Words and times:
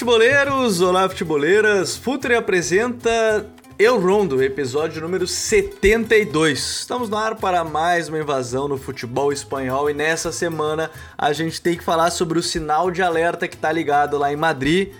Futeboleiros! 0.00 0.80
Olá, 0.80 1.06
futeboleiras! 1.10 1.94
Futre 1.94 2.34
apresenta 2.34 3.46
Eu 3.78 4.00
Rondo, 4.00 4.42
episódio 4.42 5.02
número 5.02 5.26
72. 5.26 6.58
Estamos 6.58 7.10
no 7.10 7.18
ar 7.18 7.34
para 7.34 7.62
mais 7.64 8.08
uma 8.08 8.18
invasão 8.18 8.66
no 8.66 8.78
futebol 8.78 9.30
espanhol 9.30 9.90
e 9.90 9.92
nessa 9.94 10.32
semana 10.32 10.90
a 11.18 11.34
gente 11.34 11.60
tem 11.60 11.76
que 11.76 11.84
falar 11.84 12.10
sobre 12.12 12.38
o 12.38 12.42
sinal 12.42 12.90
de 12.90 13.02
alerta 13.02 13.46
que 13.46 13.56
está 13.56 13.70
ligado 13.70 14.16
lá 14.16 14.32
em 14.32 14.36
Madrid 14.36 14.94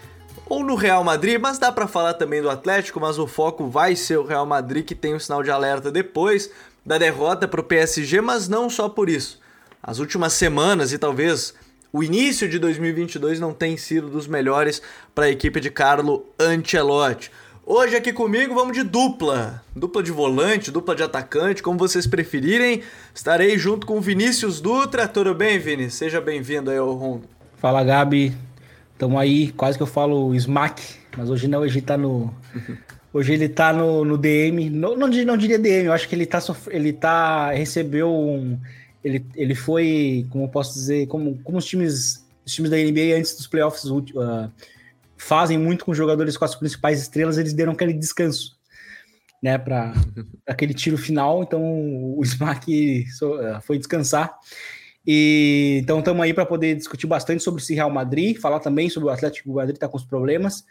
ou 0.45 0.63
no 0.63 0.75
Real 0.75 1.03
Madrid, 1.03 1.41
mas 1.41 1.59
dá 1.59 1.73
para 1.73 1.89
falar 1.89 2.13
também 2.13 2.43
do 2.43 2.51
Atlético, 2.51 3.01
mas 3.01 3.19
o 3.19 3.27
foco 3.27 3.71
vai 3.71 3.97
ser 3.97 4.19
o 4.19 4.27
Real 4.27 4.45
Madrid 4.45 4.85
que 4.85 4.95
tem 4.95 5.15
o 5.15 5.21
sinal 5.21 5.43
de 5.43 5.51
alerta 5.51 5.91
depois 5.91 6.51
da 6.85 6.99
derrota 6.99 7.49
para 7.49 7.63
o 7.63 7.65
PSG, 7.65 8.21
mas 8.21 8.49
não 8.49 8.69
só 8.69 8.87
por 8.87 9.09
isso. 9.09 9.41
As 9.83 9.99
últimas 9.99 10.35
semanas 10.35 10.93
e 10.93 10.99
talvez 10.99 11.55
o 11.93 12.03
início 12.03 12.49
de 12.49 12.59
2022 12.59 13.41
não 13.41 13.53
tem 13.53 13.77
sido 13.77 14.09
dos 14.09 14.27
melhores 14.27 14.81
para 15.15 15.25
a 15.25 15.31
equipe 15.31 15.61
de 15.61 15.71
Carlo 15.71 16.25
Ancelotti. 16.39 17.31
Hoje 17.67 17.97
aqui 17.97 18.13
comigo 18.13 18.55
vamos 18.55 18.77
de 18.77 18.83
dupla, 18.83 19.63
dupla 19.75 20.03
de 20.03 20.11
volante, 20.11 20.71
dupla 20.71 20.95
de 20.95 21.03
atacante, 21.03 21.63
como 21.63 21.79
vocês 21.79 22.07
preferirem. 22.07 22.83
Estarei 23.15 23.59
junto 23.59 23.87
com 23.87 24.01
Vinícius 24.01 24.61
Dutra. 24.61 25.09
Tudo 25.09 25.35
bem, 25.35 25.59
Vini? 25.59 25.91
Seja 25.91 26.21
bem-vindo 26.21 26.71
aí 26.71 26.79
ao 26.79 26.93
Rondo. 26.93 27.29
Fala, 27.57 27.83
Gabi. 27.83 28.35
Tamo 28.97 29.19
aí, 29.19 29.51
quase 29.53 29.77
que 29.77 29.83
eu 29.83 29.87
falo 29.87 30.35
smack, 30.35 30.83
mas 31.17 31.31
hoje 31.31 31.49
não, 31.49 31.61
hoje 31.61 31.81
tá 31.81 31.97
no 31.97 32.33
Hoje 33.13 33.33
ele 33.33 33.49
tá 33.49 33.73
no, 33.73 34.05
no 34.05 34.17
DM, 34.17 34.71
não, 34.71 34.97
não, 34.97 35.09
não 35.09 35.37
diria 35.37 35.59
DM, 35.59 35.87
eu 35.87 35.93
acho 35.93 36.09
que 36.09 36.15
ele 36.15 36.27
tá, 36.27 36.39
ele 36.69 36.93
tá 36.93 37.51
recebeu 37.51 38.09
um 38.09 38.57
ele, 39.03 39.25
ele 39.35 39.55
foi, 39.55 40.27
como 40.31 40.45
eu 40.45 40.49
posso 40.49 40.75
dizer, 40.75 41.07
como, 41.07 41.39
como 41.43 41.59
os 41.59 41.65
times, 41.65 42.25
os 42.45 42.53
times 42.53 42.71
da 42.71 42.77
NBA 42.77 43.17
antes 43.17 43.35
dos 43.37 43.47
playoffs 43.47 43.85
uh, 43.85 44.51
fazem 45.17 45.59
muito 45.59 45.85
com 45.85 45.95
jogadores 45.95 46.37
com 46.37 46.45
as 46.45 46.55
principais 46.55 47.01
estrelas, 47.01 47.39
eles 47.39 47.53
deram 47.53 47.73
aquele 47.73 47.93
descanso, 47.93 48.59
né, 49.43 49.57
para 49.59 49.93
aquele 50.47 50.75
tiro 50.75 50.99
final. 50.99 51.43
Então 51.43 51.63
o 51.63 52.21
Smack 52.23 53.07
uh, 53.23 53.61
foi 53.63 53.79
descansar. 53.79 54.37
E 55.07 55.79
então 55.83 56.01
estamos 56.01 56.23
aí 56.23 56.35
para 56.35 56.45
poder 56.45 56.77
discutir 56.77 57.07
bastante 57.07 57.43
sobre 57.43 57.63
esse 57.63 57.75
Real 57.75 57.91
Madrid, 57.91 58.39
falar 58.39 58.61
também 58.61 58.91
sobre 58.91 59.09
o 59.09 59.13
Atlético 59.13 59.55
Madrid 59.55 59.79
tá 59.79 59.89
com 59.89 59.97
os 59.97 60.05
problemas 60.05 60.65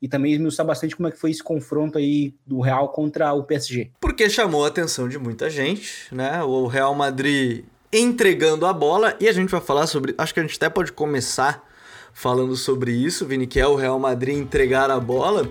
e 0.00 0.08
também 0.08 0.32
esmiuçar 0.32 0.66
bastante 0.66 0.94
como 0.94 1.08
é 1.08 1.10
que 1.10 1.18
foi 1.18 1.30
esse 1.30 1.42
confronto 1.42 1.96
aí 1.96 2.34
do 2.46 2.60
Real 2.60 2.88
contra 2.90 3.32
o 3.32 3.44
PSG. 3.44 3.90
Porque 4.00 4.28
chamou 4.28 4.64
a 4.64 4.68
atenção 4.68 5.08
de 5.08 5.18
muita 5.18 5.48
gente, 5.48 6.12
né? 6.12 6.42
O 6.42 6.66
Real 6.66 6.94
Madrid 6.94 7.64
entregando 7.92 8.66
a 8.66 8.72
bola. 8.72 9.16
E 9.20 9.28
a 9.28 9.32
gente 9.32 9.50
vai 9.50 9.60
falar 9.60 9.86
sobre. 9.86 10.14
Acho 10.18 10.34
que 10.34 10.40
a 10.40 10.42
gente 10.42 10.56
até 10.56 10.68
pode 10.68 10.92
começar 10.92 11.64
falando 12.12 12.56
sobre 12.56 12.92
isso, 12.92 13.26
Vini, 13.26 13.46
que 13.46 13.60
é 13.60 13.66
o 13.66 13.74
Real 13.74 13.98
Madrid 13.98 14.36
entregar 14.36 14.90
a 14.90 14.98
bola. 14.98 15.48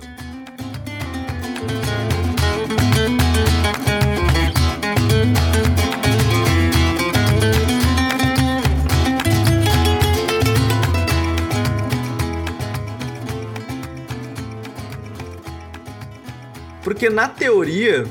Porque 16.85 17.09
na 17.09 17.28
teoria, 17.28 18.06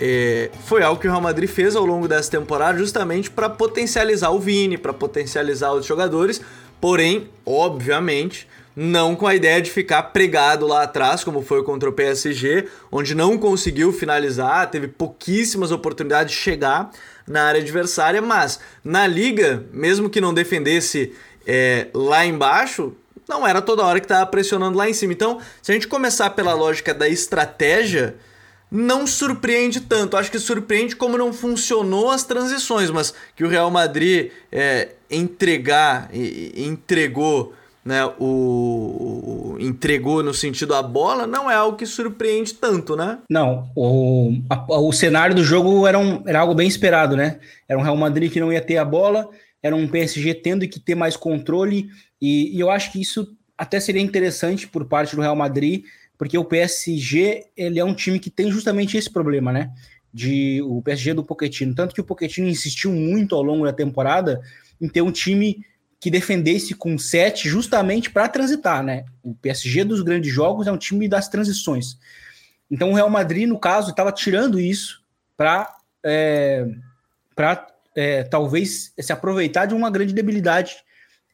é, 0.00 0.50
foi 0.64 0.82
algo 0.82 1.00
que 1.00 1.06
o 1.06 1.10
Real 1.10 1.22
Madrid 1.22 1.48
fez 1.48 1.76
ao 1.76 1.84
longo 1.84 2.08
dessa 2.08 2.30
temporada 2.30 2.78
justamente 2.78 3.30
para 3.30 3.48
potencializar 3.48 4.30
o 4.30 4.38
Vini, 4.38 4.76
para 4.76 4.92
potencializar 4.92 5.72
os 5.72 5.86
jogadores, 5.86 6.40
porém, 6.80 7.28
obviamente, 7.46 8.48
não 8.76 9.14
com 9.14 9.26
a 9.26 9.34
ideia 9.34 9.62
de 9.62 9.70
ficar 9.70 10.02
pregado 10.04 10.66
lá 10.66 10.82
atrás, 10.82 11.22
como 11.22 11.42
foi 11.42 11.62
contra 11.62 11.88
o 11.88 11.92
PSG, 11.92 12.68
onde 12.90 13.14
não 13.14 13.38
conseguiu 13.38 13.92
finalizar, 13.92 14.70
teve 14.70 14.88
pouquíssimas 14.88 15.70
oportunidades 15.70 16.34
de 16.34 16.40
chegar 16.40 16.90
na 17.26 17.44
área 17.44 17.60
adversária, 17.60 18.20
mas 18.20 18.58
na 18.82 19.06
liga, 19.06 19.64
mesmo 19.72 20.10
que 20.10 20.20
não 20.20 20.34
defendesse 20.34 21.12
é, 21.46 21.86
lá 21.94 22.26
embaixo, 22.26 22.92
não 23.28 23.46
era 23.46 23.62
toda 23.62 23.84
hora 23.84 24.00
que 24.00 24.06
estava 24.06 24.26
pressionando 24.26 24.76
lá 24.76 24.88
em 24.88 24.92
cima. 24.92 25.12
Então, 25.12 25.40
se 25.62 25.70
a 25.70 25.74
gente 25.74 25.88
começar 25.88 26.30
pela 26.30 26.52
lógica 26.52 26.92
da 26.92 27.08
estratégia, 27.08 28.16
não 28.70 29.06
surpreende 29.06 29.80
tanto. 29.80 30.16
Acho 30.16 30.30
que 30.30 30.38
surpreende 30.38 30.96
como 30.96 31.16
não 31.16 31.32
funcionou 31.32 32.10
as 32.10 32.24
transições, 32.24 32.90
mas 32.90 33.14
que 33.36 33.44
o 33.44 33.48
Real 33.48 33.70
Madrid 33.70 34.30
é, 34.50 34.90
entregar, 35.10 36.10
entregou, 36.12 37.54
né, 37.84 38.04
o, 38.18 39.54
o, 39.54 39.56
entregou 39.60 40.22
no 40.22 40.32
sentido 40.32 40.74
a 40.74 40.82
bola, 40.82 41.26
não 41.26 41.50
é 41.50 41.54
algo 41.54 41.76
que 41.76 41.86
surpreende 41.86 42.54
tanto, 42.54 42.96
né? 42.96 43.18
Não, 43.30 43.70
o, 43.76 44.32
a, 44.48 44.80
o 44.80 44.92
cenário 44.92 45.34
do 45.34 45.44
jogo 45.44 45.86
era, 45.86 45.98
um, 45.98 46.22
era 46.26 46.40
algo 46.40 46.54
bem 46.54 46.66
esperado, 46.66 47.16
né? 47.16 47.38
Era 47.68 47.78
um 47.78 47.82
Real 47.82 47.96
Madrid 47.96 48.32
que 48.32 48.40
não 48.40 48.52
ia 48.52 48.60
ter 48.60 48.78
a 48.78 48.84
bola, 48.84 49.28
era 49.62 49.76
um 49.76 49.86
PSG 49.86 50.34
tendo 50.34 50.66
que 50.66 50.80
ter 50.80 50.94
mais 50.94 51.16
controle, 51.16 51.88
e, 52.20 52.56
e 52.56 52.60
eu 52.60 52.70
acho 52.70 52.90
que 52.90 53.00
isso 53.00 53.36
até 53.56 53.78
seria 53.78 54.02
interessante 54.02 54.66
por 54.66 54.86
parte 54.86 55.14
do 55.14 55.22
Real 55.22 55.36
Madrid, 55.36 55.84
porque 56.16 56.38
o 56.38 56.44
PSG 56.44 57.46
ele 57.56 57.78
é 57.78 57.84
um 57.84 57.94
time 57.94 58.18
que 58.18 58.30
tem 58.30 58.50
justamente 58.50 58.96
esse 58.96 59.10
problema, 59.10 59.52
né? 59.52 59.72
De 60.12 60.62
o 60.62 60.80
PSG 60.82 61.14
do 61.14 61.24
Pochettino, 61.24 61.74
tanto 61.74 61.94
que 61.94 62.00
o 62.00 62.04
Pochettino 62.04 62.48
insistiu 62.48 62.92
muito 62.92 63.34
ao 63.34 63.42
longo 63.42 63.64
da 63.64 63.72
temporada 63.72 64.40
em 64.80 64.88
ter 64.88 65.02
um 65.02 65.10
time 65.10 65.64
que 66.00 66.10
defendesse 66.10 66.74
com 66.74 66.98
sete 66.98 67.48
justamente 67.48 68.10
para 68.10 68.28
transitar, 68.28 68.82
né? 68.82 69.04
O 69.22 69.34
PSG 69.34 69.84
dos 69.84 70.02
grandes 70.02 70.32
jogos 70.32 70.66
é 70.66 70.72
um 70.72 70.78
time 70.78 71.08
das 71.08 71.28
transições. 71.28 71.98
Então 72.70 72.90
o 72.90 72.94
Real 72.94 73.10
Madrid, 73.10 73.48
no 73.48 73.58
caso, 73.58 73.90
estava 73.90 74.12
tirando 74.12 74.60
isso 74.60 75.02
para 75.36 75.74
é, 76.04 76.66
para 77.34 77.66
é, 77.96 78.22
talvez 78.22 78.92
se 78.98 79.12
aproveitar 79.12 79.66
de 79.66 79.74
uma 79.74 79.90
grande 79.90 80.12
debilidade 80.12 80.76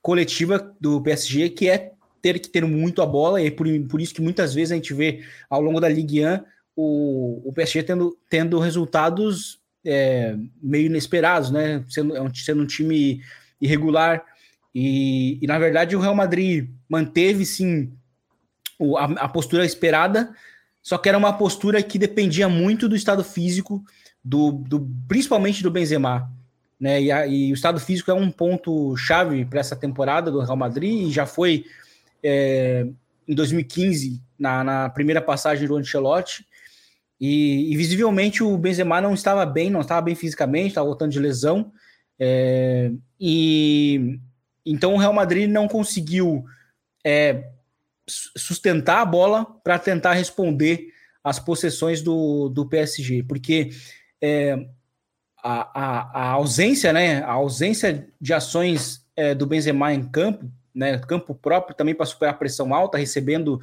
coletiva 0.01 0.75
do 0.81 1.01
PSG, 1.03 1.51
que 1.51 1.69
é 1.69 1.93
ter 2.23 2.39
que 2.39 2.49
ter 2.49 2.65
muito 2.65 3.03
a 3.03 3.07
bola, 3.07 3.43
e 3.43 3.51
por, 3.51 3.67
por 3.89 4.01
isso 4.01 4.15
que 4.15 4.23
muitas 4.23 4.55
vezes 4.55 4.73
a 4.73 4.75
gente 4.75 4.95
vê 4.95 5.25
ao 5.49 5.61
longo 5.61 5.81
da 5.81 5.89
Ligue 5.89 6.25
1 6.25 6.41
o, 6.77 7.49
o 7.49 7.53
PSG 7.53 7.83
tendo, 7.83 8.17
tendo 8.29 8.59
resultados 8.59 9.61
é, 9.85 10.37
meio 10.63 10.87
inesperados, 10.87 11.51
né? 11.51 11.85
Sendo, 11.89 12.17
é 12.17 12.31
sendo 12.35 12.63
um 12.63 12.67
time 12.67 13.23
irregular. 13.61 14.25
E, 14.75 15.39
e, 15.43 15.47
na 15.47 15.59
verdade 15.59 15.97
o 15.97 16.01
Real 16.01 16.15
Madrid 16.15 16.69
manteve 16.89 17.45
sim 17.45 17.93
o, 18.79 18.97
a, 18.97 19.05
a, 19.05 19.29
postura 19.29 19.65
esperada, 19.65 20.33
só 20.81 20.97
que 20.97 21.09
era 21.09 21.19
uma 21.19 21.33
postura 21.33 21.83
que 21.83 21.99
dependia 21.99 22.49
muito 22.49 22.89
do 22.89 22.95
estado 22.95 23.25
físico, 23.25 23.83
do, 24.25 24.53
do 24.53 24.89
principalmente 25.09 25.63
do 25.63 25.71
Benzema. 25.71 26.31
Né? 26.79 27.03
E, 27.03 27.13
a, 27.13 27.27
e 27.27 27.51
o 27.51 27.55
estado 27.55 27.81
físico 27.81 28.11
é 28.11 28.15
um 28.15 28.31
ponto 28.31 28.97
chave 28.97 29.45
para 29.45 29.61
essa 29.61 29.77
temporada 29.77 30.31
do 30.31 30.41
Real 30.41 30.57
Madrid 30.57 31.09
e 31.09 31.11
já 31.11 31.27
foi 31.27 31.65
é, 32.23 32.87
em 33.27 33.35
2015, 33.35 34.21
na, 34.39 34.65
na, 34.65 34.89
primeira 34.89 35.21
passagem 35.21 35.67
do 35.67 35.77
Ancelotti, 35.77 36.47
e, 37.21 37.73
e, 37.73 37.77
visivelmente 37.77 38.43
o 38.43 38.57
Benzema 38.57 39.01
não 39.01 39.13
estava 39.13 39.45
bem, 39.45 39.69
não 39.69 39.81
estava 39.81 40.01
bem 40.01 40.15
fisicamente, 40.15 40.69
estava 40.69 40.87
voltando 40.87 41.13
de 41.13 41.19
lesão, 41.19 41.73
é, 42.19 42.91
e 43.19 44.19
então 44.65 44.95
o 44.95 44.99
Real 44.99 45.13
Madrid 45.13 45.49
não 45.49 45.69
conseguiu 45.69 46.45
é, 47.05 47.45
sustentar 48.07 49.01
a 49.01 49.05
bola 49.05 49.45
para 49.63 49.79
tentar 49.79 50.15
responder 50.15 50.89
às 51.23 51.39
possessões 51.39 52.03
do, 52.03 52.49
do 52.49 52.67
PSG, 52.67 53.23
porque 53.23 53.71
é, 54.21 54.67
a, 55.43 55.81
a, 55.81 56.21
a, 56.21 56.29
ausência, 56.31 56.93
né, 56.93 57.23
a 57.23 57.33
ausência 57.33 58.09
de 58.21 58.33
ações 58.33 59.07
é, 59.17 59.35
do 59.35 59.47
Benzema 59.47 59.93
em 59.93 60.03
campo 60.03 60.51
né, 60.81 60.97
campo 60.97 61.35
próprio 61.35 61.77
também 61.77 61.95
para 61.95 62.07
superar 62.07 62.35
a 62.35 62.39
pressão 62.39 62.73
alta, 62.73 62.97
recebendo 62.97 63.61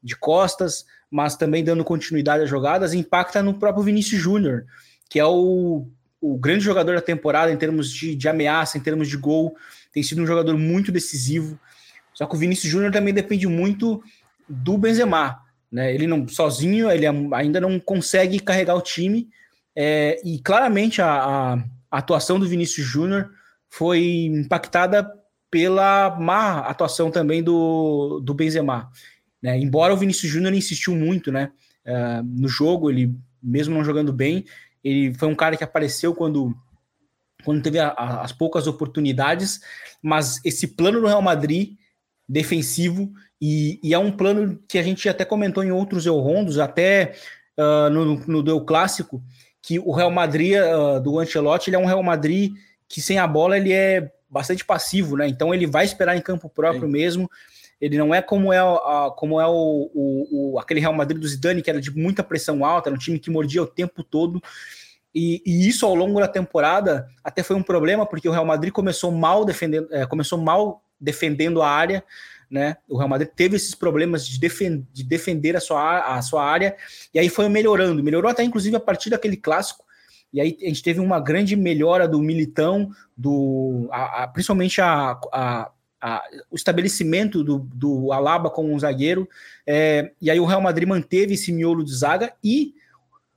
de 0.00 0.14
costas, 0.14 0.86
mas 1.10 1.34
também 1.34 1.64
dando 1.64 1.82
continuidade 1.84 2.44
às 2.44 2.48
jogadas, 2.48 2.94
impacta 2.94 3.42
no 3.42 3.54
próprio 3.54 3.82
Vinícius 3.82 4.22
Júnior, 4.22 4.64
que 5.08 5.18
é 5.18 5.26
o, 5.26 5.88
o 6.20 6.38
grande 6.38 6.62
jogador 6.62 6.94
da 6.94 7.00
temporada 7.00 7.50
em 7.50 7.56
termos 7.56 7.92
de, 7.92 8.14
de 8.14 8.28
ameaça, 8.28 8.78
em 8.78 8.80
termos 8.80 9.08
de 9.08 9.16
gol, 9.16 9.56
tem 9.92 10.00
sido 10.00 10.22
um 10.22 10.26
jogador 10.26 10.56
muito 10.56 10.92
decisivo. 10.92 11.58
Só 12.14 12.24
que 12.24 12.36
o 12.36 12.38
Vinícius 12.38 12.70
Júnior 12.70 12.92
também 12.92 13.12
depende 13.12 13.48
muito 13.48 14.00
do 14.48 14.78
Benzema, 14.78 15.40
né? 15.72 15.92
Ele 15.92 16.06
não 16.06 16.28
sozinho, 16.28 16.88
ele 16.88 17.04
ainda 17.34 17.60
não 17.60 17.80
consegue 17.80 18.38
carregar 18.38 18.76
o 18.76 18.80
time. 18.80 19.28
É, 19.74 20.20
e 20.24 20.38
claramente 20.38 21.02
a, 21.02 21.10
a, 21.10 21.54
a 21.90 21.98
atuação 21.98 22.38
do 22.38 22.48
Vinícius 22.48 22.86
Júnior 22.86 23.30
foi 23.68 24.26
impactada 24.26 25.19
pela 25.50 26.16
má 26.18 26.60
atuação 26.60 27.10
também 27.10 27.42
do, 27.42 28.20
do 28.20 28.32
Benzema. 28.34 28.90
Né? 29.42 29.58
Embora 29.58 29.92
o 29.92 29.96
Vinícius 29.96 30.30
Júnior 30.30 30.54
insistiu 30.54 30.94
muito 30.94 31.32
né, 31.32 31.50
uh, 31.86 32.22
no 32.24 32.48
jogo, 32.48 32.90
ele 32.90 33.14
mesmo 33.42 33.74
não 33.74 33.84
jogando 33.84 34.12
bem, 34.12 34.44
ele 34.84 35.14
foi 35.14 35.28
um 35.28 35.34
cara 35.34 35.56
que 35.56 35.64
apareceu 35.64 36.14
quando, 36.14 36.54
quando 37.44 37.62
teve 37.62 37.78
a, 37.78 37.88
a, 37.88 38.22
as 38.22 38.32
poucas 38.32 38.66
oportunidades, 38.66 39.60
mas 40.02 40.40
esse 40.44 40.68
plano 40.68 41.00
do 41.00 41.06
Real 41.06 41.22
Madrid 41.22 41.76
defensivo, 42.28 43.12
e, 43.40 43.80
e, 43.82 43.92
é 43.92 43.98
um 43.98 44.12
plano 44.12 44.62
que 44.68 44.78
a 44.78 44.82
gente 44.82 45.08
até 45.08 45.24
comentou 45.24 45.64
em 45.64 45.72
outros 45.72 46.06
Eurondos, 46.06 46.58
até 46.58 47.14
uh, 47.58 47.90
no, 47.90 48.16
no 48.26 48.42
Deu 48.42 48.60
Clássico, 48.60 49.22
que 49.62 49.78
o 49.78 49.92
Real 49.92 50.10
Madrid 50.10 50.54
uh, 50.54 51.00
do 51.00 51.18
Ancelotti 51.18 51.70
ele 51.70 51.76
é 51.76 51.78
um 51.78 51.86
Real 51.86 52.02
Madrid 52.02 52.52
que 52.88 53.00
sem 53.00 53.18
a 53.18 53.26
bola 53.26 53.56
ele 53.56 53.72
é 53.72 54.12
bastante 54.30 54.64
passivo, 54.64 55.16
né? 55.16 55.26
Então 55.26 55.52
ele 55.52 55.66
vai 55.66 55.84
esperar 55.84 56.16
em 56.16 56.20
campo 56.20 56.48
próprio 56.48 56.86
Sim. 56.86 56.92
mesmo. 56.92 57.30
Ele 57.80 57.96
não 57.96 58.14
é 58.14 58.20
como 58.20 58.52
é, 58.52 58.58
a, 58.58 59.10
como 59.16 59.40
é 59.40 59.46
o, 59.46 59.90
o, 59.94 60.52
o, 60.52 60.58
aquele 60.58 60.80
Real 60.80 60.92
Madrid 60.92 61.20
do 61.20 61.26
Zidane, 61.26 61.62
que 61.62 61.70
era 61.70 61.80
de 61.80 61.90
muita 61.90 62.22
pressão 62.22 62.64
alta, 62.64 62.90
era 62.90 62.94
um 62.94 62.98
time 62.98 63.18
que 63.18 63.30
mordia 63.30 63.62
o 63.62 63.66
tempo 63.66 64.04
todo. 64.04 64.40
E, 65.14 65.42
e, 65.44 65.66
isso 65.66 65.84
ao 65.84 65.94
longo 65.94 66.20
da 66.20 66.28
temporada 66.28 67.08
até 67.24 67.42
foi 67.42 67.56
um 67.56 67.62
problema, 67.62 68.06
porque 68.06 68.28
o 68.28 68.32
Real 68.32 68.44
Madrid 68.44 68.72
começou 68.72 69.10
mal 69.10 69.44
defendendo, 69.44 69.88
é, 69.90 70.06
começou 70.06 70.38
mal 70.38 70.84
defendendo 71.00 71.62
a 71.62 71.68
área, 71.68 72.04
né? 72.50 72.76
O 72.86 72.96
Real 72.96 73.08
Madrid 73.08 73.30
teve 73.34 73.56
esses 73.56 73.74
problemas 73.74 74.26
de, 74.26 74.38
defend, 74.38 74.86
de 74.92 75.02
defender 75.02 75.56
a 75.56 75.60
sua, 75.60 76.16
a 76.16 76.22
sua 76.22 76.44
área, 76.44 76.76
e 77.14 77.18
aí 77.18 77.28
foi 77.28 77.48
melhorando. 77.48 78.04
Melhorou 78.04 78.30
até, 78.30 78.44
inclusive, 78.44 78.76
a 78.76 78.80
partir 78.80 79.10
daquele 79.10 79.36
clássico. 79.36 79.84
E 80.32 80.40
aí 80.40 80.56
a 80.62 80.66
gente 80.66 80.82
teve 80.82 81.00
uma 81.00 81.20
grande 81.20 81.56
melhora 81.56 82.06
do 82.06 82.20
Militão, 82.20 82.90
do, 83.16 83.88
a, 83.90 84.22
a, 84.22 84.28
principalmente 84.28 84.80
a, 84.80 85.18
a 85.32 85.70
a, 86.02 86.22
o 86.50 86.56
estabelecimento 86.56 87.44
do, 87.44 87.58
do 87.58 88.10
Alaba 88.10 88.48
como 88.48 88.72
um 88.72 88.78
zagueiro, 88.78 89.28
é, 89.66 90.12
e 90.20 90.30
aí 90.30 90.40
o 90.40 90.46
Real 90.46 90.62
Madrid 90.62 90.88
manteve 90.88 91.34
esse 91.34 91.52
miolo 91.52 91.84
de 91.84 91.94
zaga 91.94 92.32
e 92.42 92.74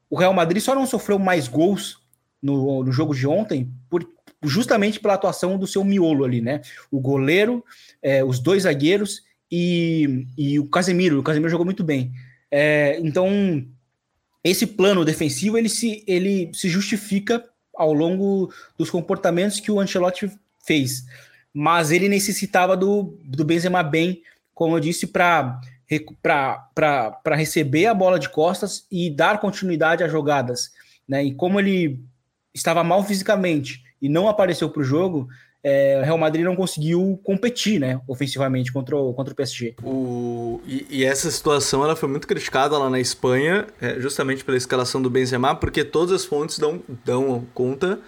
o 0.10 0.16
Real 0.16 0.34
Madrid 0.34 0.62
só 0.62 0.74
não 0.74 0.86
sofreu 0.86 1.20
mais 1.20 1.48
gols 1.48 2.02
no, 2.42 2.84
no 2.84 2.92
jogo 2.92 3.14
de 3.14 3.28
ontem 3.28 3.70
por, 3.90 4.08
justamente 4.44 5.00
pela 5.00 5.16
atuação 5.16 5.58
do 5.58 5.68
seu 5.68 5.84
miolo 5.84 6.24
ali, 6.24 6.42
né? 6.42 6.62
O 6.92 7.00
goleiro, 7.00 7.64
é, 8.02 8.24
os 8.24 8.40
dois 8.40 8.64
zagueiros 8.64 9.24
e, 9.52 10.28
e 10.38 10.60
o 10.60 10.68
Casemiro. 10.68 11.20
O 11.20 11.24
Casemiro 11.24 11.50
jogou 11.50 11.66
muito 11.66 11.84
bem. 11.84 12.12
É, 12.52 13.00
então, 13.00 13.66
esse 14.44 14.68
plano 14.68 15.06
defensivo 15.06 15.58
ele 15.58 15.70
se, 15.70 16.04
ele 16.06 16.52
se 16.54 16.70
justifica 16.70 17.44
ao 17.76 17.94
longo 17.94 18.54
dos 18.78 18.90
comportamentos 18.90 19.60
que 19.60 19.72
o 19.72 19.80
Ancelotti 19.80 20.32
fez 20.66 21.06
mas 21.54 21.92
ele 21.92 22.10
necessitava 22.10 22.76
do, 22.76 23.16
do 23.24 23.46
Benzema 23.46 23.84
bem, 23.84 24.24
como 24.56 24.76
eu 24.76 24.80
disse, 24.80 25.06
para 25.06 25.62
receber 27.36 27.86
a 27.86 27.94
bola 27.94 28.18
de 28.18 28.28
costas 28.30 28.88
e 28.90 29.10
dar 29.12 29.40
continuidade 29.40 30.04
às 30.04 30.12
jogadas. 30.12 30.72
Né? 31.08 31.26
E 31.26 31.36
como 31.36 31.60
ele 31.60 32.04
estava 32.54 32.84
mal 32.84 33.04
fisicamente 33.04 33.84
e 34.02 34.10
não 34.10 34.28
apareceu 34.28 34.70
para 34.70 34.82
o 34.82 34.86
jogo, 34.86 35.30
é, 35.64 35.98
o 36.02 36.04
Real 36.04 36.18
Madrid 36.18 36.44
não 36.44 36.56
conseguiu 36.56 37.20
competir, 37.24 37.80
né, 37.80 38.02
ofensivamente 38.08 38.72
contra 38.72 38.98
o, 38.98 39.14
contra 39.14 39.32
o 39.34 39.36
PSG. 39.36 39.76
O, 39.82 40.60
e, 40.66 40.86
e, 40.90 41.06
essa 41.06 41.32
situação 41.32 41.84
ela 41.84 41.96
foi 41.96 42.10
muito 42.10 42.28
criticada 42.28 42.78
lá 42.78 42.90
na 42.90 43.00
Espanha, 43.00 43.66
é, 43.82 44.00
justamente 44.00 44.44
pela 44.44 44.58
escalação 44.58 45.02
do 45.02 45.10
Benzema, 45.10 45.56
porque 45.56 45.84
todas 45.84 46.12
as 46.12 46.26
fontes 46.26 46.60
dão, 46.60 46.82
dão 47.06 47.46
conta 47.54 48.00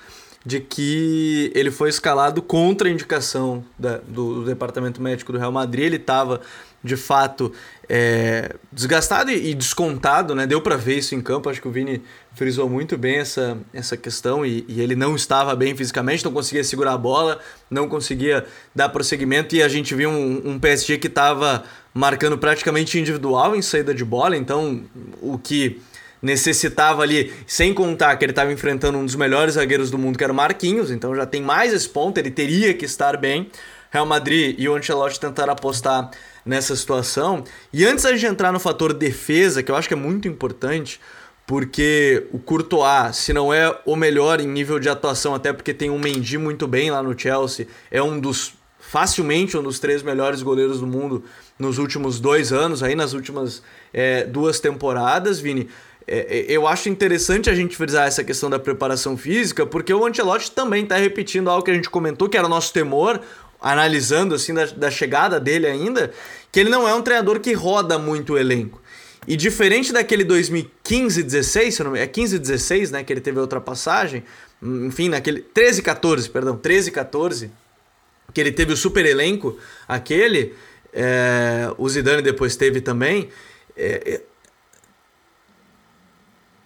de 0.46 0.60
que 0.60 1.52
ele 1.56 1.72
foi 1.72 1.90
escalado 1.90 2.42
contra 2.42 2.88
a 2.88 2.92
indicação 2.92 3.64
da, 3.80 3.98
do, 3.98 4.42
do, 4.42 4.46
departamento 4.46 5.02
médico 5.02 5.32
do 5.32 5.40
Real 5.40 5.52
Madrid. 5.52 5.86
Ele 5.86 5.96
estava, 5.96 6.40
de 6.86 6.96
fato, 6.96 7.52
é, 7.90 8.56
desgastado 8.72 9.32
e, 9.32 9.54
descontado, 9.54 10.36
né? 10.36 10.46
Deu 10.46 10.62
para 10.62 10.78
ver 10.78 11.00
isso 11.00 11.16
em 11.16 11.22
campo. 11.22 11.50
Acho 11.50 11.62
que 11.62 11.68
o 11.68 11.72
Vini 11.72 12.02
frisou 12.34 12.70
muito 12.70 12.98
bem 12.98 13.18
essa, 13.18 13.58
essa 13.74 13.98
questão 13.98 14.46
e, 14.46 14.64
e, 14.68 14.80
ele 14.82 14.96
não 14.96 15.16
estava 15.16 15.56
bem 15.56 15.76
fisicamente, 15.76 16.24
não 16.24 16.32
conseguia 16.32 16.64
segurar 16.64 16.94
a 16.94 16.98
bola, 16.98 17.40
não 17.70 17.90
conseguia 17.90 18.46
dar 18.74 18.90
prosseguimento 18.90 19.56
e 19.56 19.64
a 19.64 19.68
gente 19.68 19.94
viu 19.96 20.10
um, 20.10 20.52
um 20.52 20.60
PSG 20.60 20.98
que 20.98 21.08
estava 21.08 21.64
marcando 21.94 22.38
praticamente 22.38 23.00
individual 23.00 23.56
em 23.56 23.62
saída 23.62 23.94
de 23.94 24.06
bola. 24.06 24.38
Então, 24.38 24.84
o 25.22 25.38
que 25.38 25.82
necessitava 26.22 27.04
ali, 27.04 27.34
sem 27.46 27.74
contar 27.74 28.16
que 28.16 28.26
ele 28.26 28.32
estava 28.32 28.52
enfrentando 28.52 28.98
um 28.98 29.06
dos 29.06 29.16
melhores 29.16 29.56
zagueiros 29.56 29.92
do 29.92 29.98
mundo, 29.98 30.18
que 30.18 30.24
era 30.24 30.34
o 30.34 30.36
Marquinhos, 30.36 30.90
então 30.90 31.16
já 31.16 31.26
tem 31.26 31.42
mais 31.42 31.74
esse 31.74 31.88
ponto, 31.88 32.18
ele 32.18 32.32
teria 32.32 32.74
que 32.74 32.86
estar 32.86 33.18
bem. 33.18 33.50
Real 33.92 34.06
Madrid 34.06 34.56
e 34.60 34.68
o 34.68 34.76
Ancelotti 34.76 35.20
tentaram 35.20 35.54
apostar 35.54 36.12
nessa 36.46 36.76
situação. 36.76 37.44
E 37.74 37.86
antes 37.86 38.04
da 38.04 38.12
gente 38.12 38.26
entrar 38.26 38.52
no 38.52 38.60
fator 38.60 38.94
defesa, 38.94 39.64
que 39.64 39.72
eu 39.72 39.76
acho 39.76 39.88
que 39.88 39.94
é 39.94 39.98
muito 39.98 40.28
importante, 40.28 41.02
porque 41.48 42.28
o 42.32 42.40
Courtois, 42.40 43.16
se 43.16 43.34
não 43.34 43.54
é 43.54 43.80
o 43.86 43.96
melhor 43.96 44.40
em 44.40 44.48
nível 44.48 44.80
de 44.80 44.90
atuação, 44.90 45.34
até 45.34 45.52
porque 45.52 45.74
tem 45.74 45.90
um 45.90 46.00
Mendy 46.00 46.38
muito 46.38 46.68
bem 46.68 46.92
lá 46.92 47.02
no 47.02 47.18
Chelsea, 47.18 47.68
é 47.90 48.02
um 48.02 48.20
dos 48.20 48.54
facilmente 48.80 49.58
um 49.58 49.64
dos 49.64 49.80
três 49.80 50.04
melhores 50.04 50.44
goleiros 50.44 50.80
do 50.80 50.88
mundo 50.88 51.24
nos 51.58 51.80
últimos 51.80 52.20
dois 52.20 52.54
anos, 52.54 52.84
aí 52.84 52.96
nas 52.96 53.14
últimas 53.14 53.64
é, 53.92 54.24
duas 54.26 54.60
temporadas, 54.60 55.40
Vini. 55.40 55.68
É, 56.08 56.20
é, 56.20 56.46
eu 56.48 56.68
acho 56.68 56.88
interessante 56.88 57.50
a 57.50 57.56
gente 57.56 57.76
frisar 57.76 58.08
essa 58.08 58.24
questão 58.24 58.50
da 58.50 58.60
preparação 58.60 59.18
física, 59.18 59.66
porque 59.66 59.92
o 59.94 60.06
Ancelotti 60.06 60.52
também 60.52 60.84
está 60.84 60.98
repetindo 60.98 61.50
algo 61.50 61.64
que 61.64 61.72
a 61.72 61.74
gente 61.74 61.90
comentou, 61.90 62.30
que 62.30 62.38
era 62.38 62.46
o 62.46 62.50
nosso 62.50 62.72
temor, 62.72 63.20
analisando 63.62 64.36
assim 64.36 64.54
da, 64.54 64.66
da 64.66 64.92
chegada 64.92 65.40
dele 65.40 65.68
ainda, 65.68 66.12
que 66.52 66.60
ele 66.60 66.70
não 66.70 66.88
é 66.88 66.94
um 66.94 67.02
treinador 67.02 67.40
que 67.40 67.54
roda 67.54 67.98
muito 67.98 68.34
o 68.34 68.38
elenco. 68.38 68.82
E 69.28 69.36
diferente 69.36 69.92
daquele 69.92 70.24
2015-16, 70.24 71.72
se 71.72 71.84
não 71.84 71.96
é 71.96 72.06
15-16, 72.06 72.92
né, 72.92 73.04
que 73.04 73.12
ele 73.12 73.22
teve 73.22 73.40
a 73.40 73.42
ultrapassagem, 73.42 74.24
enfim, 74.62 75.10
naquele 75.10 75.42
13-14, 75.42 76.30
perdão, 76.30 76.58
13-14, 76.58 77.50
que 78.34 78.40
ele 78.40 78.52
teve 78.52 78.74
o 78.74 78.78
super 78.78 79.06
elenco, 79.06 79.58
aquele, 79.88 80.54
é, 80.94 81.72
o 81.78 81.90
Zidane 81.90 82.22
depois 82.22 82.56
teve 82.56 82.82
também, 82.82 83.30
é, 83.76 84.22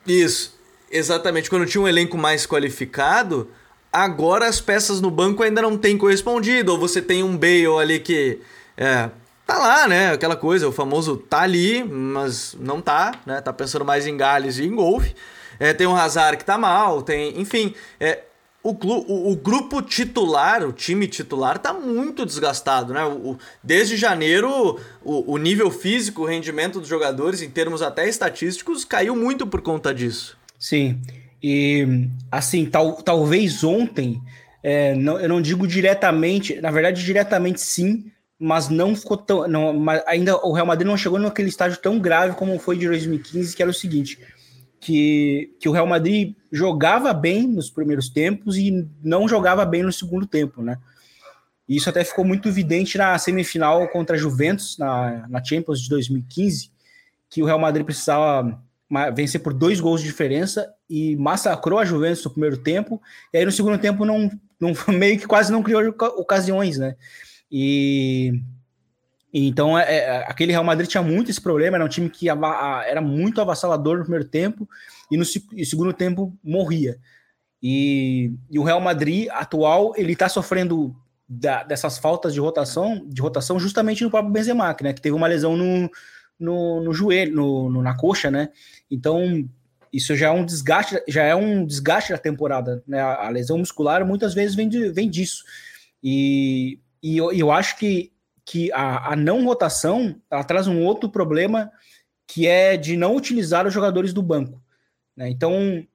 isso, 0.05 0.59
exatamente. 0.91 1.49
Quando 1.49 1.65
tinha 1.65 1.81
um 1.81 1.87
elenco 1.87 2.17
mais 2.17 2.45
qualificado, 2.45 3.49
agora 3.91 4.47
as 4.47 4.61
peças 4.61 5.01
no 5.01 5.11
banco 5.11 5.43
ainda 5.43 5.61
não 5.61 5.77
têm 5.77 5.97
correspondido. 5.97 6.71
Ou 6.71 6.79
você 6.79 7.01
tem 7.01 7.23
um 7.23 7.37
Bale 7.37 7.67
ali 7.79 7.99
que 7.99 8.39
é, 8.77 9.09
tá 9.45 9.57
lá, 9.57 9.87
né? 9.87 10.11
Aquela 10.11 10.35
coisa, 10.35 10.67
o 10.67 10.71
famoso 10.71 11.17
tá 11.17 11.41
ali, 11.41 11.83
mas 11.83 12.55
não 12.59 12.81
tá, 12.81 13.13
né? 13.25 13.41
Tá 13.41 13.51
pensando 13.51 13.83
mais 13.83 14.05
em 14.07 14.15
Gales 14.15 14.57
e 14.57 14.65
em 14.65 14.75
golfe. 14.75 15.15
É, 15.59 15.73
tem 15.73 15.87
o 15.87 15.95
Hazard 15.95 16.37
que 16.37 16.45
tá 16.45 16.57
mal, 16.57 17.01
tem. 17.01 17.39
Enfim, 17.39 17.73
é, 17.99 18.23
o, 18.63 18.71
o, 18.71 19.31
o, 19.31 19.35
grupo 19.35 19.81
titular, 19.81 20.63
o 20.63 20.71
time 20.71 21.07
titular, 21.07 21.57
tá 21.57 21.73
muito 21.73 22.25
desgastado, 22.25 22.93
né? 22.93 23.03
O, 23.05 23.37
desde 23.63 23.97
janeiro, 23.97 24.79
o, 25.03 25.33
o, 25.33 25.37
nível 25.37 25.71
físico, 25.71 26.23
o 26.23 26.25
rendimento 26.25 26.79
dos 26.79 26.87
jogadores, 26.87 27.41
em 27.41 27.49
termos 27.49 27.81
até 27.81 28.07
estatísticos, 28.07 28.85
caiu 28.85 29.15
muito 29.15 29.47
por 29.47 29.61
conta 29.61 29.93
disso. 29.93 30.37
Sim. 30.57 30.99
E, 31.41 32.07
assim, 32.31 32.65
tal, 32.65 33.01
talvez 33.01 33.63
ontem, 33.63 34.21
é, 34.61 34.93
não, 34.95 35.19
eu 35.19 35.29
não 35.29 35.41
digo 35.41 35.67
diretamente, 35.67 36.59
na 36.59 36.71
verdade, 36.71 37.03
diretamente 37.03 37.61
sim, 37.61 38.11
mas 38.37 38.69
não 38.69 38.95
ficou 38.95 39.17
tão. 39.17 39.47
Não, 39.47 39.73
mas 39.73 40.03
ainda 40.05 40.35
o 40.37 40.53
Real 40.53 40.65
Madrid 40.65 40.87
não 40.87 40.97
chegou 40.97 41.19
naquele 41.19 41.49
estágio 41.49 41.79
tão 41.79 41.99
grave 41.99 42.35
como 42.35 42.57
foi 42.59 42.77
de 42.77 42.87
2015, 42.87 43.55
que 43.55 43.61
era 43.61 43.71
o 43.71 43.73
seguinte 43.73 44.19
que, 44.79 45.55
que 45.59 45.67
o 45.67 45.71
Real 45.71 45.85
Madrid 45.85 46.35
jogava 46.51 47.13
bem 47.13 47.47
nos 47.47 47.69
primeiros 47.69 48.09
tempos 48.09 48.57
e 48.57 48.87
não 49.03 49.27
jogava 49.27 49.65
bem 49.65 49.83
no 49.83 49.91
segundo 49.91 50.25
tempo, 50.25 50.61
né? 50.61 50.77
E 51.67 51.75
isso 51.75 51.89
até 51.89 52.03
ficou 52.03 52.25
muito 52.25 52.47
evidente 52.47 52.97
na 52.97 53.17
semifinal 53.17 53.87
contra 53.89 54.15
a 54.15 54.19
Juventus, 54.19 54.77
na, 54.77 55.27
na 55.27 55.43
Champions 55.43 55.81
de 55.81 55.89
2015, 55.89 56.71
que 57.29 57.43
o 57.43 57.45
Real 57.45 57.59
Madrid 57.59 57.85
precisava 57.85 58.59
vencer 59.13 59.41
por 59.41 59.53
dois 59.53 59.79
gols 59.79 60.01
de 60.01 60.07
diferença 60.07 60.67
e 60.89 61.15
massacrou 61.15 61.79
a 61.79 61.85
Juventus 61.85 62.23
no 62.25 62.31
primeiro 62.31 62.57
tempo, 62.57 63.01
e 63.33 63.37
aí 63.37 63.45
no 63.45 63.51
segundo 63.51 63.77
tempo 63.77 64.03
não, 64.03 64.31
não 64.59 64.73
meio 64.89 65.19
que 65.19 65.27
quase 65.27 65.51
não 65.51 65.61
criou 65.61 65.95
ocasiões, 66.17 66.77
né? 66.77 66.95
E 67.51 68.33
então, 69.31 69.77
é, 69.77 69.97
é, 69.97 70.17
aquele 70.27 70.51
Real 70.51 70.63
Madrid 70.63 70.89
tinha 70.89 71.03
muito 71.03 71.29
esse 71.29 71.39
problema, 71.39 71.77
era 71.77 71.85
um 71.85 71.89
time 71.89 72.09
que 72.09 72.27
era 72.29 72.99
muito 72.99 73.39
avassalador 73.39 73.97
no 73.97 74.03
primeiro 74.03 74.27
tempo 74.27 74.67
e 75.11 75.17
no 75.17 75.23
e 75.53 75.65
segundo 75.65 75.93
tempo 75.93 76.35
morria. 76.43 76.97
E, 77.61 78.33
e, 78.49 78.57
o 78.57 78.63
Real 78.63 78.81
Madrid 78.81 79.27
atual, 79.31 79.93
ele 79.95 80.13
está 80.13 80.27
sofrendo 80.29 80.95
da, 81.27 81.61
dessas 81.63 81.99
faltas 81.99 82.33
de 82.33 82.39
rotação, 82.39 83.05
de 83.07 83.21
rotação 83.21 83.59
justamente 83.59 84.03
no 84.03 84.09
próprio 84.09 84.31
Benzema, 84.31 84.75
né, 84.81 84.93
que 84.93 85.01
teve 85.01 85.15
uma 85.15 85.27
lesão 85.27 85.55
no, 85.55 85.91
no, 86.39 86.81
no 86.81 86.93
joelho, 86.93 87.35
no, 87.35 87.69
no, 87.69 87.81
na 87.83 87.95
coxa, 87.95 88.31
né? 88.31 88.49
Então, 88.89 89.47
isso 89.91 90.15
já 90.15 90.27
é 90.27 90.31
um 90.31 90.45
desgaste, 90.45 91.01
já 91.07 91.23
é 91.23 91.35
um 91.35 91.65
desgaste 91.65 92.11
da 92.11 92.17
temporada, 92.17 92.83
né? 92.87 92.99
A, 93.01 93.29
lesão 93.29 93.57
muscular 93.57 94.05
muitas 94.05 94.33
vezes 94.33 94.55
vem, 94.55 94.69
de, 94.69 94.89
vem 94.89 95.09
disso. 95.09 95.43
E, 96.03 96.79
e 97.01 97.17
eu, 97.17 97.31
eu 97.31 97.51
acho 97.51 97.77
que 97.77 98.11
que 98.49 98.71
a, 98.71 99.13
a 99.13 99.15
não 99.15 99.45
rotação 99.45 100.19
ela 100.27 100.43
traz 100.43 100.65
um 100.65 100.83
outro 100.83 101.07
problema 101.07 101.71
que 102.25 102.47
é 102.47 102.77
de 102.77 102.97
não 102.97 103.15
utilizar 103.15 103.67
os 103.67 103.71
jogadores 103.71 104.11
do 104.11 104.23
banco. 104.23 104.59
Né? 105.15 105.29
Então, 105.29 105.85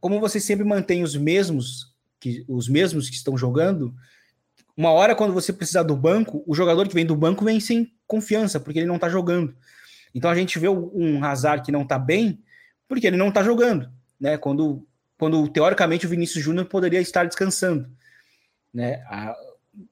como 0.00 0.18
você 0.18 0.40
sempre 0.40 0.64
mantém 0.64 1.04
os 1.04 1.14
mesmos 1.14 1.94
que 2.18 2.44
os 2.48 2.68
mesmos 2.68 3.08
que 3.08 3.14
estão 3.14 3.38
jogando, 3.38 3.94
uma 4.76 4.90
hora, 4.90 5.14
quando 5.14 5.32
você 5.32 5.52
precisar 5.52 5.84
do 5.84 5.96
banco, 5.96 6.42
o 6.46 6.54
jogador 6.54 6.88
que 6.88 6.94
vem 6.94 7.06
do 7.06 7.14
banco 7.14 7.44
vem 7.44 7.60
sem 7.60 7.92
confiança, 8.08 8.58
porque 8.58 8.80
ele 8.80 8.88
não 8.88 8.98
tá 8.98 9.08
jogando. 9.08 9.54
Então 10.14 10.30
a 10.30 10.34
gente 10.34 10.58
vê 10.58 10.68
um 10.68 11.24
Hazard 11.24 11.64
que 11.64 11.72
não 11.72 11.86
tá 11.86 11.98
bem, 11.98 12.40
porque 12.88 13.06
ele 13.06 13.16
não 13.16 13.30
tá 13.30 13.42
jogando, 13.42 13.88
né? 14.20 14.36
Quando, 14.36 14.86
quando 15.18 15.46
teoricamente 15.48 16.06
o 16.06 16.08
Vinícius 16.08 16.42
Júnior 16.42 16.66
poderia 16.66 17.00
estar 17.00 17.24
descansando, 17.24 17.88
né? 18.72 19.02
A, 19.06 19.34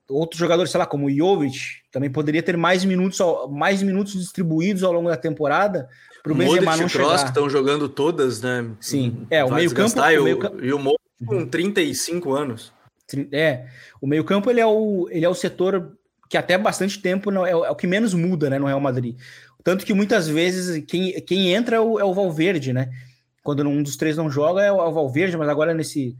outros 0.08 0.38
jogadores, 0.38 0.70
sei 0.70 0.78
lá, 0.78 0.86
como 0.86 1.06
o 1.06 1.10
Jovic, 1.10 1.58
também 1.90 2.10
poderia 2.10 2.42
ter 2.42 2.56
mais 2.56 2.84
minutos, 2.84 3.18
mais 3.50 3.82
minutos 3.82 4.14
distribuídos 4.14 4.82
ao 4.82 4.92
longo 4.92 5.08
da 5.08 5.16
temporada 5.16 5.88
para 6.22 6.32
o 6.32 6.34
Benzema 6.34 6.76
não 6.76 6.88
chegar. 6.88 7.18
que 7.18 7.24
estão 7.28 7.48
jogando 7.48 7.88
todas, 7.88 8.42
né? 8.42 8.68
Sim, 8.80 9.26
é, 9.30 9.44
o 9.44 9.52
meio-campo... 9.52 10.00
E 10.00 10.18
o, 10.18 10.24
meio 10.24 10.38
e 10.60 10.72
o 10.72 10.98
com 11.26 11.46
35 11.46 12.32
anos. 12.32 12.72
É, 13.32 13.66
o 14.00 14.06
meio-campo 14.06 14.50
ele 14.50 14.60
é 14.60 14.66
o, 14.66 15.08
ele 15.10 15.24
é 15.24 15.28
o 15.28 15.34
setor 15.34 15.96
que 16.28 16.36
até 16.36 16.58
bastante 16.58 17.00
tempo 17.00 17.30
não 17.30 17.46
é, 17.46 17.50
é, 17.50 17.54
o 17.54 17.74
que 17.74 17.86
menos 17.86 18.12
muda, 18.12 18.50
né, 18.50 18.58
no 18.58 18.66
Real 18.66 18.80
Madrid. 18.80 19.16
Tanto 19.68 19.84
que 19.84 19.92
muitas 19.92 20.26
vezes 20.26 20.82
quem, 20.86 21.20
quem 21.20 21.52
entra 21.52 21.76
é 21.76 21.78
o, 21.78 22.00
é 22.00 22.04
o 22.04 22.14
Valverde, 22.14 22.72
né? 22.72 22.88
Quando 23.42 23.68
um 23.68 23.82
dos 23.82 23.98
três 23.98 24.16
não 24.16 24.30
joga 24.30 24.62
é 24.62 24.72
o, 24.72 24.80
é 24.80 24.84
o 24.86 24.92
Valverde, 24.94 25.36
mas 25.36 25.46
agora 25.46 25.74
nesse, 25.74 26.16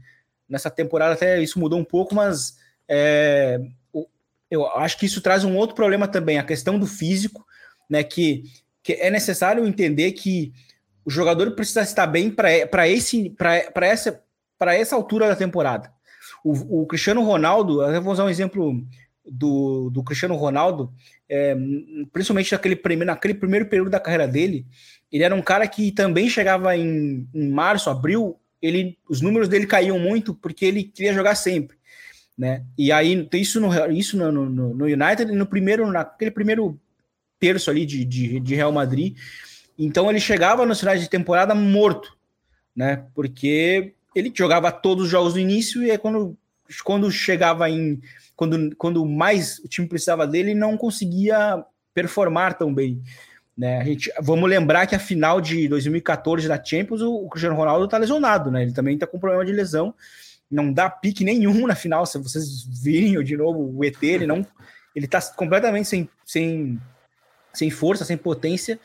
nessa 0.47 0.69
temporada 0.69 1.15
até 1.15 1.41
isso 1.41 1.57
mudou 1.57 1.79
um 1.79 1.83
pouco, 1.83 2.13
mas 2.13 2.59
é, 2.87 3.59
eu 4.51 4.67
acho 4.67 4.99
que 4.99 5.07
isso 5.07 5.19
traz 5.19 5.43
um 5.43 5.55
outro 5.57 5.75
problema 5.75 6.07
também, 6.07 6.37
a 6.37 6.43
questão 6.43 6.77
do 6.77 6.85
físico, 6.85 7.43
né? 7.89 8.03
Que, 8.03 8.43
que 8.83 8.93
é 8.93 9.09
necessário 9.09 9.65
entender 9.65 10.11
que 10.11 10.53
o 11.03 11.09
jogador 11.09 11.49
precisa 11.55 11.81
estar 11.81 12.05
bem 12.05 12.29
para 12.29 12.87
esse 12.87 13.31
para 13.31 13.87
essa 13.87 14.23
para 14.59 14.75
essa 14.75 14.95
altura 14.95 15.27
da 15.27 15.35
temporada. 15.35 15.91
O, 16.43 16.83
o 16.83 16.85
Cristiano 16.85 17.23
Ronaldo, 17.23 17.81
eu 17.81 17.99
vou 17.99 18.13
usar 18.13 18.25
um 18.25 18.29
exemplo 18.29 18.79
do, 19.31 19.89
do 19.89 20.03
Cristiano 20.03 20.35
Ronaldo, 20.35 20.91
é, 21.27 21.55
principalmente 22.11 22.51
naquele 22.51 22.75
primeiro, 22.75 23.05
naquele 23.05 23.33
primeiro 23.33 23.65
período 23.67 23.89
da 23.89 23.99
carreira 23.99 24.27
dele, 24.27 24.65
ele 25.11 25.23
era 25.23 25.35
um 25.35 25.41
cara 25.41 25.67
que 25.67 25.91
também 25.91 26.29
chegava 26.29 26.75
em, 26.75 27.27
em 27.33 27.49
março, 27.49 27.89
abril, 27.89 28.39
ele, 28.61 28.97
os 29.07 29.21
números 29.21 29.47
dele 29.47 29.65
caíam 29.65 29.99
muito 29.99 30.33
porque 30.33 30.65
ele 30.65 30.83
queria 30.83 31.13
jogar 31.13 31.35
sempre. 31.35 31.77
Né? 32.37 32.63
E 32.77 32.91
aí, 32.91 33.27
isso 33.33 33.59
no, 33.59 33.91
isso 33.91 34.15
no, 34.15 34.31
no, 34.31 34.73
no 34.73 34.85
United, 34.85 35.25
no 35.31 35.45
primeiro, 35.45 35.91
naquele 35.91 36.31
primeiro 36.31 36.79
terço 37.39 37.69
ali 37.69 37.85
de, 37.85 38.05
de, 38.05 38.39
de, 38.39 38.55
Real 38.55 38.71
Madrid. 38.71 39.17
Então 39.77 40.09
ele 40.09 40.19
chegava 40.19 40.65
nos 40.65 40.79
finais 40.79 41.01
de 41.01 41.09
temporada 41.09 41.53
morto, 41.55 42.15
né? 42.75 43.05
Porque 43.13 43.93
ele 44.15 44.31
jogava 44.33 44.71
todos 44.71 45.05
os 45.05 45.09
jogos 45.09 45.33
no 45.33 45.39
início 45.39 45.83
e 45.83 45.91
aí 45.91 45.97
quando, 45.97 46.37
quando 46.83 47.11
chegava 47.11 47.69
em. 47.69 47.99
Quando, 48.39 48.73
quando 48.77 49.05
mais 49.05 49.59
o 49.59 49.67
time 49.67 49.85
precisava 49.85 50.25
dele, 50.25 50.55
não 50.55 50.77
conseguia 50.77 51.61
performar 51.93 52.57
tão 52.57 52.73
bem. 52.73 53.03
Né? 53.57 53.81
A 53.81 53.83
gente, 53.83 54.09
vamos 54.21 54.49
lembrar 54.49 54.87
que 54.87 54.95
a 54.95 54.99
final 54.99 55.41
de 55.41 55.67
2014 55.67 56.47
da 56.47 56.63
Champions, 56.63 57.01
o, 57.01 57.13
o 57.25 57.29
Cristiano 57.29 57.57
Ronaldo 57.57 57.83
está 57.83 57.97
lesionado, 57.97 58.49
né? 58.49 58.61
Ele 58.61 58.71
também 58.71 58.93
está 58.93 59.05
com 59.05 59.19
problema 59.19 59.43
de 59.43 59.51
lesão. 59.51 59.93
Não 60.49 60.71
dá 60.71 60.89
pique 60.89 61.25
nenhum 61.25 61.67
na 61.67 61.75
final. 61.75 62.05
Se 62.05 62.17
vocês 62.17 62.63
virem 62.81 63.21
de 63.21 63.35
novo 63.35 63.77
o 63.77 63.83
ET, 63.83 64.01
ele 64.01 64.25
não. 64.25 64.47
Ele 64.95 65.03
está 65.05 65.21
completamente 65.21 65.89
sem, 65.89 66.09
sem, 66.25 66.79
sem 67.53 67.69
força, 67.69 68.05
sem 68.05 68.15
potência. 68.15 68.79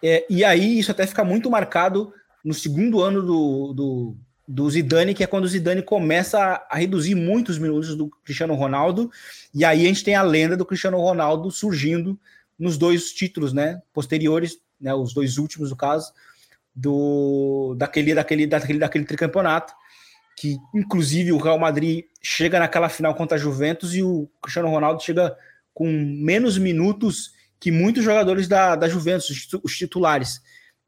É, 0.00 0.24
e 0.30 0.44
aí 0.44 0.78
isso 0.78 0.92
até 0.92 1.04
fica 1.04 1.24
muito 1.24 1.50
marcado 1.50 2.14
no 2.44 2.54
segundo 2.54 3.02
ano 3.02 3.22
do, 3.22 3.72
do, 3.72 4.16
do 4.50 4.68
Zidane, 4.68 5.14
que 5.14 5.22
é 5.22 5.28
quando 5.28 5.44
o 5.44 5.48
Zidane 5.48 5.80
começa 5.80 6.66
a, 6.68 6.76
reduzir 6.76 7.14
muitos 7.14 7.56
minutos 7.56 7.94
do 7.94 8.10
Cristiano 8.24 8.54
Ronaldo, 8.54 9.08
e 9.54 9.64
aí 9.64 9.84
a 9.84 9.86
gente 9.86 10.02
tem 10.02 10.16
a 10.16 10.22
lenda 10.22 10.56
do 10.56 10.66
Cristiano 10.66 10.98
Ronaldo 10.98 11.52
surgindo 11.52 12.18
nos 12.58 12.76
dois 12.76 13.12
títulos, 13.12 13.52
né, 13.52 13.80
posteriores, 13.92 14.58
né, 14.80 14.92
os 14.92 15.14
dois 15.14 15.38
últimos, 15.38 15.70
no 15.70 15.76
caso, 15.76 16.12
do 16.74 17.76
daquele, 17.78 18.12
daquele, 18.12 18.44
daquele, 18.44 18.78
daquele 18.80 19.04
tricampeonato, 19.04 19.72
que 20.36 20.56
inclusive 20.74 21.30
o 21.30 21.38
Real 21.38 21.58
Madrid 21.58 22.06
chega 22.20 22.58
naquela 22.58 22.88
final 22.88 23.14
contra 23.14 23.36
a 23.36 23.40
Juventus 23.40 23.94
e 23.94 24.02
o 24.02 24.28
Cristiano 24.42 24.68
Ronaldo 24.68 25.00
chega 25.00 25.36
com 25.72 25.86
menos 25.86 26.58
minutos 26.58 27.32
que 27.60 27.70
muitos 27.70 28.02
jogadores 28.02 28.48
da, 28.48 28.74
da 28.74 28.88
Juventus, 28.88 29.48
os 29.62 29.76
titulares, 29.76 30.42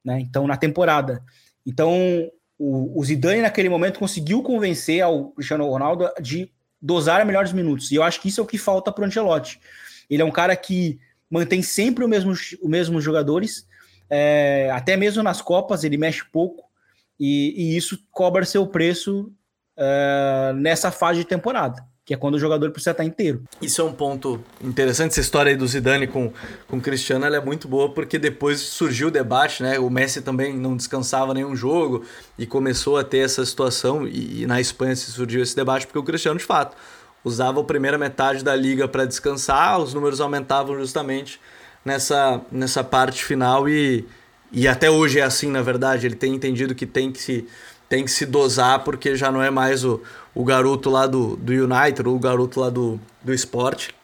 né, 0.04 0.18
então 0.18 0.48
na 0.48 0.56
temporada. 0.56 1.22
Então, 1.64 2.28
o, 2.64 3.00
o 3.00 3.04
Zidane, 3.04 3.42
naquele 3.42 3.68
momento, 3.68 3.98
conseguiu 3.98 4.42
convencer 4.42 5.02
ao 5.02 5.30
Cristiano 5.30 5.68
Ronaldo 5.68 6.08
de 6.20 6.50
dosar 6.80 7.24
melhores 7.26 7.52
minutos. 7.52 7.90
E 7.90 7.96
eu 7.96 8.02
acho 8.04 8.20
que 8.20 8.28
isso 8.28 8.40
é 8.40 8.44
o 8.44 8.46
que 8.46 8.56
falta 8.56 8.92
para 8.92 9.02
o 9.02 9.06
Ancelotti. 9.06 9.60
Ele 10.08 10.22
é 10.22 10.24
um 10.24 10.30
cara 10.30 10.54
que 10.54 11.00
mantém 11.28 11.62
sempre 11.62 12.04
o 12.04 12.08
mesmo, 12.08 12.30
os 12.30 12.56
mesmos 12.62 13.02
jogadores, 13.02 13.66
é, 14.08 14.70
até 14.72 14.96
mesmo 14.96 15.22
nas 15.22 15.40
Copas 15.40 15.82
ele 15.82 15.96
mexe 15.96 16.24
pouco, 16.30 16.70
e, 17.18 17.54
e 17.56 17.76
isso 17.76 17.98
cobra 18.10 18.44
seu 18.44 18.66
preço 18.66 19.32
é, 19.76 20.52
nessa 20.54 20.90
fase 20.90 21.20
de 21.20 21.24
temporada 21.24 21.84
que 22.04 22.12
é 22.12 22.16
quando 22.16 22.34
o 22.34 22.38
jogador 22.38 22.70
precisa 22.72 22.90
estar 22.90 23.04
inteiro. 23.04 23.44
Isso 23.60 23.80
é 23.80 23.84
um 23.84 23.92
ponto 23.92 24.42
interessante, 24.60 25.12
essa 25.12 25.20
história 25.20 25.50
aí 25.50 25.56
do 25.56 25.66
Zidane 25.66 26.08
com, 26.08 26.32
com 26.66 26.76
o 26.78 26.80
Cristiano, 26.80 27.24
ela 27.24 27.36
é 27.36 27.40
muito 27.40 27.68
boa 27.68 27.90
porque 27.90 28.18
depois 28.18 28.60
surgiu 28.60 29.08
o 29.08 29.10
debate, 29.10 29.62
né? 29.62 29.78
O 29.78 29.88
Messi 29.88 30.20
também 30.20 30.56
não 30.56 30.76
descansava 30.76 31.32
nenhum 31.32 31.54
jogo 31.54 32.04
e 32.36 32.44
começou 32.44 32.98
a 32.98 33.04
ter 33.04 33.18
essa 33.18 33.44
situação 33.46 34.06
e, 34.06 34.42
e 34.42 34.46
na 34.46 34.60
Espanha 34.60 34.96
surgiu 34.96 35.42
esse 35.42 35.54
debate 35.54 35.86
porque 35.86 35.98
o 35.98 36.02
Cristiano, 36.02 36.38
de 36.38 36.44
fato, 36.44 36.76
usava 37.24 37.60
a 37.60 37.64
primeira 37.64 37.96
metade 37.96 38.42
da 38.42 38.54
liga 38.56 38.88
para 38.88 39.04
descansar, 39.04 39.78
os 39.80 39.94
números 39.94 40.20
aumentavam 40.20 40.76
justamente 40.76 41.40
nessa, 41.84 42.40
nessa 42.50 42.82
parte 42.82 43.24
final 43.24 43.68
e, 43.68 44.04
e 44.50 44.66
até 44.66 44.90
hoje 44.90 45.20
é 45.20 45.22
assim, 45.22 45.50
na 45.50 45.62
verdade, 45.62 46.06
ele 46.06 46.16
tem 46.16 46.34
entendido 46.34 46.74
que 46.74 46.86
tem 46.86 47.12
que 47.12 47.20
se 47.20 47.46
tem 47.88 48.06
que 48.06 48.10
se 48.10 48.24
dosar 48.24 48.84
porque 48.84 49.14
já 49.14 49.30
não 49.30 49.42
é 49.42 49.50
mais 49.50 49.84
o, 49.84 50.00
o 50.34 50.44
garoto 50.44 50.90
lá 50.90 51.06
do, 51.06 51.36
do 51.36 51.52
United, 51.52 52.08
ou 52.08 52.16
o 52.16 52.18
garoto 52.18 52.60
lá 52.60 52.70
do, 52.70 53.00
do 53.22 53.32
esporte. 53.32 53.94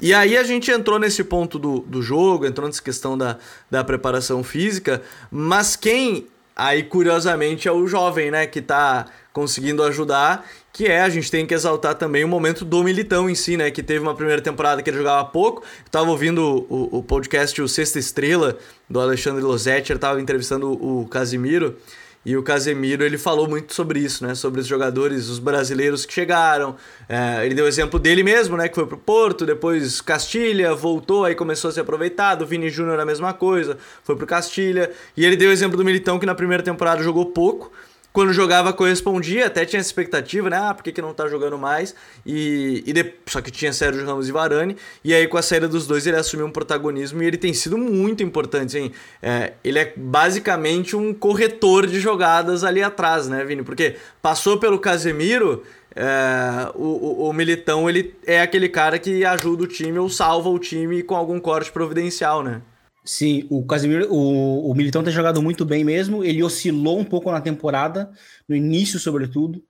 E 0.00 0.12
aí 0.12 0.36
a 0.36 0.42
gente 0.42 0.70
entrou 0.70 0.98
nesse 0.98 1.22
ponto 1.22 1.58
do, 1.58 1.80
do 1.80 2.02
jogo, 2.02 2.44
entrou 2.44 2.66
nessa 2.66 2.82
questão 2.82 3.16
da, 3.16 3.38
da 3.70 3.84
preparação 3.84 4.42
física, 4.42 5.00
mas 5.30 5.76
quem 5.76 6.26
aí 6.56 6.82
curiosamente 6.84 7.66
é 7.66 7.72
o 7.72 7.86
jovem, 7.86 8.30
né, 8.30 8.46
que 8.46 8.62
tá 8.62 9.06
conseguindo 9.32 9.82
ajudar, 9.82 10.46
que 10.72 10.86
é, 10.86 11.00
a 11.00 11.08
gente 11.08 11.30
tem 11.30 11.44
que 11.44 11.52
exaltar 11.52 11.96
também 11.96 12.22
o 12.22 12.28
momento 12.28 12.64
do 12.64 12.82
Militão 12.84 13.28
em 13.28 13.34
si, 13.34 13.56
né, 13.56 13.70
que 13.70 13.82
teve 13.82 14.00
uma 14.00 14.14
primeira 14.14 14.40
temporada 14.40 14.82
que 14.82 14.88
ele 14.88 14.98
jogava 14.98 15.24
pouco, 15.24 15.62
eu 15.62 15.90
tava 15.90 16.10
ouvindo 16.10 16.64
o, 16.68 16.98
o 16.98 17.02
podcast 17.02 17.60
O 17.60 17.68
Sexta 17.68 17.98
Estrela, 17.98 18.56
do 18.88 19.00
Alexandre 19.00 19.42
Losetti, 19.42 19.90
ele 19.90 19.98
tava 19.98 20.20
entrevistando 20.20 20.70
o 20.72 21.06
Casimiro, 21.08 21.76
e 22.24 22.36
o 22.36 22.42
Casemiro 22.42 23.04
ele 23.04 23.18
falou 23.18 23.48
muito 23.48 23.74
sobre 23.74 24.00
isso, 24.00 24.26
né? 24.26 24.34
Sobre 24.34 24.60
os 24.60 24.66
jogadores, 24.66 25.28
os 25.28 25.38
brasileiros 25.38 26.06
que 26.06 26.12
chegaram. 26.12 26.74
É, 27.08 27.44
ele 27.44 27.54
deu 27.54 27.66
o 27.66 27.68
exemplo 27.68 27.98
dele 27.98 28.22
mesmo, 28.22 28.56
né? 28.56 28.68
Que 28.68 28.74
foi 28.74 28.86
pro 28.86 28.96
Porto, 28.96 29.44
depois 29.44 30.00
Castilha, 30.00 30.74
voltou, 30.74 31.24
aí 31.24 31.34
começou 31.34 31.68
a 31.68 31.72
ser 31.72 31.80
aproveitado. 31.80 32.42
O 32.42 32.46
Vini 32.46 32.70
Júnior 32.70 32.98
a 32.98 33.04
mesma 33.04 33.34
coisa, 33.34 33.76
foi 34.02 34.16
pro 34.16 34.26
Castilha. 34.26 34.90
E 35.16 35.24
ele 35.24 35.36
deu 35.36 35.50
o 35.50 35.52
exemplo 35.52 35.76
do 35.76 35.84
Militão 35.84 36.18
que 36.18 36.26
na 36.26 36.34
primeira 36.34 36.62
temporada 36.62 37.02
jogou 37.02 37.26
pouco 37.26 37.70
quando 38.14 38.32
jogava 38.32 38.72
correspondia, 38.72 39.48
até 39.48 39.64
tinha 39.66 39.80
expectativa, 39.80 40.48
né? 40.48 40.56
Ah, 40.56 40.72
por 40.72 40.84
que, 40.84 40.92
que 40.92 41.02
não 41.02 41.12
tá 41.12 41.26
jogando 41.26 41.58
mais? 41.58 41.96
E, 42.24 42.84
e 42.86 42.92
de... 42.92 43.12
Só 43.26 43.40
que 43.40 43.50
tinha 43.50 43.72
Sérgio 43.72 44.06
Ramos 44.06 44.28
e 44.28 44.32
Varane, 44.32 44.76
e 45.02 45.12
aí 45.12 45.26
com 45.26 45.36
a 45.36 45.42
saída 45.42 45.66
dos 45.66 45.84
dois 45.84 46.06
ele 46.06 46.16
assumiu 46.16 46.46
um 46.46 46.50
protagonismo 46.52 47.20
e 47.20 47.26
ele 47.26 47.36
tem 47.36 47.52
sido 47.52 47.76
muito 47.76 48.22
importante, 48.22 48.78
hein? 48.78 48.92
É, 49.20 49.54
ele 49.64 49.80
é 49.80 49.92
basicamente 49.96 50.94
um 50.94 51.12
corretor 51.12 51.88
de 51.88 51.98
jogadas 51.98 52.62
ali 52.62 52.84
atrás, 52.84 53.26
né, 53.26 53.44
Vini? 53.44 53.64
Porque 53.64 53.96
passou 54.22 54.58
pelo 54.58 54.78
Casemiro, 54.78 55.64
é, 55.96 56.70
o, 56.76 57.24
o, 57.24 57.28
o, 57.28 57.32
Militão 57.32 57.90
ele 57.90 58.14
é 58.24 58.40
aquele 58.40 58.68
cara 58.68 58.96
que 58.96 59.24
ajuda 59.24 59.64
o 59.64 59.66
time 59.66 59.98
ou 59.98 60.08
salva 60.08 60.48
o 60.48 60.58
time 60.60 61.02
com 61.02 61.16
algum 61.16 61.40
corte 61.40 61.72
providencial, 61.72 62.44
né? 62.44 62.62
Sim, 63.04 63.46
o 63.50 63.64
Casemiro, 63.66 64.10
o, 64.10 64.70
o 64.70 64.74
Militão 64.74 65.04
tem 65.04 65.12
jogado 65.12 65.42
muito 65.42 65.64
bem 65.64 65.84
mesmo. 65.84 66.24
Ele 66.24 66.42
oscilou 66.42 66.98
um 66.98 67.04
pouco 67.04 67.30
na 67.30 67.40
temporada, 67.40 68.10
no 68.48 68.56
início, 68.56 68.98
sobretudo, 68.98 69.62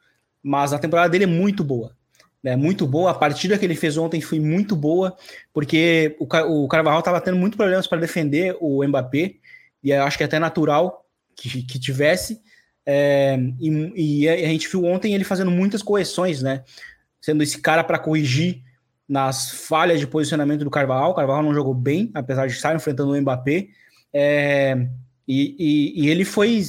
mas 0.43 0.73
a 0.73 0.79
temporada 0.79 1.09
dele 1.09 1.25
é 1.25 1.27
muito 1.27 1.65
boa. 1.65 1.97
É 2.45 2.55
muito 2.55 2.87
boa. 2.87 3.11
A 3.11 3.15
partida 3.15 3.59
que 3.59 3.65
ele 3.65 3.75
fez 3.75 3.97
ontem 3.97 4.21
foi 4.21 4.39
muito 4.39 4.77
boa, 4.77 5.17
porque 5.53 6.17
o, 6.21 6.27
o 6.65 6.69
Carvajal 6.69 7.01
estava 7.01 7.21
tendo 7.21 7.37
muitos 7.37 7.57
problemas 7.57 7.87
para 7.87 8.01
defender 8.01 8.57
o 8.61 8.87
Mbappé, 8.87 9.37
e 9.83 9.93
acho 9.93 10.17
que 10.17 10.23
é 10.23 10.27
até 10.27 10.39
natural 10.39 11.05
que, 11.35 11.63
que 11.63 11.79
tivesse. 11.79 12.41
É, 12.87 13.37
e, 13.61 14.25
e, 14.25 14.29
a 14.29 14.49
gente 14.49 14.69
viu 14.69 14.85
ontem 14.85 15.15
ele 15.15 15.25
fazendo 15.25 15.51
muitas 15.51 15.83
correções, 15.83 16.43
né? 16.43 16.63
Sendo 17.21 17.43
esse 17.43 17.61
cara 17.61 17.83
para 17.83 17.99
corrigir 17.99 18.63
nas 19.09 19.51
falhas 19.51 20.01
de 20.01 20.07
posicionamento 20.07 20.65
do 20.65 20.71
Carvalho. 20.71 21.11
O 21.11 21.15
Carvalho 21.15 21.47
não 21.47 21.55
jogou 21.55 21.75
bem, 21.75 22.11
apesar 22.15 22.47
de 22.47 22.55
estar 22.55 22.75
enfrentando 22.75 23.13
o 23.13 23.21
Mbappé. 23.21 23.69
É, 24.13 24.89
e, 25.27 25.57
e, 25.59 26.05
e, 26.05 26.11
ele 26.11 26.25
foi 26.25 26.63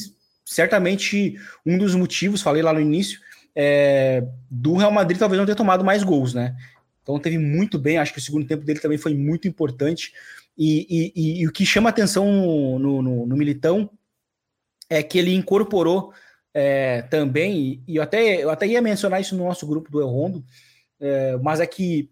certamente 0.44 1.36
um 1.66 1.78
dos 1.78 1.96
motivos, 1.96 2.42
falei 2.42 2.62
lá 2.62 2.74
no 2.74 2.82
início, 2.82 3.20
é, 3.56 4.24
do 4.50 4.76
Real 4.76 4.92
Madrid 4.92 5.18
talvez 5.18 5.40
não 5.40 5.46
ter 5.46 5.56
tomado 5.56 5.84
mais 5.84 6.04
gols, 6.04 6.34
né? 6.34 6.56
Então 7.02 7.20
teve 7.20 7.38
muito 7.38 7.78
bem, 7.78 7.98
acho 7.98 8.12
que 8.12 8.20
o 8.20 8.22
segundo 8.22 8.48
tempo 8.48 8.66
dele 8.66 8.80
também 8.80 8.98
foi 8.98 9.14
muito 9.14 9.48
importante. 9.48 10.12
E, 10.58 11.12
e, 11.42 11.48
o 11.48 11.52
que 11.52 11.66
chama 11.66 11.90
atenção 11.90 12.80
no, 12.80 13.02
no, 13.02 13.26
no, 13.26 13.38
Militão 13.38 13.90
é 14.90 15.04
que 15.04 15.20
ele 15.20 15.34
incorporou 15.34 16.14
é, 16.54 17.02
também, 17.04 17.84
e 17.86 17.98
eu 17.98 18.04
até, 18.04 18.42
eu 18.42 18.50
até 18.50 18.66
ia 18.66 18.82
mencionar 18.82 19.20
isso 19.20 19.36
no 19.36 19.44
nosso 19.44 19.68
grupo 19.68 19.92
do 19.92 20.00
El 20.00 20.08
Rondo, 20.08 20.46
é, 21.00 21.38
mas 21.38 21.60
é 21.60 21.68
que 21.68 22.10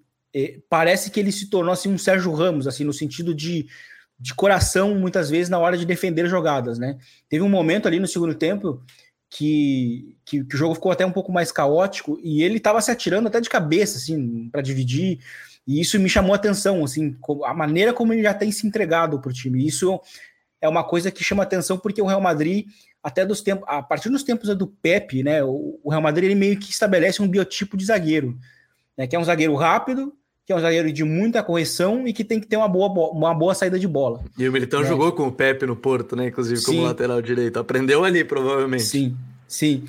parece 0.69 1.11
que 1.11 1.19
ele 1.19 1.31
se 1.31 1.49
tornou 1.49 1.73
assim, 1.73 1.89
um 1.89 1.97
Sérgio 1.97 2.33
Ramos, 2.33 2.67
assim, 2.67 2.83
no 2.83 2.93
sentido 2.93 3.33
de, 3.33 3.67
de 4.19 4.33
coração, 4.33 4.95
muitas 4.95 5.29
vezes, 5.29 5.49
na 5.49 5.59
hora 5.59 5.77
de 5.77 5.85
defender 5.85 6.27
jogadas, 6.27 6.79
né? 6.79 6.97
Teve 7.29 7.43
um 7.43 7.49
momento 7.49 7.87
ali 7.87 7.99
no 7.99 8.07
segundo 8.07 8.33
tempo 8.33 8.81
que, 9.29 10.15
que, 10.25 10.43
que 10.43 10.55
o 10.55 10.57
jogo 10.57 10.75
ficou 10.75 10.91
até 10.91 11.05
um 11.05 11.11
pouco 11.11 11.31
mais 11.31 11.51
caótico 11.51 12.19
e 12.23 12.43
ele 12.43 12.57
estava 12.57 12.81
se 12.81 12.91
atirando 12.91 13.27
até 13.27 13.41
de 13.41 13.49
cabeça, 13.49 13.97
assim, 13.97 14.49
para 14.49 14.61
dividir. 14.61 15.19
E 15.65 15.79
isso 15.79 15.99
me 15.99 16.09
chamou 16.09 16.33
a 16.33 16.35
atenção, 16.35 16.83
assim, 16.83 17.15
a 17.45 17.53
maneira 17.53 17.93
como 17.93 18.13
ele 18.13 18.23
já 18.23 18.33
tem 18.33 18.51
se 18.51 18.67
entregado 18.67 19.19
para 19.19 19.29
o 19.29 19.33
time. 19.33 19.65
Isso 19.65 19.99
é 20.61 20.67
uma 20.69 20.83
coisa 20.83 21.11
que 21.11 21.23
chama 21.23 21.43
atenção 21.43 21.77
porque 21.77 22.01
o 22.01 22.05
Real 22.05 22.21
Madrid, 22.21 22.67
até 23.03 23.25
dos 23.25 23.41
tempos, 23.41 23.65
a 23.67 23.83
partir 23.83 24.09
dos 24.09 24.23
tempos 24.23 24.55
do 24.55 24.65
Pepe, 24.67 25.23
né, 25.23 25.43
o, 25.43 25.79
Real 25.89 26.01
Madrid 26.01 26.25
ele 26.25 26.35
meio 26.35 26.57
que 26.57 26.71
estabelece 26.71 27.21
um 27.21 27.27
biotipo 27.27 27.75
de 27.75 27.85
zagueiro, 27.85 28.37
né, 28.97 29.05
que 29.05 29.15
é 29.15 29.19
um 29.19 29.23
zagueiro 29.25 29.55
rápido, 29.55 30.15
que 30.45 30.51
é 30.51 30.55
um 30.55 30.59
zagueiro 30.59 30.91
de 30.91 31.03
muita 31.03 31.41
correção 31.41 32.07
e 32.07 32.11
que 32.11 32.23
tem 32.23 32.39
que 32.39 32.47
ter 32.47 32.57
uma 32.57 32.67
boa, 32.67 33.11
uma 33.11 33.33
boa 33.33 33.55
saída 33.55 33.79
de 33.79 33.87
bola. 33.87 34.23
E 34.37 34.47
o 34.47 34.51
Militão 34.51 34.81
né? 34.81 34.87
jogou 34.87 35.11
com 35.13 35.27
o 35.27 35.31
Pepe 35.31 35.65
no 35.65 35.75
Porto, 35.75 36.15
né? 36.15 36.27
Inclusive 36.27 36.61
como 36.63 36.79
sim. 36.79 36.83
lateral 36.83 37.21
direito. 37.21 37.59
Aprendeu 37.59 38.03
ali, 38.03 38.23
provavelmente. 38.23 38.83
Sim, 38.83 39.15
sim. 39.47 39.85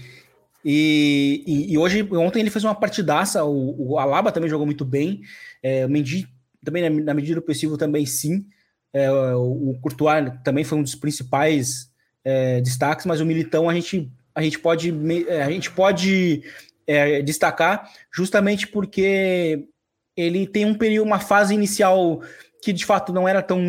E, 0.65 1.43
e, 1.47 1.73
e 1.73 1.79
hoje, 1.79 2.09
ontem 2.13 2.41
ele 2.41 2.51
fez 2.51 2.65
uma 2.65 2.75
partidaça, 2.75 3.45
o, 3.45 3.93
o 3.93 3.99
Alaba 3.99 4.31
também 4.31 4.49
jogou 4.49 4.65
muito 4.65 4.85
bem. 4.85 5.23
É, 5.63 5.85
o 5.85 5.89
Mendy 5.89 6.29
também, 6.65 6.89
na, 6.89 7.05
na, 7.05 7.15
medida 7.15 7.41
do 7.41 7.43
possível, 7.45 7.77
também 7.77 8.07
sim. 8.07 8.47
É, 8.93 9.11
o, 9.11 9.71
o 9.71 9.79
Courtois 9.81 10.33
também 10.45 10.63
foi 10.63 10.79
um 10.79 10.83
dos 10.83 10.95
principais 10.95 11.91
é, 12.25 12.61
destaques, 12.61 13.07
mas 13.07 13.21
o 13.21 13.27
Militão 13.27 13.69
a 13.69 13.75
gente, 13.75 14.11
a 14.35 14.41
gente 14.41 14.59
pode, 14.59 14.95
é, 15.29 15.43
a 15.43 15.51
gente 15.51 15.71
pode 15.73 16.43
é, 16.87 17.21
destacar 17.23 17.91
justamente 18.11 18.69
porque 18.69 19.69
ele 20.17 20.47
tem 20.47 20.65
um 20.65 20.75
período, 20.75 21.07
uma 21.07 21.21
fase 21.21 21.55
inicial 21.55 22.21
que 22.63 22.73
de 22.73 22.85
fato 22.85 23.13
não 23.13 23.29
era 23.29 23.43
tão 23.43 23.61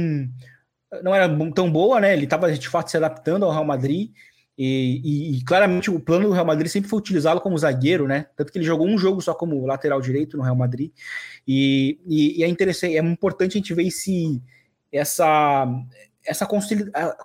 não 1.03 1.13
era 1.13 1.27
tão 1.51 1.69
boa, 1.69 1.99
né? 1.99 2.13
Ele 2.13 2.23
estava 2.23 2.51
de 2.51 2.69
fato 2.69 2.89
se 2.89 2.97
adaptando 2.97 3.43
ao 3.43 3.51
Real 3.51 3.65
Madrid 3.65 4.11
e, 4.57 5.01
e, 5.03 5.37
e, 5.37 5.43
claramente 5.43 5.91
o 5.91 5.99
plano 5.99 6.27
do 6.27 6.33
Real 6.33 6.45
Madrid 6.45 6.71
sempre 6.71 6.89
foi 6.89 6.99
utilizá-lo 6.99 7.41
como 7.41 7.57
zagueiro, 7.57 8.07
né? 8.07 8.27
Tanto 8.37 8.51
que 8.51 8.57
ele 8.57 8.65
jogou 8.65 8.87
um 8.87 8.97
jogo 8.97 9.21
só 9.21 9.33
como 9.33 9.65
lateral 9.65 9.99
direito 9.99 10.37
no 10.37 10.43
Real 10.43 10.55
Madrid. 10.55 10.91
E, 11.45 11.99
e, 12.07 12.43
é 12.43 12.47
interessante, 12.47 12.95
é 12.95 13.01
importante 13.01 13.57
a 13.57 13.59
gente 13.59 13.73
ver 13.73 13.91
se 13.91 14.41
essa, 14.91 15.67
essa 16.25 16.47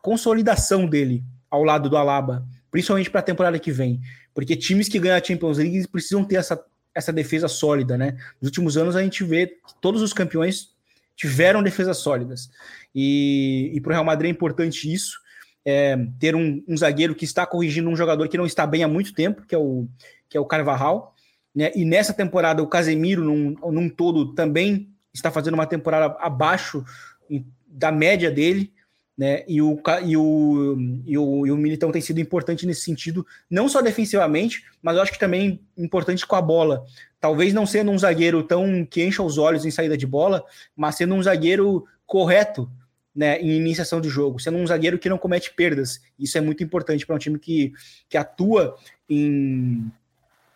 consolidação 0.02 0.86
dele 0.86 1.24
ao 1.48 1.62
lado 1.62 1.88
do 1.88 1.96
Alaba, 1.96 2.44
principalmente 2.70 3.10
para 3.10 3.20
a 3.20 3.24
temporada 3.24 3.58
que 3.60 3.70
vem. 3.70 4.00
Porque 4.34 4.56
times 4.56 4.88
que 4.88 4.98
ganham 4.98 5.16
a 5.16 5.22
Champions 5.22 5.58
League 5.58 5.86
precisam 5.88 6.24
ter 6.24 6.36
essa, 6.36 6.60
essa 6.94 7.12
defesa 7.12 7.48
sólida, 7.48 7.96
né? 7.96 8.16
Nos 8.40 8.48
últimos 8.48 8.76
anos 8.76 8.96
a 8.96 9.02
gente 9.02 9.22
vê 9.24 9.46
que 9.46 9.74
todos 9.80 10.02
os 10.02 10.12
campeões 10.12 10.70
tiveram 11.16 11.62
defesas 11.62 11.98
sólidas. 11.98 12.50
E, 12.94 13.70
e 13.74 13.80
para 13.80 13.90
o 13.90 13.92
Real 13.92 14.04
Madrid 14.04 14.28
é 14.28 14.32
importante 14.32 14.92
isso 14.92 15.20
é, 15.64 15.96
ter 16.18 16.34
um, 16.34 16.62
um, 16.66 16.76
zagueiro 16.76 17.14
que 17.14 17.24
está 17.24 17.46
corrigindo 17.46 17.88
um 17.88 17.96
jogador 17.96 18.28
que 18.28 18.38
não 18.38 18.46
está 18.46 18.66
bem 18.66 18.82
há 18.82 18.88
muito 18.88 19.12
tempo, 19.12 19.42
que 19.46 19.54
é 19.54 19.58
o, 19.58 19.86
que 20.28 20.36
é 20.36 20.40
o 20.40 20.46
Carvajal. 20.46 21.14
Né? 21.54 21.70
E 21.74 21.84
nessa 21.84 22.12
temporada, 22.12 22.62
o 22.62 22.66
Casemiro, 22.66 23.24
num, 23.24 23.54
num 23.70 23.88
todo, 23.88 24.34
também 24.34 24.88
está 25.12 25.30
fazendo 25.30 25.54
uma 25.54 25.66
temporada 25.66 26.16
abaixo 26.20 26.84
da 27.66 27.92
média 27.92 28.30
dele. 28.30 28.72
Né? 29.20 29.44
E, 29.46 29.60
o, 29.60 29.78
e, 30.02 30.16
o, 30.16 30.78
e, 31.04 31.18
o, 31.18 31.46
e 31.46 31.52
o 31.52 31.56
Militão 31.58 31.92
tem 31.92 32.00
sido 32.00 32.18
importante 32.20 32.64
nesse 32.64 32.80
sentido, 32.80 33.26
não 33.50 33.68
só 33.68 33.82
defensivamente, 33.82 34.64
mas 34.80 34.96
eu 34.96 35.02
acho 35.02 35.12
que 35.12 35.18
também 35.18 35.60
importante 35.76 36.26
com 36.26 36.36
a 36.36 36.40
bola. 36.40 36.86
Talvez 37.20 37.52
não 37.52 37.66
sendo 37.66 37.90
um 37.90 37.98
zagueiro 37.98 38.42
tão 38.42 38.82
que 38.82 39.04
encha 39.04 39.22
os 39.22 39.36
olhos 39.36 39.66
em 39.66 39.70
saída 39.70 39.94
de 39.94 40.06
bola, 40.06 40.42
mas 40.74 40.94
sendo 40.94 41.14
um 41.14 41.22
zagueiro 41.22 41.84
correto 42.06 42.66
né, 43.14 43.38
em 43.42 43.50
iniciação 43.50 44.00
de 44.00 44.08
jogo, 44.08 44.40
sendo 44.40 44.56
um 44.56 44.66
zagueiro 44.66 44.98
que 44.98 45.10
não 45.10 45.18
comete 45.18 45.52
perdas. 45.52 46.00
Isso 46.18 46.38
é 46.38 46.40
muito 46.40 46.64
importante 46.64 47.04
para 47.04 47.14
um 47.14 47.18
time 47.18 47.38
que, 47.38 47.74
que 48.08 48.16
atua 48.16 48.74
em, 49.06 49.92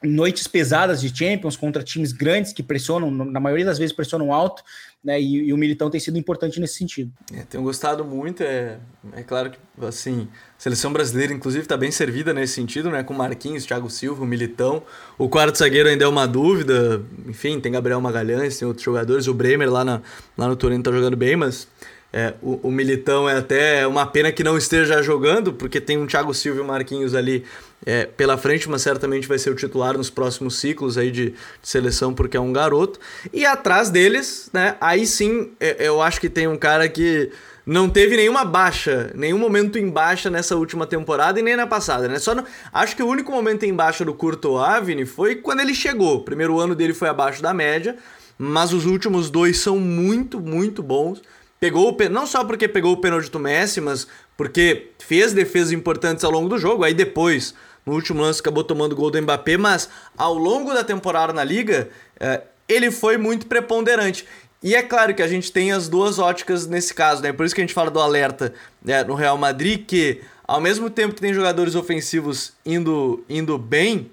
noites 0.04 0.46
pesadas 0.46 1.00
de 1.00 1.16
Champions 1.16 1.56
contra 1.56 1.82
times 1.82 2.12
grandes 2.12 2.52
que 2.52 2.62
pressionam, 2.62 3.10
na 3.10 3.40
maioria 3.40 3.64
das 3.64 3.78
vezes 3.78 3.94
pressionam 3.94 4.32
alto, 4.32 4.62
né, 5.02 5.20
e, 5.20 5.48
e 5.48 5.52
o 5.52 5.56
Militão 5.56 5.90
tem 5.90 6.00
sido 6.00 6.16
importante 6.16 6.58
nesse 6.58 6.74
sentido. 6.74 7.12
É, 7.32 7.42
tenho 7.42 7.62
gostado 7.62 8.04
muito, 8.04 8.42
é, 8.42 8.78
é 9.12 9.22
claro 9.22 9.50
que 9.50 9.58
assim, 9.84 10.28
a 10.58 10.60
seleção 10.60 10.92
brasileira 10.92 11.32
inclusive 11.32 11.64
está 11.64 11.76
bem 11.76 11.90
servida 11.90 12.32
nesse 12.32 12.54
sentido, 12.54 12.90
né, 12.90 13.02
com 13.02 13.12
Marquinhos, 13.12 13.66
Thiago 13.66 13.90
Silva, 13.90 14.22
o 14.22 14.26
Militão, 14.26 14.82
o 15.18 15.28
quarto 15.28 15.58
zagueiro 15.58 15.88
ainda 15.88 16.04
é 16.04 16.08
uma 16.08 16.26
dúvida, 16.26 17.02
enfim, 17.26 17.60
tem 17.60 17.72
Gabriel 17.72 18.00
Magalhães, 18.00 18.58
tem 18.58 18.66
outros 18.66 18.84
jogadores, 18.84 19.26
o 19.26 19.34
Bremer 19.34 19.70
lá, 19.70 19.84
na, 19.84 20.00
lá 20.38 20.48
no 20.48 20.56
Torino 20.56 20.80
está 20.80 20.90
jogando 20.90 21.16
bem, 21.16 21.36
mas 21.36 21.68
é, 22.16 22.32
o, 22.40 22.68
o, 22.68 22.70
Militão 22.70 23.28
é 23.28 23.38
até 23.38 23.84
uma 23.88 24.06
pena 24.06 24.30
que 24.30 24.44
não 24.44 24.56
esteja 24.56 25.02
jogando, 25.02 25.52
porque 25.52 25.80
tem 25.80 25.98
um 25.98 26.06
Thiago 26.06 26.32
Silva 26.32 26.60
e 26.60 26.64
Marquinhos 26.64 27.12
ali 27.12 27.44
é, 27.84 28.06
pela 28.06 28.38
frente, 28.38 28.70
mas 28.70 28.82
certamente 28.82 29.26
vai 29.26 29.36
ser 29.36 29.50
o 29.50 29.54
titular 29.56 29.98
nos 29.98 30.10
próximos 30.10 30.60
ciclos 30.60 30.96
aí 30.96 31.10
de, 31.10 31.30
de 31.30 31.36
seleção, 31.64 32.14
porque 32.14 32.36
é 32.36 32.40
um 32.40 32.52
garoto. 32.52 33.00
E 33.32 33.44
atrás 33.44 33.90
deles, 33.90 34.48
né, 34.52 34.76
aí 34.80 35.08
sim, 35.08 35.50
é, 35.58 35.88
eu 35.88 36.00
acho 36.00 36.20
que 36.20 36.28
tem 36.28 36.46
um 36.46 36.56
cara 36.56 36.88
que 36.88 37.32
não 37.66 37.90
teve 37.90 38.16
nenhuma 38.16 38.44
baixa, 38.44 39.10
nenhum 39.12 39.38
momento 39.38 39.76
em 39.76 39.90
baixa 39.90 40.30
nessa 40.30 40.54
última 40.54 40.86
temporada 40.86 41.40
e 41.40 41.42
nem 41.42 41.56
na 41.56 41.66
passada, 41.66 42.06
né? 42.06 42.20
Só 42.20 42.32
no, 42.32 42.44
acho 42.72 42.94
que 42.94 43.02
o 43.02 43.08
único 43.08 43.32
momento 43.32 43.64
em 43.64 43.74
baixa 43.74 44.04
do 44.04 44.14
Curto 44.14 44.56
Avni 44.56 45.04
foi 45.04 45.34
quando 45.34 45.58
ele 45.58 45.74
chegou. 45.74 46.18
O 46.18 46.22
primeiro 46.22 46.60
ano 46.60 46.76
dele 46.76 46.94
foi 46.94 47.08
abaixo 47.08 47.42
da 47.42 47.52
média, 47.52 47.96
mas 48.38 48.72
os 48.72 48.86
últimos 48.86 49.30
dois 49.30 49.58
são 49.58 49.80
muito, 49.80 50.40
muito 50.40 50.80
bons 50.80 51.20
pegou 51.64 51.96
o 51.98 52.08
não 52.10 52.26
só 52.26 52.44
porque 52.44 52.68
pegou 52.68 52.92
o 52.92 52.96
pênalti 52.98 53.30
do 53.30 53.38
Messi, 53.38 53.80
mas 53.80 54.06
porque 54.36 54.90
fez 54.98 55.32
defesas 55.32 55.72
importantes 55.72 56.22
ao 56.22 56.30
longo 56.30 56.46
do 56.46 56.58
jogo. 56.58 56.84
Aí 56.84 56.92
depois, 56.92 57.54
no 57.86 57.94
último 57.94 58.20
lance, 58.20 58.38
acabou 58.38 58.62
tomando 58.62 58.94
gol 58.94 59.10
do 59.10 59.22
Mbappé, 59.22 59.56
mas 59.56 59.88
ao 60.14 60.34
longo 60.34 60.74
da 60.74 60.84
temporada 60.84 61.32
na 61.32 61.42
liga, 61.42 61.88
é, 62.20 62.42
ele 62.68 62.90
foi 62.90 63.16
muito 63.16 63.46
preponderante. 63.46 64.26
E 64.62 64.74
é 64.74 64.82
claro 64.82 65.14
que 65.14 65.22
a 65.22 65.26
gente 65.26 65.50
tem 65.50 65.72
as 65.72 65.88
duas 65.88 66.18
óticas 66.18 66.66
nesse 66.66 66.92
caso, 66.92 67.22
né? 67.22 67.32
Por 67.32 67.46
isso 67.46 67.54
que 67.54 67.62
a 67.62 67.64
gente 67.64 67.72
fala 67.72 67.90
do 67.90 67.98
alerta 67.98 68.52
né, 68.84 69.02
no 69.02 69.14
Real 69.14 69.38
Madrid, 69.38 69.86
que 69.86 70.20
ao 70.46 70.60
mesmo 70.60 70.90
tempo 70.90 71.14
que 71.14 71.20
tem 71.22 71.32
jogadores 71.32 71.74
ofensivos 71.74 72.52
indo, 72.66 73.24
indo 73.26 73.56
bem, 73.56 74.10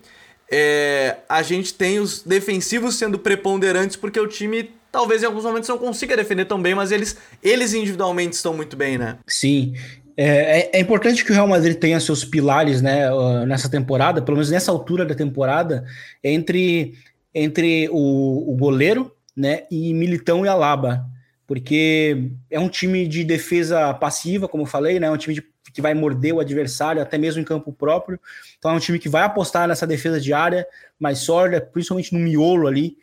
é, 0.49 1.17
a 1.27 1.41
gente 1.41 1.73
tem 1.73 1.99
os 1.99 2.23
defensivos 2.23 2.95
sendo 2.95 3.19
preponderantes 3.19 3.97
porque 3.97 4.21
o 4.21 4.27
time 4.27 4.71
talvez 4.91 5.23
em 5.23 5.25
alguns 5.25 5.43
momentos 5.43 5.69
não 5.69 5.77
consiga 5.77 6.15
defender 6.15 6.45
tão 6.45 6.61
bem, 6.61 6.75
mas 6.75 6.91
eles, 6.91 7.17
eles 7.41 7.73
individualmente 7.73 8.35
estão 8.35 8.53
muito 8.53 8.75
bem, 8.75 8.97
né? 8.97 9.17
Sim. 9.25 9.73
É, 10.17 10.59
é, 10.59 10.69
é 10.73 10.79
importante 10.79 11.23
que 11.23 11.31
o 11.31 11.33
Real 11.33 11.47
Madrid 11.47 11.77
tenha 11.77 11.99
seus 11.99 12.25
pilares 12.25 12.81
né, 12.81 13.09
nessa 13.45 13.69
temporada, 13.69 14.21
pelo 14.21 14.37
menos 14.37 14.51
nessa 14.51 14.71
altura 14.71 15.05
da 15.05 15.15
temporada, 15.15 15.85
entre, 16.23 16.95
entre 17.33 17.89
o, 17.89 18.51
o 18.51 18.55
goleiro 18.57 19.11
né, 19.35 19.63
e 19.71 19.93
Militão 19.93 20.45
e 20.45 20.49
Alaba. 20.49 21.05
Porque 21.47 22.31
é 22.49 22.59
um 22.59 22.69
time 22.69 23.07
de 23.07 23.23
defesa 23.23 23.93
passiva, 23.93 24.47
como 24.47 24.63
eu 24.63 24.67
falei, 24.67 24.99
né? 25.01 25.07
É 25.07 25.11
um 25.11 25.17
time 25.17 25.35
de, 25.35 25.43
que 25.73 25.81
vai 25.81 25.93
morder 25.93 26.33
o 26.33 26.39
adversário, 26.39 27.01
até 27.01 27.17
mesmo 27.17 27.41
em 27.41 27.45
campo 27.45 27.73
próprio. 27.73 28.17
Então 28.57 28.71
é 28.71 28.73
um 28.73 28.79
time 28.79 28.97
que 28.97 29.09
vai 29.09 29.23
apostar 29.23 29.67
nessa 29.67 29.85
defesa 29.85 30.19
de 30.19 30.31
área 30.31 30.65
mais 30.97 31.19
sólida, 31.19 31.59
principalmente 31.59 32.13
no 32.13 32.19
miolo 32.19 32.67
ali, 32.67 32.95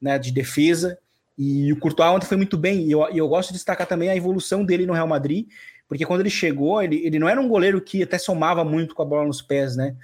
né, 0.00 0.18
de 0.18 0.30
defesa. 0.32 0.98
E 1.36 1.72
o 1.72 1.78
Courtois 1.78 2.10
ontem 2.10 2.26
foi 2.26 2.36
muito 2.36 2.56
bem, 2.56 2.84
e 2.84 2.92
eu, 2.92 3.02
eu 3.08 3.28
gosto 3.28 3.48
de 3.48 3.54
destacar 3.54 3.86
também 3.86 4.08
a 4.08 4.16
evolução 4.16 4.64
dele 4.64 4.86
no 4.86 4.92
Real 4.92 5.08
Madrid, 5.08 5.48
porque 5.88 6.06
quando 6.06 6.20
ele 6.20 6.30
chegou, 6.30 6.82
ele, 6.82 7.04
ele 7.04 7.18
não 7.18 7.28
era 7.28 7.40
um 7.40 7.48
goleiro 7.48 7.80
que 7.80 8.02
até 8.02 8.18
somava 8.18 8.64
muito 8.64 8.94
com 8.94 9.02
a 9.02 9.04
bola 9.04 9.26
nos 9.26 9.42
pés, 9.42 9.76
né? 9.76 9.96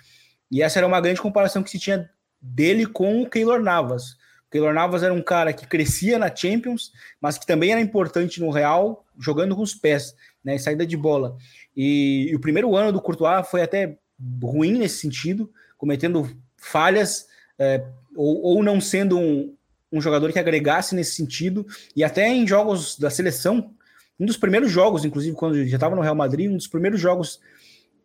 E 0.50 0.62
essa 0.62 0.78
era 0.78 0.86
uma 0.86 1.00
grande 1.00 1.20
comparação 1.20 1.62
que 1.62 1.70
se 1.70 1.78
tinha 1.78 2.10
dele 2.40 2.84
com 2.84 3.22
o 3.22 3.30
Keylor 3.30 3.62
Navas. 3.62 4.12
O 4.46 4.50
Keylor 4.50 4.74
Navas 4.74 5.02
era 5.02 5.14
um 5.14 5.22
cara 5.22 5.52
que 5.52 5.66
crescia 5.66 6.18
na 6.18 6.34
Champions, 6.34 6.90
mas 7.20 7.38
que 7.38 7.46
também 7.46 7.70
era 7.70 7.80
importante 7.80 8.40
no 8.40 8.50
Real, 8.50 9.06
jogando 9.18 9.54
com 9.54 9.62
os 9.62 9.74
pés, 9.74 10.14
né? 10.44 10.58
Saída 10.58 10.84
de 10.84 10.96
bola. 10.96 11.36
E, 11.76 12.28
e 12.30 12.34
o 12.34 12.40
primeiro 12.40 12.74
ano 12.74 12.92
do 12.92 13.00
Courtois 13.00 13.48
foi 13.48 13.62
até 13.62 13.96
ruim 14.42 14.72
nesse 14.72 14.98
sentido, 14.98 15.50
cometendo 15.78 16.28
falhas, 16.56 17.26
é, 17.58 17.84
ou, 18.16 18.42
ou 18.42 18.62
não 18.62 18.80
sendo 18.80 19.18
um, 19.18 19.56
um 19.92 20.00
jogador 20.00 20.32
que 20.32 20.38
agregasse 20.38 20.94
nesse 20.94 21.14
sentido, 21.14 21.66
e 21.96 22.04
até 22.04 22.28
em 22.28 22.46
jogos 22.46 22.98
da 22.98 23.10
seleção, 23.10 23.74
um 24.18 24.26
dos 24.26 24.36
primeiros 24.36 24.70
jogos, 24.70 25.04
inclusive, 25.04 25.34
quando 25.34 25.66
já 25.66 25.76
estava 25.76 25.96
no 25.96 26.02
Real 26.02 26.14
Madrid, 26.14 26.50
um 26.50 26.56
dos 26.56 26.68
primeiros 26.68 27.00
jogos 27.00 27.40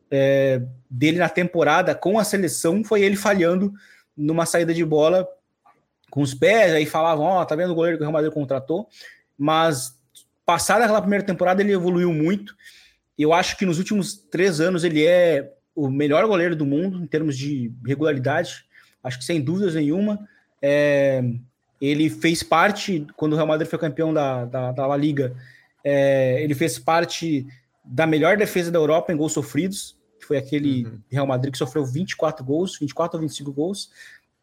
é, 0.09 0.61
dele 0.89 1.17
na 1.17 1.29
temporada 1.29 1.93
com 1.93 2.17
a 2.17 2.23
seleção 2.23 2.83
foi 2.83 3.01
ele 3.01 3.15
falhando 3.15 3.73
numa 4.15 4.45
saída 4.45 4.73
de 4.73 4.85
bola 4.85 5.27
com 6.09 6.21
os 6.21 6.33
pés, 6.33 6.73
aí 6.73 6.85
falavam, 6.85 7.25
ó, 7.25 7.41
oh, 7.41 7.45
tá 7.45 7.55
vendo 7.55 7.71
o 7.71 7.75
goleiro 7.75 7.97
que 7.97 8.03
o 8.03 8.05
Real 8.05 8.13
Madrid 8.13 8.31
contratou, 8.31 8.87
mas 9.37 9.99
passada 10.45 10.85
aquela 10.85 11.01
primeira 11.01 11.25
temporada 11.25 11.61
ele 11.61 11.73
evoluiu 11.73 12.13
muito, 12.13 12.55
eu 13.17 13.33
acho 13.33 13.57
que 13.57 13.65
nos 13.65 13.79
últimos 13.79 14.15
três 14.15 14.61
anos 14.61 14.83
ele 14.83 15.05
é 15.05 15.53
o 15.75 15.89
melhor 15.89 16.25
goleiro 16.25 16.55
do 16.55 16.65
mundo 16.65 17.03
em 17.03 17.07
termos 17.07 17.37
de 17.37 17.73
regularidade, 17.85 18.65
acho 19.03 19.19
que 19.19 19.25
sem 19.25 19.41
dúvidas 19.41 19.75
nenhuma, 19.75 20.25
é, 20.61 21.21
ele 21.79 22.09
fez 22.09 22.41
parte, 22.41 23.05
quando 23.15 23.33
o 23.33 23.35
Real 23.35 23.47
Madrid 23.47 23.69
foi 23.69 23.79
campeão 23.79 24.13
da, 24.13 24.45
da, 24.45 24.71
da 24.71 24.87
La 24.87 24.97
Liga, 24.97 25.35
é, 25.83 26.41
ele 26.41 26.55
fez 26.55 26.79
parte 26.79 27.45
da 27.83 28.07
melhor 28.07 28.37
defesa 28.37 28.71
da 28.71 28.79
Europa 28.79 29.13
em 29.13 29.17
gols 29.17 29.33
sofridos, 29.33 29.97
que 30.19 30.25
foi 30.25 30.37
aquele 30.37 30.85
uhum. 30.85 30.99
Real 31.11 31.27
Madrid 31.27 31.51
que 31.51 31.57
sofreu 31.57 31.85
24 31.85 32.43
gols, 32.43 32.77
24 32.79 33.17
ou 33.17 33.21
25 33.21 33.51
gols. 33.51 33.91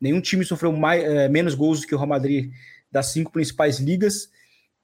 Nenhum 0.00 0.20
time 0.20 0.44
sofreu 0.44 0.72
mais, 0.72 1.02
é, 1.02 1.28
menos 1.28 1.54
gols 1.54 1.80
do 1.80 1.86
que 1.86 1.94
o 1.94 1.98
Real 1.98 2.08
Madrid 2.08 2.52
das 2.90 3.06
cinco 3.06 3.32
principais 3.32 3.78
ligas. 3.78 4.30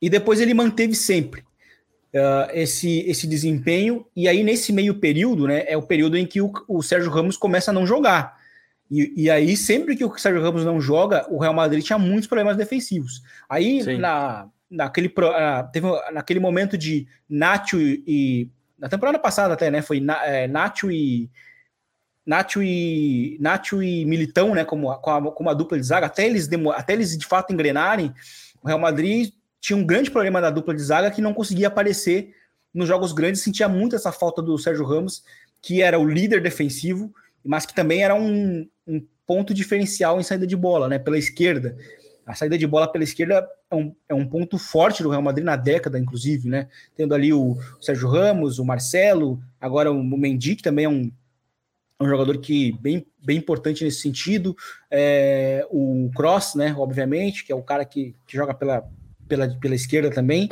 E 0.01 0.09
depois 0.09 0.41
ele 0.41 0.55
manteve 0.55 0.95
sempre 0.95 1.43
uh, 2.15 2.51
esse, 2.53 3.01
esse 3.01 3.27
desempenho. 3.27 4.07
E 4.15 4.29
aí, 4.29 4.43
nesse 4.43 4.73
meio 4.73 4.95
período, 4.95 5.47
né, 5.47 5.65
é 5.67 5.77
o 5.77 5.83
período 5.83 6.17
em 6.17 6.27
que 6.27 6.41
o, 6.41 6.53
o 6.67 6.83
Sérgio 6.83 7.11
Ramos 7.11 7.37
começa 7.37 7.71
a 7.71 7.75
não 7.75 7.87
jogar. 7.87 8.38
E, 8.91 9.25
e, 9.25 9.31
aí, 9.31 9.57
sempre 9.57 9.97
que 9.97 10.05
o 10.05 10.19
Sérgio 10.19 10.43
Ramos 10.43 10.65
não 10.65 10.81
joga, 10.81 11.27
o 11.31 11.39
Real 11.39 11.53
Madrid 11.53 11.85
tinha 11.85 11.99
muitos 11.99 12.27
problemas 12.27 12.57
defensivos. 12.57 13.23
Aí, 13.49 13.83
na, 13.99 14.49
naquele, 14.71 15.09
uh, 15.09 15.71
teve, 15.73 15.87
naquele 16.13 16.41
momento 16.41 16.77
de 16.77 17.07
Nacho 17.29 17.79
e. 17.81 18.51
Na 18.79 18.89
temporada 18.89 19.19
passada 19.19 19.55
até, 19.55 19.71
né? 19.71 19.83
Foi 19.83 20.03
é, 20.25 20.47
Nacho 20.47 20.91
e. 20.91 21.31
Nacho 22.25 22.63
e, 22.63 23.37
Nacho 23.41 23.83
e 23.83 24.05
Militão, 24.05 24.55
né? 24.55 24.65
Como, 24.65 24.95
como, 24.99 25.29
a, 25.29 25.33
como 25.33 25.51
a 25.51 25.55
dupla 25.55 25.79
de 25.79 25.85
zaga, 25.85 26.07
até 26.07 26.27
eles, 26.27 26.49
até 26.75 26.93
eles 26.93 27.17
de 27.17 27.27
fato 27.27 27.53
engrenarem, 27.53 28.13
o 28.63 28.67
Real 28.67 28.79
Madrid 28.79 29.33
tinha 29.61 29.77
um 29.77 29.85
grande 29.85 30.11
problema 30.11 30.41
da 30.41 30.51
dupla 30.51 30.75
de 30.75 30.83
zaga 30.83 31.11
que 31.11 31.21
não 31.21 31.35
conseguia 31.35 31.69
aparecer 31.69 32.35
nos 32.73 32.87
jogos 32.87 33.13
grandes, 33.13 33.43
sentia 33.43 33.69
muito 33.69 33.97
essa 33.97 34.13
falta 34.13 34.41
do 34.41 34.57
Sérgio 34.59 34.85
Ramos, 34.85 35.25
que 35.61 35.83
era 35.83 35.99
o 35.99 36.09
líder 36.09 36.41
defensivo, 36.41 37.13
mas 37.49 37.65
que 37.65 37.75
também 37.75 38.03
era 38.03 38.15
um, 38.15 38.69
um 38.87 39.03
ponto 39.27 39.55
diferencial 39.55 40.21
em 40.21 40.23
saída 40.23 40.47
de 40.47 40.55
bola, 40.55 40.87
né? 40.87 40.99
Pela 40.99 41.17
esquerda. 41.17 41.79
A 42.27 42.35
saída 42.35 42.59
de 42.59 42.67
bola 42.67 42.93
pela 42.93 43.03
esquerda 43.03 43.49
é 43.71 43.75
um, 43.75 43.97
é 44.07 44.15
um 44.15 44.29
ponto 44.29 44.59
forte 44.59 45.03
do 45.03 45.09
Real 45.09 45.23
Madrid 45.23 45.47
na 45.47 45.57
década, 45.57 45.99
inclusive, 45.99 46.47
né? 46.47 46.69
Tendo 46.95 47.15
ali 47.15 47.33
o 47.33 47.57
Sérgio 47.81 48.07
Ramos, 48.07 48.59
o 48.59 48.67
Marcelo, 48.67 49.43
agora 49.59 49.91
o 49.91 50.05
Mendy, 50.05 50.57
que 50.57 50.63
também 50.63 50.85
é 50.85 50.89
um, 50.91 51.11
um 51.99 52.07
jogador 52.07 52.37
que 52.37 52.73
bem, 52.83 53.07
bem 53.25 53.39
importante 53.39 53.83
nesse 53.83 54.03
sentido. 54.03 54.55
É, 54.91 55.67
o 55.71 56.11
Cross, 56.15 56.55
né? 56.55 56.75
Obviamente, 56.77 57.47
que 57.47 57.53
é 57.53 57.57
o 57.57 57.63
cara 57.63 57.83
que, 57.87 58.15
que 58.27 58.37
joga 58.37 58.53
pela, 58.53 58.87
pela, 59.27 59.49
pela 59.59 59.75
esquerda 59.75 60.11
também. 60.11 60.51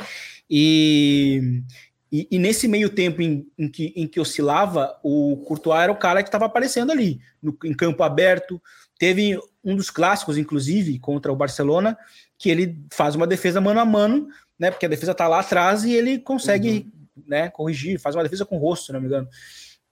E, 0.49 1.61
e, 2.11 2.27
e, 2.31 2.39
nesse 2.39 2.67
meio 2.67 2.89
tempo 2.89 3.21
em, 3.21 3.45
em, 3.57 3.69
que, 3.69 3.93
em 3.95 4.07
que 4.07 4.19
oscilava, 4.19 4.97
o 5.03 5.37
Courtois 5.45 5.81
era 5.81 5.91
o 5.91 5.97
cara 5.97 6.23
que 6.23 6.29
estava 6.29 6.45
aparecendo 6.45 6.91
ali, 6.91 7.19
no, 7.41 7.57
em 7.65 7.73
campo 7.73 8.01
aberto, 8.03 8.61
Teve 8.97 9.39
um 9.63 9.75
dos 9.75 9.89
clássicos, 9.89 10.37
inclusive, 10.37 10.97
contra 10.99 11.31
o 11.31 11.35
Barcelona, 11.35 11.97
que 12.37 12.49
ele 12.49 12.83
faz 12.91 13.15
uma 13.15 13.27
defesa 13.27 13.61
mano 13.61 13.79
a 13.79 13.85
mano, 13.85 14.27
né? 14.57 14.71
Porque 14.71 14.85
a 14.85 14.89
defesa 14.89 15.13
tá 15.13 15.27
lá 15.27 15.39
atrás 15.39 15.83
e 15.83 15.93
ele 15.93 16.19
consegue 16.19 16.91
uhum. 17.15 17.23
né, 17.27 17.49
corrigir, 17.49 17.99
faz 17.99 18.15
uma 18.15 18.23
defesa 18.23 18.45
com 18.45 18.57
o 18.57 18.59
rosto, 18.59 18.87
se 18.87 18.93
não 18.93 18.99
me 18.99 19.07
engano. 19.07 19.27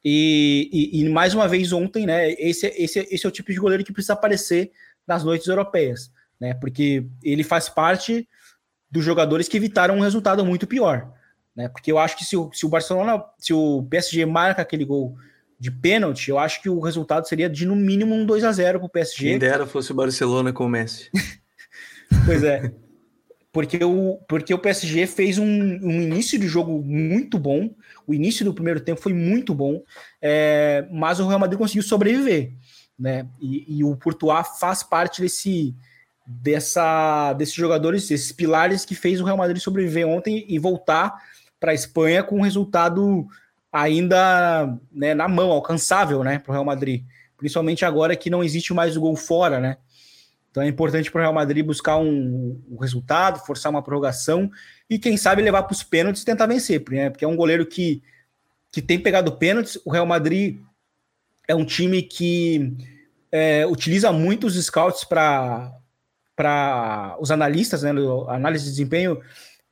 E, 0.04 0.70
e, 0.72 1.02
e, 1.02 1.10
mais 1.10 1.34
uma 1.34 1.48
vez 1.48 1.72
ontem, 1.72 2.06
né? 2.06 2.32
Esse, 2.32 2.68
esse, 2.68 3.08
esse 3.12 3.26
é 3.26 3.30
o 3.30 3.32
tipo 3.32 3.52
de 3.52 3.60
goleiro 3.60 3.84
que 3.84 3.94
precisa 3.94 4.14
aparecer 4.14 4.72
nas 5.06 5.24
noites 5.24 5.48
europeias, 5.48 6.12
né? 6.40 6.54
Porque 6.56 7.06
ele 7.24 7.44
faz 7.44 7.70
parte 7.70 8.28
dos 8.90 9.04
jogadores 9.04 9.48
que 9.48 9.58
evitaram 9.58 9.98
um 9.98 10.02
resultado 10.02 10.44
muito 10.44 10.66
pior, 10.66 11.14
né? 11.56 11.70
Porque 11.70 11.92
eu 11.92 11.98
acho 11.98 12.18
que 12.18 12.26
se 12.26 12.36
o, 12.36 12.52
se 12.52 12.66
o 12.66 12.70
Barcelona, 12.70 13.24
se 13.40 13.54
o 13.54 13.84
PSG 13.90 14.26
marca 14.26 14.62
aquele 14.62 14.84
gol 14.84 15.16
de 15.58 15.72
pênalti, 15.72 16.30
eu 16.30 16.38
acho 16.38 16.62
que 16.62 16.70
o 16.70 16.80
resultado 16.80 17.28
seria 17.28 17.50
de 17.50 17.66
no 17.66 17.76
mínimo 17.76 18.14
um 18.14 18.26
2 18.26 18.44
a 18.44 18.52
0 18.52 18.80
para 18.80 18.86
o 18.86 18.90
PSG. 18.90 19.30
Quem 19.30 19.40
dera 19.40 19.66
fosse 19.66 19.92
o 19.92 19.96
Barcelona 19.96 20.52
com 20.52 20.66
o 20.66 20.70
Messi. 20.70 21.10
pois 22.26 22.44
é. 22.44 22.72
Porque 23.54 23.82
o, 23.86 24.20
porque 24.28 24.54
o 24.54 24.60
PSG 24.60 25.08
fez 25.08 25.38
um, 25.38 25.46
um, 25.46 26.02
início 26.02 26.38
de 26.38 26.46
jogo 26.46 26.84
muito 26.84 27.40
bom. 27.40 27.74
O 28.06 28.14
início 28.14 28.44
do 28.44 28.54
primeiro 28.54 28.82
tempo 28.82 29.00
foi 29.00 29.14
muito 29.14 29.56
bom, 29.56 29.82
é, 30.22 30.86
mas 30.92 31.22
o 31.22 31.28
Real 31.28 31.40
Madrid 31.40 31.58
conseguiu 31.58 31.84
sobreviver. 31.84 32.52
Né? 33.00 33.26
E, 33.40 33.78
e 33.78 33.84
o 33.84 33.96
Courtois 33.96 34.60
faz 34.60 34.84
parte 34.84 35.22
desse, 35.22 35.74
dessa, 36.28 37.32
desses 37.32 37.56
jogadores, 37.56 38.06
desses 38.10 38.34
pilares 38.34 38.84
que 38.84 38.94
fez 38.94 39.22
o 39.22 39.24
Real 39.24 39.38
Madrid 39.38 39.62
sobreviver 39.62 40.06
ontem 40.06 40.46
e 40.50 40.60
voltar 40.60 41.16
para 41.66 41.72
a 41.72 41.76
Espanha 41.76 42.22
com 42.22 42.38
um 42.38 42.42
resultado 42.42 43.28
ainda 43.74 44.78
né, 44.92 45.16
na 45.16 45.28
mão, 45.28 45.50
alcançável 45.50 46.24
né, 46.24 46.38
para 46.38 46.52
o 46.52 46.54
Real 46.54 46.64
Madrid. 46.64 47.04
Principalmente 47.36 47.84
agora 47.84 48.16
que 48.16 48.30
não 48.30 48.44
existe 48.44 48.72
mais 48.72 48.96
o 48.96 49.02
gol 49.02 49.16
fora, 49.16 49.60
né? 49.60 49.78
Então 50.52 50.62
é 50.62 50.68
importante 50.68 51.10
para 51.10 51.20
o 51.20 51.22
Real 51.24 51.34
Madrid 51.34 51.66
buscar 51.66 51.98
um, 51.98 52.62
um, 52.70 52.78
resultado, 52.78 53.44
forçar 53.44 53.72
uma 53.72 53.82
prorrogação 53.82 54.50
e, 54.88 55.00
quem 55.00 55.18
sabe, 55.18 55.42
levar 55.42 55.64
para 55.64 55.74
os 55.74 55.82
pênaltis 55.82 56.22
e 56.22 56.26
tentar 56.26 56.46
vencer, 56.46 56.84
né? 56.92 57.10
Porque 57.10 57.26
é 57.26 57.28
um 57.28 57.36
goleiro 57.36 57.66
que, 57.66 58.04
que 58.72 58.80
tem 58.80 59.00
pegado 59.00 59.32
pênaltis. 59.32 59.80
O 59.84 59.90
Real 59.90 60.06
Madrid 60.06 60.60
é 61.48 61.56
um 61.56 61.66
time 61.66 62.04
que 62.04 62.78
é, 63.32 63.66
utiliza 63.66 64.12
muito 64.12 64.46
os 64.46 64.54
scouts 64.64 65.04
para 65.04 65.74
os 67.20 67.32
analistas, 67.32 67.82
né? 67.82 67.90
Análise 68.30 68.66
de 68.66 68.70
desempenho 68.70 69.20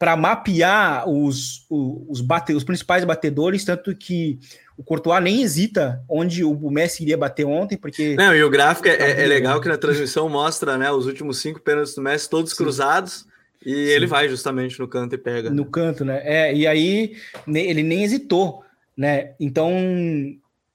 para 0.04 0.18
mapear 0.18 1.08
os, 1.08 1.66
os, 1.70 2.20
bate, 2.20 2.52
os 2.52 2.66
principais 2.66 3.06
batedores, 3.06 3.64
tanto 3.64 3.96
que 3.96 4.38
o 4.78 4.84
Courtois 4.84 5.24
nem 5.24 5.42
hesita 5.42 6.04
onde 6.10 6.44
o 6.44 6.70
Messi 6.70 7.04
iria 7.04 7.18
bater 7.18 7.46
ontem, 7.46 7.78
porque... 7.78 8.14
Não, 8.18 8.36
e 8.36 8.44
o 8.44 8.50
gráfico 8.50 8.90
é, 8.90 9.24
é 9.24 9.26
legal 9.26 9.62
que 9.62 9.70
na 9.70 9.78
transmissão 9.80 10.28
mostra 10.28 10.78
né, 10.78 10.92
os 10.92 11.06
últimos 11.06 11.40
cinco 11.40 11.62
pênaltis 11.62 11.96
do 11.96 12.02
Messi, 12.02 12.30
todos 12.30 12.52
Sim. 12.52 12.58
cruzados, 12.58 13.26
e 13.66 13.74
Sim. 13.74 13.80
ele 13.80 14.06
vai 14.06 14.28
justamente 14.28 14.78
no 14.78 14.90
canto 14.90 15.16
e 15.16 15.18
pega. 15.18 15.50
No 15.50 15.64
canto, 15.64 16.04
né? 16.04 16.22
É, 16.26 16.54
e 16.54 16.68
aí 16.68 17.16
ele 17.48 17.82
nem 17.82 18.04
hesitou, 18.04 18.62
né? 18.98 19.36
Então, 19.40 19.72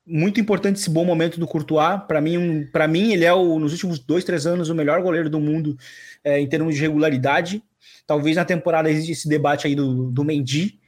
muito 0.06 0.40
importante 0.40 0.76
esse 0.76 0.88
bom 0.88 1.04
momento 1.04 1.38
do 1.38 1.46
Courtois. 1.46 2.00
Para 2.08 2.22
mim, 2.22 2.38
um, 2.38 2.66
para 2.66 2.88
mim, 2.88 3.12
ele 3.12 3.26
é 3.26 3.34
o, 3.34 3.58
nos 3.58 3.72
últimos 3.72 3.98
dois, 3.98 4.24
três 4.24 4.46
anos 4.46 4.70
o 4.70 4.74
melhor 4.74 5.02
goleiro 5.02 5.28
do 5.28 5.38
mundo 5.38 5.76
é, 6.24 6.40
em 6.40 6.46
termos 6.46 6.74
de 6.74 6.80
regularidade. 6.80 7.62
Talvez 8.08 8.36
na 8.36 8.44
temporada 8.46 8.90
exista 8.90 9.12
esse 9.12 9.28
debate 9.28 9.66
aí 9.66 9.74
do, 9.74 10.10
do 10.10 10.24
Mendy, 10.24 10.80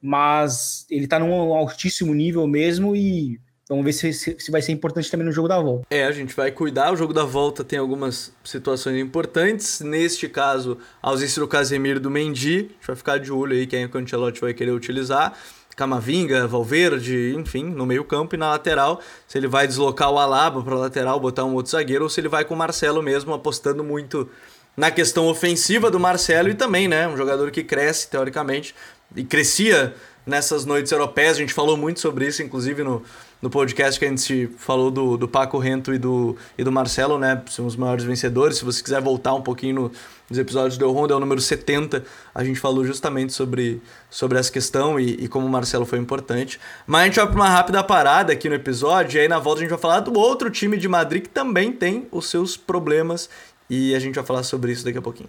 mas 0.00 0.86
ele 0.90 1.06
tá 1.06 1.18
num 1.18 1.52
altíssimo 1.52 2.14
nível 2.14 2.46
mesmo 2.46 2.96
e 2.96 3.38
vamos 3.68 3.84
ver 3.84 3.92
se, 3.92 4.14
se, 4.14 4.50
vai 4.50 4.62
ser 4.62 4.72
importante 4.72 5.10
também 5.10 5.26
no 5.26 5.32
jogo 5.32 5.46
da 5.46 5.60
volta. 5.60 5.86
É, 5.90 6.06
a 6.06 6.10
gente 6.10 6.34
vai 6.34 6.50
cuidar. 6.50 6.90
O 6.90 6.96
jogo 6.96 7.12
da 7.12 7.22
volta 7.22 7.62
tem 7.62 7.78
algumas 7.78 8.32
situações 8.42 8.98
importantes. 8.98 9.82
Neste 9.82 10.26
caso, 10.26 10.78
a 11.02 11.10
ausência 11.10 11.38
do 11.38 11.46
Casemiro 11.46 12.00
do 12.00 12.10
Mendy. 12.10 12.56
A 12.56 12.60
gente 12.60 12.86
vai 12.86 12.96
ficar 12.96 13.18
de 13.18 13.30
olho 13.30 13.54
aí 13.54 13.66
quem 13.66 13.84
o 13.84 13.98
Ancelotti 13.98 14.40
vai 14.40 14.54
querer 14.54 14.70
utilizar. 14.70 15.36
Camavinga, 15.76 16.46
Valverde, 16.46 17.34
enfim, 17.36 17.64
no 17.64 17.84
meio 17.84 18.04
campo 18.04 18.36
e 18.36 18.38
na 18.38 18.50
lateral, 18.50 19.00
se 19.26 19.36
ele 19.36 19.48
vai 19.48 19.66
deslocar 19.66 20.10
o 20.10 20.18
Alaba 20.18 20.62
para 20.62 20.76
lateral, 20.76 21.18
botar 21.18 21.44
um 21.44 21.54
outro 21.54 21.72
zagueiro, 21.72 22.04
ou 22.04 22.10
se 22.10 22.20
ele 22.20 22.28
vai 22.28 22.44
com 22.44 22.54
o 22.54 22.56
Marcelo 22.56 23.02
mesmo, 23.02 23.34
apostando 23.34 23.82
muito 23.82 24.30
na 24.76 24.90
questão 24.90 25.26
ofensiva 25.26 25.90
do 25.90 26.00
Marcelo 26.00 26.48
e 26.48 26.54
também, 26.54 26.88
né, 26.88 27.06
um 27.06 27.16
jogador 27.16 27.50
que 27.50 27.62
cresce 27.62 28.08
teoricamente 28.08 28.74
e 29.14 29.24
crescia 29.24 29.94
nessas 30.26 30.64
noites 30.64 30.90
europeias. 30.90 31.36
A 31.36 31.40
gente 31.40 31.52
falou 31.52 31.76
muito 31.76 32.00
sobre 32.00 32.26
isso, 32.26 32.42
inclusive 32.42 32.82
no, 32.82 33.02
no 33.40 33.50
podcast 33.50 33.98
que 33.98 34.06
a 34.06 34.08
gente 34.08 34.48
falou 34.56 34.90
do, 34.90 35.16
do 35.16 35.28
Paco 35.28 35.58
Rento 35.58 35.92
e 35.92 35.98
do, 35.98 36.36
e 36.56 36.64
do 36.64 36.72
Marcelo, 36.72 37.18
né? 37.18 37.42
São 37.50 37.66
os 37.66 37.76
maiores 37.76 38.04
vencedores. 38.04 38.58
Se 38.58 38.64
você 38.64 38.82
quiser 38.82 39.00
voltar 39.00 39.34
um 39.34 39.42
pouquinho 39.42 39.74
no, 39.74 39.92
nos 40.28 40.38
episódios 40.38 40.78
do 40.78 40.90
Ronda, 40.90 41.12
é 41.12 41.16
o 41.16 41.20
número 41.20 41.40
70. 41.40 42.04
A 42.34 42.42
gente 42.42 42.58
falou 42.58 42.84
justamente 42.84 43.32
sobre, 43.32 43.82
sobre 44.08 44.38
essa 44.38 44.50
questão 44.50 44.98
e, 44.98 45.24
e 45.24 45.28
como 45.28 45.46
o 45.46 45.50
Marcelo 45.50 45.84
foi 45.84 45.98
importante. 45.98 46.58
Mas 46.86 47.02
a 47.02 47.04
gente 47.04 47.16
vai 47.16 47.26
para 47.26 47.34
uma 47.34 47.48
rápida 47.50 47.84
parada 47.84 48.32
aqui 48.32 48.48
no 48.48 48.54
episódio, 48.54 49.18
e 49.18 49.20
aí 49.20 49.28
na 49.28 49.38
volta 49.38 49.60
a 49.60 49.62
gente 49.62 49.70
vai 49.70 49.78
falar 49.78 50.00
do 50.00 50.18
outro 50.18 50.50
time 50.50 50.76
de 50.76 50.88
Madrid 50.88 51.24
que 51.24 51.28
também 51.28 51.70
tem 51.70 52.08
os 52.10 52.30
seus 52.30 52.56
problemas 52.56 53.28
e 53.68 53.94
a 53.94 53.98
gente 53.98 54.14
vai 54.14 54.24
falar 54.24 54.42
sobre 54.42 54.72
isso 54.72 54.84
daqui 54.84 54.98
a 54.98 55.02
pouquinho. 55.02 55.28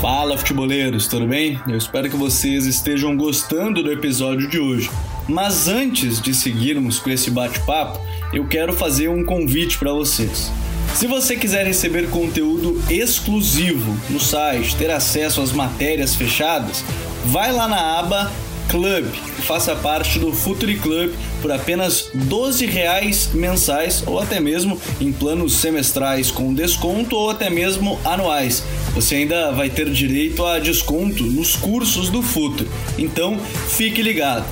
Fala 0.00 0.36
futeboleiros, 0.36 1.06
tudo 1.06 1.28
bem? 1.28 1.60
Eu 1.68 1.76
espero 1.76 2.10
que 2.10 2.16
vocês 2.16 2.66
estejam 2.66 3.16
gostando 3.16 3.84
do 3.84 3.92
episódio 3.92 4.48
de 4.48 4.58
hoje. 4.58 4.90
Mas 5.28 5.68
antes 5.68 6.20
de 6.20 6.34
seguirmos 6.34 6.98
com 6.98 7.08
esse 7.08 7.30
bate-papo, 7.30 8.00
eu 8.32 8.44
quero 8.48 8.72
fazer 8.72 9.08
um 9.08 9.24
convite 9.24 9.78
para 9.78 9.92
vocês. 9.92 10.50
Se 10.94 11.06
você 11.06 11.36
quiser 11.36 11.64
receber 11.64 12.10
conteúdo 12.10 12.82
exclusivo 12.90 13.96
no 14.10 14.18
site, 14.18 14.74
ter 14.76 14.90
acesso 14.90 15.40
às 15.40 15.52
matérias 15.52 16.16
fechadas, 16.16 16.84
vai 17.26 17.52
lá 17.52 17.68
na 17.68 18.00
aba 18.00 18.30
Club 18.68 19.06
e 19.38 19.42
faça 19.42 19.76
parte 19.76 20.18
do 20.18 20.32
Futuri 20.32 20.78
Club 20.78 21.12
por 21.42 21.50
apenas 21.52 22.08
12 22.14 22.64
reais 22.64 23.30
mensais 23.34 24.02
ou 24.06 24.18
até 24.18 24.40
mesmo 24.40 24.80
em 25.00 25.12
planos 25.12 25.56
semestrais 25.56 26.30
com 26.30 26.54
desconto 26.54 27.16
ou 27.16 27.28
até 27.28 27.50
mesmo 27.50 27.98
anuais. 28.04 28.62
Você 28.94 29.16
ainda 29.16 29.50
vai 29.50 29.68
ter 29.68 29.90
direito 29.90 30.46
a 30.46 30.58
desconto 30.58 31.24
nos 31.24 31.56
cursos 31.56 32.08
do 32.08 32.22
Futuri. 32.22 32.70
Então, 32.96 33.38
fique 33.68 34.00
ligado. 34.00 34.46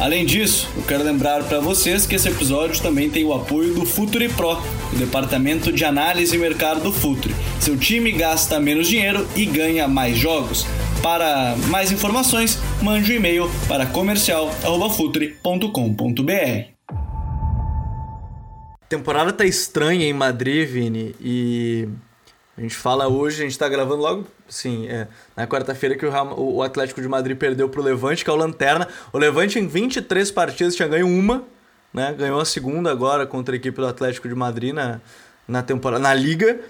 Além 0.00 0.24
disso, 0.24 0.66
eu 0.74 0.82
quero 0.82 1.04
lembrar 1.04 1.44
para 1.44 1.60
vocês 1.60 2.06
que 2.06 2.14
esse 2.14 2.26
episódio 2.26 2.80
também 2.80 3.10
tem 3.10 3.22
o 3.22 3.34
apoio 3.34 3.74
do 3.74 3.84
Futuri 3.84 4.30
Pro, 4.30 4.58
o 4.90 4.96
departamento 4.96 5.70
de 5.70 5.84
análise 5.84 6.34
e 6.34 6.38
mercado 6.38 6.80
do 6.80 6.90
Futuri. 6.90 7.36
Seu 7.60 7.76
time 7.76 8.10
gasta 8.10 8.58
menos 8.58 8.88
dinheiro 8.88 9.28
e 9.36 9.44
ganha 9.44 9.86
mais 9.86 10.16
jogos. 10.16 10.66
Para 11.02 11.56
mais 11.68 11.90
informações, 11.90 12.58
mande 12.82 13.10
um 13.10 13.16
e-mail 13.16 13.50
para 13.66 13.86
comercial@futuri.com.br. 13.86 16.68
A 18.82 18.86
temporada 18.86 19.32
tá 19.32 19.46
estranha 19.46 20.04
em 20.04 20.12
Madrid, 20.12 20.68
Vini, 20.68 21.16
e 21.18 21.88
a 22.58 22.60
gente 22.60 22.76
fala 22.76 23.08
hoje, 23.08 23.42
a 23.42 23.46
gente 23.46 23.58
tá 23.58 23.66
gravando 23.66 24.02
logo, 24.02 24.26
sim, 24.46 24.88
é, 24.88 25.08
na 25.34 25.46
quarta-feira 25.46 25.96
que 25.96 26.04
o, 26.04 26.12
o 26.36 26.62
Atlético 26.62 27.00
de 27.00 27.08
Madrid 27.08 27.38
perdeu 27.38 27.70
pro 27.70 27.82
Levante, 27.82 28.22
que 28.22 28.28
é 28.28 28.32
o 28.34 28.36
Lanterna. 28.36 28.86
O 29.10 29.16
Levante 29.16 29.58
em 29.58 29.66
23 29.66 30.30
partidas 30.30 30.76
tinha 30.76 30.86
ganho 30.86 31.08
uma, 31.08 31.44
né? 31.94 32.12
Ganhou 32.12 32.38
a 32.38 32.44
segunda 32.44 32.90
agora 32.90 33.26
contra 33.26 33.54
a 33.54 33.56
equipe 33.56 33.78
do 33.78 33.86
Atlético 33.86 34.28
de 34.28 34.34
Madrid 34.34 34.74
na, 34.74 35.00
na 35.48 35.62
temporada, 35.62 36.02
na 36.02 36.12
liga. 36.12 36.60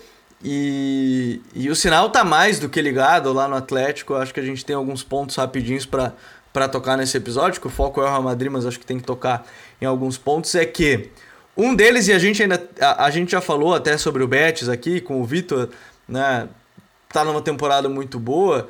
E, 0.42 1.40
e 1.55 1.68
o 1.68 1.76
sinal 1.76 2.09
tá 2.11 2.24
mais 2.24 2.59
do 2.59 2.68
que 2.68 2.81
ligado 2.81 3.33
lá 3.33 3.46
no 3.46 3.57
Atlético. 3.57 4.14
Acho 4.14 4.33
que 4.33 4.40
a 4.40 4.44
gente 4.44 4.64
tem 4.64 4.74
alguns 4.74 5.03
pontos 5.03 5.37
rapidinhos 5.37 5.85
para 5.85 6.68
tocar 6.68 6.96
nesse 6.96 7.16
episódio, 7.16 7.61
que 7.61 7.66
o 7.66 7.70
foco 7.70 8.00
é 8.00 8.05
o 8.05 8.07
Real 8.07 8.22
Madrid, 8.22 8.50
mas 8.50 8.64
acho 8.64 8.79
que 8.79 8.87
tem 8.87 8.98
que 8.98 9.05
tocar 9.05 9.46
em 9.81 9.85
alguns 9.85 10.16
pontos, 10.16 10.55
é 10.55 10.64
que 10.64 11.11
um 11.57 11.74
deles, 11.74 12.09
e 12.09 12.12
a 12.12 12.18
gente 12.18 12.42
ainda. 12.42 12.68
A, 12.81 13.05
a 13.05 13.11
gente 13.11 13.33
já 13.33 13.40
falou 13.40 13.74
até 13.74 13.98
sobre 13.98 14.22
o 14.22 14.29
Betis 14.29 14.68
aqui 14.68 15.00
com 15.00 15.20
o 15.20 15.24
Vitor, 15.24 15.68
né? 16.09 16.48
Tá 17.09 17.24
numa 17.24 17.42
temporada 17.42 17.88
muito 17.88 18.18
boa. 18.18 18.68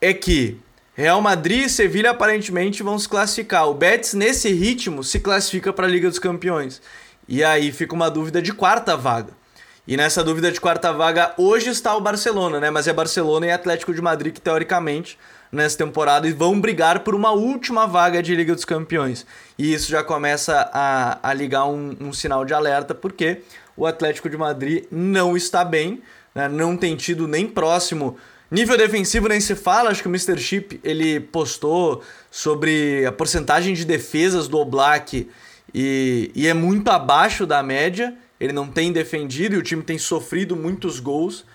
É 0.00 0.12
que 0.12 0.60
Real 0.94 1.20
Madrid 1.20 1.64
e 1.64 1.68
Sevilha 1.68 2.10
aparentemente 2.10 2.82
vão 2.82 2.98
se 2.98 3.08
classificar. 3.08 3.68
O 3.68 3.74
Betis, 3.74 4.14
nesse 4.14 4.52
ritmo, 4.52 5.02
se 5.02 5.18
classifica 5.18 5.72
para 5.72 5.86
a 5.86 5.90
Liga 5.90 6.08
dos 6.08 6.18
Campeões. 6.18 6.80
E 7.26 7.42
aí 7.42 7.72
fica 7.72 7.94
uma 7.94 8.10
dúvida 8.10 8.40
de 8.40 8.52
quarta 8.52 8.96
vaga. 8.96 9.32
E 9.86 9.98
nessa 9.98 10.24
dúvida 10.24 10.50
de 10.50 10.58
quarta 10.58 10.90
vaga, 10.94 11.34
hoje 11.36 11.68
está 11.68 11.94
o 11.94 12.00
Barcelona, 12.00 12.58
né? 12.58 12.70
Mas 12.70 12.88
é 12.88 12.92
Barcelona 12.92 13.46
e 13.46 13.50
Atlético 13.50 13.92
de 13.92 14.00
Madrid 14.00 14.32
que, 14.32 14.40
teoricamente, 14.40 15.18
nessa 15.52 15.76
temporada 15.76 16.32
vão 16.32 16.58
brigar 16.58 17.00
por 17.00 17.14
uma 17.14 17.32
última 17.32 17.86
vaga 17.86 18.22
de 18.22 18.34
Liga 18.34 18.54
dos 18.54 18.64
Campeões. 18.64 19.26
E 19.58 19.74
isso 19.74 19.90
já 19.90 20.02
começa 20.02 20.70
a, 20.72 21.18
a 21.22 21.34
ligar 21.34 21.66
um, 21.66 21.94
um 22.00 22.14
sinal 22.14 22.46
de 22.46 22.54
alerta, 22.54 22.94
porque 22.94 23.42
o 23.76 23.84
Atlético 23.84 24.30
de 24.30 24.38
Madrid 24.38 24.84
não 24.90 25.36
está 25.36 25.62
bem, 25.62 26.02
né? 26.34 26.48
não 26.48 26.78
tem 26.78 26.96
tido 26.96 27.28
nem 27.28 27.46
próximo. 27.46 28.16
Nível 28.50 28.78
defensivo 28.78 29.28
nem 29.28 29.38
se 29.38 29.54
fala, 29.54 29.90
acho 29.90 30.00
que 30.00 30.08
o 30.08 30.10
Mr. 30.10 30.38
Chip 30.38 30.80
ele 30.82 31.20
postou 31.20 32.02
sobre 32.30 33.04
a 33.04 33.12
porcentagem 33.12 33.74
de 33.74 33.84
defesas 33.84 34.48
do 34.48 34.56
Oblak 34.56 35.28
e, 35.74 36.30
e 36.34 36.48
é 36.48 36.54
muito 36.54 36.88
abaixo 36.88 37.44
da 37.44 37.62
média. 37.62 38.14
Ele 38.44 38.52
não 38.52 38.66
tem 38.66 38.92
defendido 38.92 39.54
e 39.54 39.58
o 39.58 39.62
time 39.62 39.82
tem 39.82 39.96
sofrido 39.96 40.54
muitos 40.54 41.00
gols. 41.00 41.46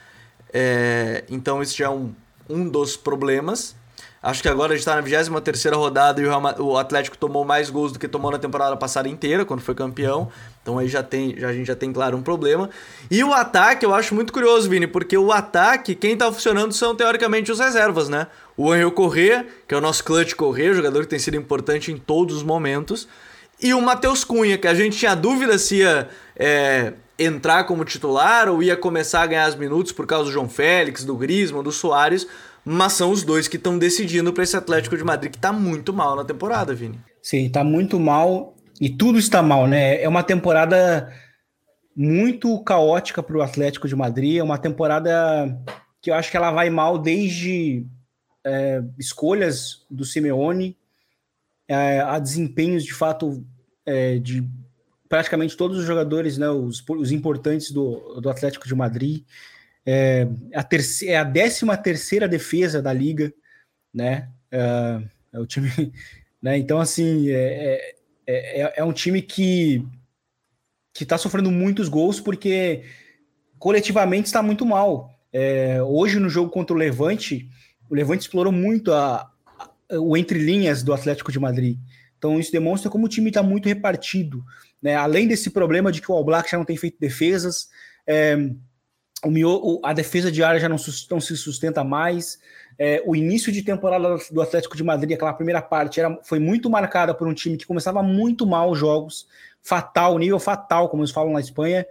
É, 0.52 1.24
então 1.30 1.62
isso 1.62 1.78
já 1.78 1.86
é 1.86 1.90
um, 1.90 2.12
um 2.50 2.68
dos 2.68 2.98
problemas. 2.98 3.76
Acho 4.24 4.42
que 4.42 4.50
agora 4.50 4.74
a 4.74 4.76
gente 4.76 4.82
está 4.82 4.96
na 4.96 5.02
23 5.02 5.66
rodada 5.76 6.20
e 6.20 6.26
o 6.26 6.78
Atlético 6.78 7.16
tomou 7.16 7.46
mais 7.46 7.70
gols 7.70 7.92
do 7.92 8.00
que 8.00 8.08
tomou 8.08 8.32
na 8.32 8.40
temporada 8.40 8.76
passada 8.76 9.08
inteira, 9.08 9.46
quando 9.46 9.62
foi 9.62 9.76
campeão. 9.76 10.30
Então 10.64 10.80
aí 10.80 10.88
já 10.88 11.04
tem, 11.04 11.38
já, 11.38 11.50
a 11.50 11.54
gente 11.54 11.68
já 11.68 11.76
tem, 11.76 11.94
claro, 11.94 12.18
um 12.18 12.24
problema. 12.24 12.72
E 13.12 13.24
o 13.24 13.32
ataque 13.32 13.86
eu 13.86 13.94
acho 13.94 14.16
muito 14.16 14.34
curioso, 14.34 14.68
Vini, 14.68 14.88
porque 14.88 15.16
o 15.16 15.32
ataque, 15.32 15.94
quem 15.94 16.14
está 16.14 16.32
funcionando 16.32 16.74
são 16.74 16.96
teoricamente 16.96 17.52
os 17.52 17.60
reservas, 17.60 18.10
né? 18.10 18.26
O 18.58 18.72
Angel 18.72 18.92
Corrêa, 18.92 19.46
que 19.68 19.76
é 19.76 19.78
o 19.78 19.82
nosso 19.82 20.04
clutch 20.04 20.34
Corrêa, 20.34 20.74
jogador 20.74 21.04
que 21.04 21.10
tem 21.10 21.20
sido 21.20 21.38
importante 21.38 21.92
em 21.92 21.98
todos 21.98 22.36
os 22.38 22.44
momentos. 22.44 23.08
E 23.62 23.74
o 23.74 23.82
Matheus 23.82 24.24
Cunha, 24.24 24.58
que 24.58 24.68
a 24.68 24.74
gente 24.74 24.98
tinha 24.98 25.16
dúvida 25.16 25.58
se 25.58 25.78
ia 25.78 26.08
é, 26.36 26.94
entrar 27.18 27.66
como 27.66 27.84
titular 27.84 28.48
ou 28.48 28.64
ia 28.64 28.78
começar 28.78 29.22
a 29.22 29.28
ganhar 29.28 29.50
os 29.50 29.56
minutos 29.56 29.92
por 29.92 30.08
causa 30.08 30.26
do 30.26 30.32
João 30.32 30.48
Félix, 30.48 31.04
do 31.04 31.16
Griezmann, 31.16 31.64
do 31.64 31.72
Soares 31.72 32.28
mas 32.72 32.94
são 32.94 33.12
os 33.12 33.24
dois 33.24 33.48
que 33.48 33.58
estão 33.58 33.78
decidindo 33.78 34.34
para 34.34 34.44
esse 34.44 34.56
Atlético 34.56 34.98
de 34.98 35.04
Madrid 35.04 35.32
que 35.32 35.38
está 35.38 35.52
muito 35.52 35.94
mal 35.94 36.16
na 36.16 36.24
temporada, 36.24 36.74
Vini. 36.74 37.00
Sim, 37.22 37.48
está 37.48 37.64
muito 37.64 38.00
mal 38.00 38.56
e 38.80 38.90
tudo 38.90 39.18
está 39.18 39.42
mal, 39.42 39.68
né? 39.68 40.02
É 40.02 40.08
uma 40.08 40.24
temporada 40.24 41.12
muito 41.96 42.62
caótica 42.64 43.22
para 43.24 43.38
o 43.38 43.42
Atlético 43.42 43.88
de 43.88 43.96
Madrid, 43.96 44.38
é 44.38 44.44
uma 44.44 44.58
temporada 44.58 45.58
que 46.02 46.12
eu 46.12 46.14
acho 46.14 46.32
que 46.32 46.38
ela 46.38 46.52
vai 46.52 46.70
mal 46.70 46.98
desde 46.98 47.86
é, 48.46 48.82
escolhas 48.98 49.86
do 49.90 50.06
Simeone 50.06 50.78
é, 51.70 52.02
a 52.02 52.18
desempenhos 52.18 52.84
de 52.84 52.94
fato 52.94 53.46
é, 53.86 54.18
de 54.18 54.44
praticamente 55.08 55.56
todos 55.56 55.78
os 55.78 55.86
jogadores, 55.86 56.38
né, 56.38 56.50
os, 56.50 56.84
os 56.90 57.12
importantes 57.12 57.72
do, 57.72 58.20
do 58.20 58.30
Atlético 58.30 58.68
de 58.68 58.76
Madrid. 58.76 59.24
É 59.86 60.28
a, 60.54 60.64
terceira, 60.64 61.14
é 61.14 61.18
a 61.18 61.24
décima 61.24 61.78
terceira 61.78 62.28
defesa 62.28 62.82
da 62.82 62.92
liga, 62.92 63.34
né? 63.94 64.30
É, 64.52 65.02
é 65.34 65.40
o 65.40 65.46
time, 65.46 65.70
né? 66.42 66.58
Então, 66.58 66.80
assim, 66.80 67.30
é, 67.30 67.96
é, 68.28 68.62
é, 68.62 68.74
é 68.78 68.84
um 68.84 68.94
time 68.94 69.22
que 69.22 69.86
que 70.94 71.04
está 71.04 71.18
sofrendo 71.18 71.50
muitos 71.50 71.88
gols 71.88 72.20
porque 72.20 72.84
coletivamente 73.58 74.26
está 74.26 74.44
muito 74.44 74.66
mal. 74.66 75.10
É, 75.32 75.82
hoje 75.82 76.20
no 76.20 76.30
jogo 76.30 76.50
contra 76.50 76.76
o 76.76 76.78
Levante, 76.78 77.50
o 77.90 77.96
Levante 77.96 78.24
explorou 78.24 78.52
muito 78.52 78.92
a, 78.92 79.32
o 79.92 80.16
entre 80.16 80.40
linhas 80.40 80.84
do 80.84 80.94
Atlético 80.94 81.32
de 81.32 81.40
Madrid. 81.40 81.78
Então 82.18 82.40
isso 82.40 82.52
demonstra 82.52 82.90
como 82.90 83.06
o 83.06 83.10
time 83.10 83.30
está 83.30 83.42
muito 83.42 83.68
repartido. 83.68 84.44
Né? 84.82 84.96
Além 84.96 85.28
desse 85.28 85.50
problema 85.50 85.92
de 85.92 86.02
que 86.02 86.12
o 86.12 86.16
All 86.16 86.24
Black 86.24 86.52
já 86.52 86.58
não 86.58 86.66
tem 86.66 86.78
feito 86.78 87.00
defesas, 87.00 87.70
é, 88.06 88.38
o 89.24 89.30
Mio, 89.30 89.80
a 89.84 89.94
defesa 89.94 90.32
de 90.32 90.44
área 90.44 90.60
já 90.60 90.70
não, 90.70 90.78
não 91.12 91.20
se 91.20 91.36
sustenta 91.36 91.84
mais. 91.84 92.40
É, 92.78 93.02
o 93.06 93.16
início 93.16 93.52
de 93.52 93.62
temporada 93.62 94.18
do 94.32 94.42
Atlético 94.42 94.78
de 94.78 94.84
Madrid, 94.84 95.14
aquela 95.14 95.34
primeira 95.34 95.62
parte, 95.62 96.00
era, 96.00 96.18
foi 96.24 96.40
muito 96.40 96.70
marcada 96.70 97.14
por 97.14 97.28
um 97.28 97.34
time 97.34 97.58
que 97.58 97.66
começava 97.66 98.02
muito 98.02 98.46
mal 98.46 98.72
os 98.72 98.80
jogos, 98.80 99.28
fatal, 99.62 100.18
nível 100.18 100.40
fatal, 100.40 100.88
como 100.90 101.04
eles 101.04 101.12
falam 101.12 101.34
na 101.34 101.42
Espanha. 101.42 101.86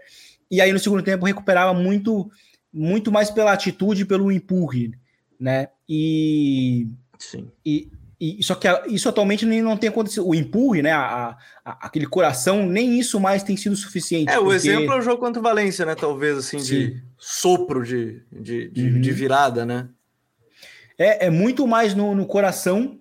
E 0.51 0.61
aí 0.61 0.73
no 0.73 0.79
segundo 0.79 1.03
tempo 1.03 1.27
recuperava 1.27 1.75
muito, 1.75 2.31
muito 2.73 3.13
mais 3.13 3.31
pela 3.31 3.53
atitude, 3.53 4.07
pelo 4.07 4.33
empurre, 4.33 4.93
né? 5.39 5.69
E, 5.87 6.89
Sim. 7.19 7.51
e 7.65 7.91
e, 8.21 8.43
só 8.43 8.57
que 8.57 8.67
isso 8.89 9.09
atualmente 9.09 9.47
nem 9.47 9.63
não 9.63 9.77
tem 9.77 9.89
acontecido. 9.89 10.27
O 10.27 10.35
empurre, 10.35 10.83
né? 10.83 10.91
A, 10.91 11.37
a, 11.65 11.87
aquele 11.87 12.07
coração, 12.07 12.67
nem 12.67 12.99
isso 12.99 13.21
mais 13.21 13.45
tem 13.45 13.57
sido 13.57 13.77
suficiente. 13.77 14.29
É, 14.29 14.35
porque... 14.35 14.49
o 14.49 14.53
exemplo 14.53 14.93
é 14.93 14.99
o 14.99 15.01
jogo 15.01 15.19
contra 15.19 15.39
o 15.39 15.43
Valência, 15.43 15.87
né? 15.87 15.95
Talvez 15.95 16.37
assim, 16.37 16.59
Sim. 16.59 16.67
de 16.67 17.03
sopro 17.17 17.85
de, 17.85 18.21
de, 18.33 18.71
de, 18.71 18.87
uhum. 18.89 19.01
de, 19.01 19.13
virada, 19.13 19.65
né? 19.65 19.89
É, 20.99 21.27
é 21.27 21.31
muito 21.31 21.65
mais 21.65 21.95
no, 21.95 22.13
no 22.13 22.27
coração 22.27 22.99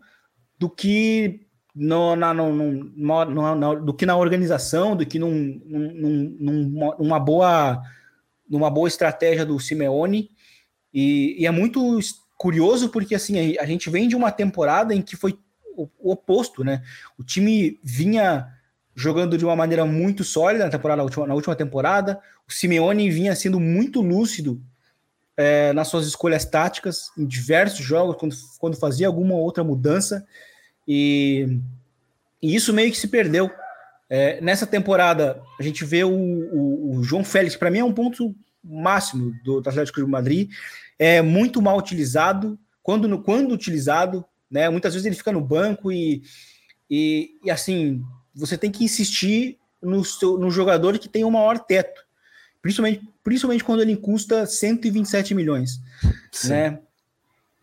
do 0.59 0.69
que 0.69 1.47
no, 1.73 2.15
na, 2.15 2.31
no, 2.31 2.53
no, 2.53 3.25
no, 3.25 3.85
do 3.85 3.93
que 3.95 4.05
na 4.05 4.15
organização, 4.15 4.95
do 4.95 5.03
que 5.03 5.17
num, 5.17 5.59
num, 5.65 6.37
num, 6.39 6.95
numa, 6.99 7.19
boa, 7.19 7.81
numa 8.47 8.69
boa 8.69 8.87
estratégia 8.87 9.43
do 9.43 9.59
Simeone. 9.59 10.29
E, 10.93 11.41
e 11.41 11.47
é 11.47 11.51
muito 11.51 11.99
curioso 12.37 12.89
porque 12.89 13.15
assim 13.15 13.57
a 13.57 13.65
gente 13.65 13.89
vem 13.89 14.07
de 14.07 14.15
uma 14.15 14.31
temporada 14.31 14.93
em 14.93 15.01
que 15.01 15.15
foi 15.15 15.37
o, 15.75 16.11
oposto, 16.11 16.63
né? 16.63 16.83
O 17.17 17.23
time 17.23 17.79
vinha 17.83 18.47
jogando 18.95 19.37
de 19.37 19.45
uma 19.45 19.55
maneira 19.55 19.85
muito 19.85 20.23
sólida 20.23 20.65
na 20.65 20.71
temporada 20.71 20.97
na 20.97 21.03
última, 21.03 21.27
na 21.27 21.33
última 21.33 21.55
temporada. 21.55 22.19
O 22.47 22.51
Simeone 22.51 23.09
vinha 23.11 23.35
sendo 23.35 23.59
muito 23.59 24.01
lúcido 24.01 24.61
é, 25.35 25.71
nas 25.73 25.87
suas 25.87 26.07
escolhas 26.07 26.45
táticas 26.45 27.11
em 27.17 27.25
diversos 27.25 27.85
jogos 27.85 28.15
quando, 28.17 28.35
quando 28.59 28.79
fazia 28.79 29.05
alguma 29.05 29.35
outra 29.35 29.63
mudança 29.63 30.25
e, 30.87 31.59
e 32.41 32.55
isso 32.55 32.73
meio 32.73 32.91
que 32.91 32.97
se 32.97 33.07
perdeu. 33.07 33.51
É, 34.09 34.41
nessa 34.41 34.65
temporada 34.65 35.41
a 35.59 35.63
gente 35.63 35.85
vê 35.85 36.03
o, 36.03 36.09
o, 36.09 36.97
o 36.97 37.03
João 37.03 37.23
Félix 37.23 37.55
para 37.55 37.69
mim 37.69 37.79
é 37.79 37.83
um 37.83 37.93
ponto 37.93 38.33
máximo 38.67 39.33
do, 39.43 39.61
do 39.61 39.69
Atlético 39.69 40.01
de 40.01 40.09
Madrid 40.09 40.51
é 40.99 41.21
muito 41.21 41.61
mal 41.61 41.77
utilizado, 41.77 42.57
quando, 42.81 43.19
quando 43.21 43.51
utilizado, 43.51 44.25
né? 44.49 44.69
Muitas 44.69 44.93
vezes 44.93 45.05
ele 45.05 45.15
fica 45.15 45.31
no 45.31 45.41
banco 45.41 45.91
e, 45.91 46.23
e, 46.89 47.31
e 47.43 47.51
assim, 47.51 48.03
você 48.33 48.57
tem 48.57 48.71
que 48.71 48.83
insistir 48.83 49.57
no, 49.81 50.03
seu, 50.03 50.37
no 50.37 50.49
jogador 50.49 50.97
que 50.97 51.09
tem 51.09 51.23
o 51.23 51.31
maior 51.31 51.59
teto, 51.59 52.05
principalmente, 52.61 53.07
principalmente 53.23 53.63
quando 53.63 53.81
ele 53.81 53.95
custa 53.95 54.45
127 54.45 55.35
milhões, 55.35 55.81
Sim. 56.31 56.49
né? 56.49 56.79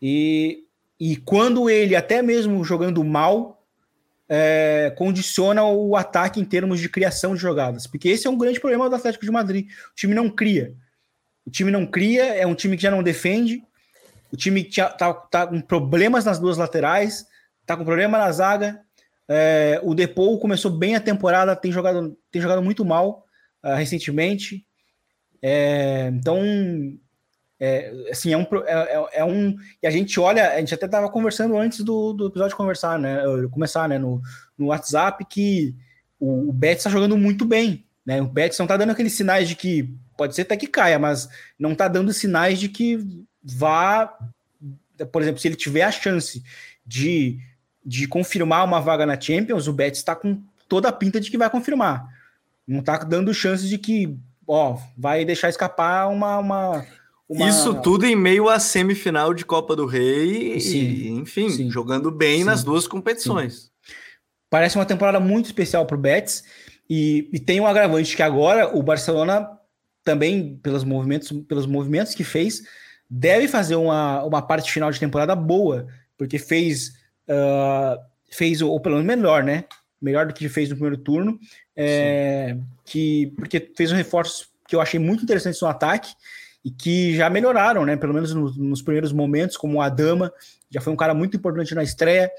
E, 0.01 0.63
e 0.99 1.17
quando 1.17 1.69
ele, 1.69 1.95
até 1.95 2.21
mesmo 2.21 2.63
jogando 2.63 3.03
mal, 3.03 3.63
é, 4.27 4.93
condiciona 4.97 5.63
o 5.63 5.95
ataque 5.95 6.39
em 6.39 6.45
termos 6.45 6.79
de 6.79 6.89
criação 6.89 7.35
de 7.35 7.41
jogadas. 7.41 7.87
Porque 7.87 8.09
esse 8.09 8.27
é 8.27 8.29
um 8.29 8.37
grande 8.37 8.59
problema 8.59 8.89
do 8.89 8.95
Atlético 8.95 9.25
de 9.25 9.31
Madrid. 9.31 9.67
O 9.91 9.95
time 9.95 10.13
não 10.13 10.29
cria. 10.29 10.75
O 11.45 11.51
time 11.51 11.71
não 11.71 11.85
cria, 11.85 12.25
é 12.35 12.45
um 12.45 12.55
time 12.55 12.75
que 12.75 12.83
já 12.83 12.91
não 12.91 13.03
defende. 13.03 13.63
O 14.31 14.37
time 14.37 14.63
tá, 14.63 15.13
tá 15.13 15.47
com 15.47 15.61
problemas 15.61 16.25
nas 16.25 16.39
duas 16.39 16.57
laterais, 16.57 17.25
tá 17.65 17.77
com 17.77 17.85
problema 17.85 18.17
na 18.17 18.31
zaga. 18.31 18.81
É, 19.27 19.79
o 19.83 19.93
Depou 19.93 20.39
começou 20.39 20.71
bem 20.71 20.95
a 20.95 20.99
temporada, 20.99 21.55
tem 21.55 21.71
jogado, 21.71 22.17
tem 22.31 22.41
jogado 22.41 22.61
muito 22.61 22.83
mal 22.83 23.25
uh, 23.63 23.75
recentemente. 23.75 24.65
É, 25.41 26.09
então, 26.13 26.41
é, 27.59 27.91
assim, 28.11 28.33
é 28.33 28.37
um, 28.37 28.45
é, 28.65 28.73
é, 28.73 29.09
é, 29.19 29.25
um. 29.25 29.55
E 29.81 29.87
a 29.87 29.91
gente 29.91 30.19
olha, 30.19 30.51
a 30.51 30.59
gente 30.59 30.73
até 30.73 30.85
estava 30.85 31.09
conversando 31.09 31.57
antes 31.57 31.83
do, 31.83 32.13
do 32.13 32.27
episódio 32.27 32.57
conversar, 32.57 32.99
né? 32.99 33.19
Começar, 33.51 33.87
né? 33.87 33.97
No, 33.97 34.21
no 34.57 34.67
WhatsApp, 34.67 35.23
que 35.25 35.75
o, 36.19 36.49
o 36.49 36.53
Betis 36.53 36.79
está 36.79 36.89
jogando 36.89 37.17
muito 37.17 37.45
bem. 37.45 37.85
Né? 38.05 38.21
O 38.21 38.27
Betis 38.27 38.59
não 38.59 38.65
está 38.65 38.77
dando 38.77 38.91
aqueles 38.91 39.13
sinais 39.13 39.47
de 39.47 39.55
que 39.55 39.95
pode 40.17 40.35
ser 40.35 40.43
até 40.43 40.57
que 40.57 40.67
caia, 40.67 40.99
mas 40.99 41.29
não 41.57 41.73
está 41.73 41.87
dando 41.87 42.13
sinais 42.13 42.59
de 42.59 42.69
que 42.69 42.99
vá. 43.43 44.17
Por 45.11 45.21
exemplo, 45.21 45.39
se 45.39 45.47
ele 45.47 45.55
tiver 45.55 45.83
a 45.83 45.91
chance 45.91 46.43
de, 46.85 47.37
de 47.85 48.07
confirmar 48.07 48.63
uma 48.63 48.79
vaga 48.79 49.05
na 49.05 49.19
Champions, 49.19 49.67
o 49.67 49.73
Betis 49.73 49.99
está 49.99 50.15
com 50.15 50.41
toda 50.67 50.89
a 50.89 50.93
pinta 50.93 51.19
de 51.19 51.29
que 51.29 51.37
vai 51.37 51.49
confirmar. 51.49 52.07
Não 52.67 52.79
está 52.79 52.97
dando 52.97 53.33
chances 53.33 53.69
de 53.69 53.77
que, 53.77 54.17
ó, 54.47 54.77
vai 54.97 55.25
deixar 55.25 55.49
escapar 55.49 56.07
uma, 56.07 56.39
uma 56.39 56.85
uma... 57.27 57.49
Isso 57.49 57.81
tudo 57.81 58.05
em 58.05 58.15
meio 58.15 58.47
à 58.47 58.59
semifinal 58.59 59.33
de 59.33 59.43
Copa 59.43 59.75
do 59.75 59.85
Rei, 59.85 60.59
sim, 60.59 60.77
e, 60.77 61.09
enfim, 61.09 61.49
sim, 61.49 61.71
jogando 61.71 62.11
bem 62.11 62.39
sim, 62.39 62.43
nas 62.43 62.63
duas 62.63 62.87
competições. 62.87 63.71
Parece 64.49 64.77
uma 64.77 64.85
temporada 64.85 65.19
muito 65.19 65.45
especial 65.45 65.85
para 65.87 65.95
o 65.95 65.99
Betis, 65.99 66.43
e, 66.87 67.27
e, 67.33 67.39
tem 67.39 67.59
um 67.59 67.65
agravante 67.65 68.15
que 68.15 68.21
agora 68.21 68.77
o 68.77 68.83
Barcelona 68.83 69.49
também, 70.05 70.57
pelos 70.63 70.85
movimentos, 70.85 71.31
pelos 71.47 71.65
movimentos 71.65 72.15
que 72.15 72.23
fez, 72.23 72.63
deve 73.09 73.47
fazer 73.47 73.75
uma, 73.75 74.23
uma 74.23 74.41
parte 74.41 74.71
final 74.71 74.89
de 74.89 74.99
temporada 74.99 75.35
boa, 75.35 75.87
porque 76.17 76.39
fez, 76.39 76.93
uh, 77.27 77.99
fez 78.31 78.61
ou 78.61 78.79
pelo 78.79 78.95
menos 78.95 79.17
melhor, 79.17 79.43
né? 79.43 79.65
Melhor 80.01 80.27
do 80.27 80.33
que 80.33 80.47
fez 80.47 80.69
no 80.69 80.75
primeiro 80.75 80.97
turno, 80.97 81.37
é, 81.75 82.55
que, 82.85 83.33
porque 83.35 83.71
fez 83.75 83.91
um 83.91 83.95
reforço 83.95 84.49
que 84.67 84.75
eu 84.75 84.81
achei 84.81 84.99
muito 84.99 85.23
interessante 85.23 85.61
no 85.61 85.67
ataque, 85.67 86.13
e 86.65 86.71
que 86.71 87.15
já 87.15 87.29
melhoraram, 87.29 87.85
né? 87.85 87.95
Pelo 87.95 88.13
menos 88.13 88.33
no, 88.33 88.51
nos 88.55 88.81
primeiros 88.81 89.13
momentos, 89.13 89.55
como 89.55 89.77
o 89.77 89.81
Adama, 89.81 90.33
já 90.71 90.81
foi 90.81 90.91
um 90.91 90.95
cara 90.95 91.13
muito 91.13 91.37
importante 91.37 91.75
na 91.75 91.83
estreia, 91.83 92.31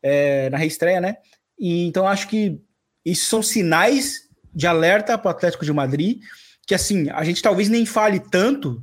é, 0.00 0.48
na 0.48 0.56
reestreia, 0.56 1.00
né? 1.00 1.16
E 1.58 1.84
então 1.84 2.06
acho 2.06 2.28
que 2.28 2.60
isso 3.04 3.26
são 3.26 3.42
sinais 3.42 4.28
de 4.54 4.68
alerta 4.68 5.18
para 5.18 5.28
o 5.28 5.30
Atlético 5.32 5.64
de 5.64 5.72
Madrid, 5.72 6.22
que 6.66 6.74
assim, 6.74 7.10
a 7.10 7.24
gente 7.24 7.42
talvez 7.42 7.68
nem 7.68 7.84
fale 7.84 8.20
tanto 8.20 8.82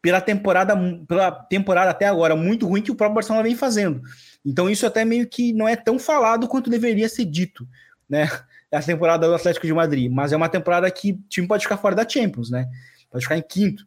pela 0.00 0.20
temporada, 0.20 0.74
pela 1.06 1.30
temporada 1.30 1.90
até 1.90 2.06
agora 2.06 2.36
muito 2.36 2.66
ruim 2.66 2.82
que 2.82 2.90
o 2.90 2.94
próprio 2.94 3.16
Barcelona 3.16 3.42
vem 3.42 3.56
fazendo. 3.56 4.02
Então 4.44 4.70
isso 4.70 4.86
até 4.86 5.04
meio 5.04 5.28
que 5.28 5.52
não 5.52 5.68
é 5.68 5.76
tão 5.76 5.98
falado 5.98 6.46
quanto 6.46 6.70
deveria 6.70 7.08
ser 7.08 7.24
dito, 7.24 7.66
né? 8.08 8.28
A 8.70 8.82
temporada 8.82 9.26
do 9.26 9.34
Atlético 9.34 9.66
de 9.66 9.72
Madrid, 9.72 10.12
mas 10.12 10.30
é 10.30 10.36
uma 10.36 10.48
temporada 10.48 10.90
que 10.90 11.12
o 11.12 11.22
time 11.26 11.48
pode 11.48 11.62
ficar 11.62 11.78
fora 11.78 11.94
da 11.94 12.06
Champions, 12.06 12.50
né? 12.50 12.68
Pode 13.10 13.24
ficar 13.24 13.38
em 13.38 13.42
quinto. 13.42 13.86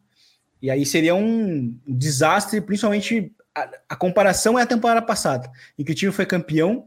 E 0.60 0.72
aí 0.72 0.84
seria 0.84 1.14
um 1.14 1.78
desastre, 1.86 2.60
principalmente 2.60 3.32
a, 3.54 3.70
a 3.90 3.94
comparação 3.94 4.58
é 4.58 4.62
a 4.62 4.66
temporada 4.66 5.00
passada, 5.00 5.48
em 5.78 5.84
que 5.84 5.92
o 5.92 5.94
time 5.94 6.10
foi 6.10 6.26
campeão, 6.26 6.86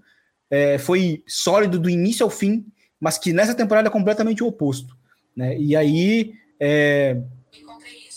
é, 0.49 0.77
foi 0.77 1.23
sólido 1.25 1.79
do 1.79 1.89
início 1.89 2.23
ao 2.25 2.29
fim, 2.29 2.65
mas 2.99 3.17
que 3.17 3.31
nessa 3.31 3.55
temporada 3.55 3.87
é 3.87 3.91
completamente 3.91 4.43
o 4.43 4.47
oposto. 4.47 4.97
Né? 5.35 5.57
E 5.57 5.75
aí 5.75 6.33
é, 6.59 7.21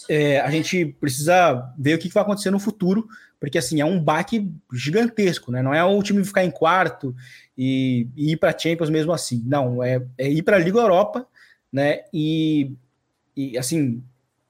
é, 0.08 0.40
a 0.40 0.50
gente 0.50 0.86
precisa 1.00 1.72
ver 1.78 1.94
o 1.94 1.98
que 1.98 2.08
vai 2.08 2.22
acontecer 2.22 2.50
no 2.50 2.60
futuro, 2.60 3.08
porque 3.40 3.58
assim 3.58 3.80
é 3.80 3.84
um 3.84 4.02
baque 4.02 4.50
gigantesco, 4.72 5.52
né? 5.52 5.62
Não 5.62 5.72
é 5.72 5.84
o 5.84 6.02
time 6.02 6.24
ficar 6.24 6.44
em 6.44 6.50
quarto 6.50 7.14
e, 7.56 8.08
e 8.16 8.32
ir 8.32 8.36
para 8.36 8.56
Champions 8.56 8.90
mesmo 8.90 9.12
assim. 9.12 9.42
Não, 9.46 9.82
é, 9.82 10.02
é 10.16 10.28
ir 10.28 10.42
para 10.42 10.56
a 10.56 10.60
Liga 10.60 10.78
Europa, 10.78 11.26
né? 11.72 12.00
E, 12.12 12.72
e 13.36 13.56
assim 13.56 14.02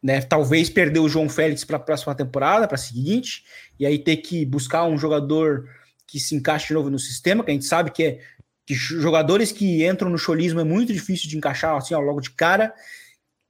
né, 0.03 0.21
talvez 0.21 0.71
perder 0.71 1.01
o 1.01 1.09
João 1.09 1.29
Félix 1.29 1.65
para 1.65 1.77
a 1.77 1.81
próxima 1.81 2.15
temporada, 2.15 2.67
para 2.67 2.77
a 2.77 2.79
seguinte, 2.79 3.45
e 3.79 3.85
aí 3.85 3.99
ter 3.99 4.19
que 4.19 4.45
buscar 4.47 4.85
um 4.85 4.97
jogador 4.97 5.69
que 6.07 6.19
se 6.19 6.35
encaixe 6.35 6.69
de 6.69 6.75
novo 6.75 6.89
no 6.89 6.99
sistema, 6.99 7.45
que 7.45 7.51
a 7.51 7.55
gente 7.55 7.67
sabe 7.67 7.91
que, 7.91 8.03
é, 8.03 8.21
que 8.69 8.75
jogadores 8.75 9.51
que 9.51 9.87
entram 9.87 10.11
no 10.11 10.19
cholismo 10.19 10.61
é 10.61 10.65
muito 10.65 10.93
difícil 10.93 11.27
de 11.27 11.39
encaixar 11.39 11.75
assim 11.75 11.95
ó, 11.95 12.01
logo 12.01 12.21
de 12.21 12.31
cara. 12.33 12.75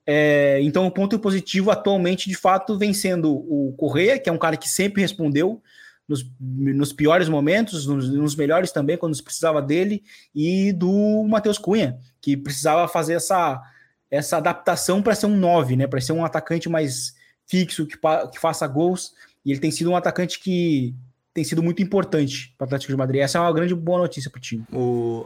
É, 0.07 0.61
então, 0.63 0.87
o 0.87 0.93
ponto 0.93 1.19
positivo 1.19 1.73
atualmente, 1.73 2.29
de 2.29 2.37
fato, 2.37 2.79
vem 2.79 2.95
sendo 2.95 3.33
o 3.33 3.75
Correia, 3.77 4.17
que 4.17 4.31
é 4.31 4.33
um 4.33 4.39
cara 4.39 4.57
que 4.57 4.69
sempre 4.69 5.03
respondeu 5.03 5.61
nos, 6.07 6.25
nos 6.41 6.93
piores 6.93 7.29
momentos, 7.29 7.85
nos, 7.85 8.09
nos 8.09 8.37
melhores 8.37 8.71
também, 8.71 8.97
quando 8.97 9.17
se 9.17 9.23
precisava 9.23 9.61
dele, 9.61 10.05
e 10.33 10.73
do 10.73 11.25
Matheus 11.25 11.59
Cunha, 11.59 11.99
que 12.21 12.37
precisava 12.37 12.87
fazer 12.87 13.15
essa 13.15 13.61
essa 14.09 14.37
adaptação 14.37 15.03
para 15.03 15.17
ser 15.17 15.27
um 15.27 15.37
9, 15.37 15.75
né? 15.75 15.87
Para 15.89 16.01
ser 16.01 16.13
um 16.13 16.25
atacante 16.25 16.69
mais 16.69 17.13
fixo, 17.45 17.87
que, 17.87 17.99
que 17.99 18.39
faça 18.39 18.67
gols. 18.69 19.13
E 19.45 19.51
ele 19.51 19.61
tem 19.61 19.73
sido 19.73 19.91
um 19.91 19.97
atacante 19.97 20.39
que 20.39 20.95
tem 21.39 21.45
sido 21.45 21.63
muito 21.63 21.81
importante 21.81 22.53
para 22.59 22.65
o 22.65 22.67
Atlético 22.67 22.93
de 22.93 22.99
Madrid. 22.99 23.21
Essa 23.21 23.39
é 23.39 23.41
uma 23.41 23.53
grande 23.53 23.73
boa 23.73 24.01
notícia 24.01 24.29
para 24.29 24.39
o 24.39 24.41
time. 24.41 24.65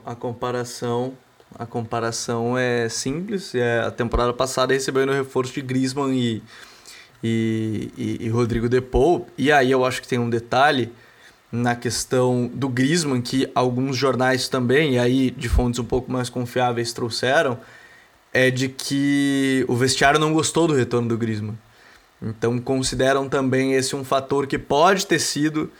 A 0.05 0.14
comparação 0.14 1.14
a 1.59 1.66
comparação 1.66 2.57
é 2.57 2.88
simples. 2.88 3.55
É, 3.55 3.81
a 3.81 3.90
temporada 3.90 4.33
passada 4.33 4.75
recebeu 4.75 5.07
no 5.07 5.12
reforço 5.12 5.55
de 5.55 5.62
Griezmann 5.62 6.14
e, 6.14 6.42
e, 7.22 7.90
e, 7.96 8.18
e 8.27 8.29
Rodrigo 8.29 8.68
Depou. 8.68 9.27
E 9.38 9.51
aí 9.51 9.70
eu 9.70 9.85
acho 9.85 10.03
que 10.03 10.09
tem 10.09 10.18
um 10.18 10.29
detalhe 10.29 10.92
na 11.51 11.75
questão 11.75 12.51
do 12.53 12.68
Griezmann 12.68 13.20
que 13.20 13.51
alguns 13.55 13.96
jornais 13.96 14.48
também, 14.48 14.94
e 14.94 14.98
aí 14.98 15.31
de 15.31 15.48
fontes 15.48 15.79
um 15.79 15.85
pouco 15.85 16.11
mais 16.11 16.29
confiáveis 16.29 16.92
trouxeram, 16.92 17.59
é 18.33 18.51
de 18.51 18.68
que 18.68 19.64
o 19.68 19.75
vestiário 19.77 20.18
não 20.18 20.33
gostou 20.33 20.66
do 20.66 20.75
retorno 20.75 21.09
do 21.09 21.18
Griezmann. 21.18 21.59
Então 22.22 22.59
consideram 22.59 23.29
também 23.29 23.75
esse 23.75 23.96
um 23.96 24.05
fator 24.05 24.46
que 24.46 24.59
pode 24.59 25.07
ter 25.07 25.18
sido 25.18 25.70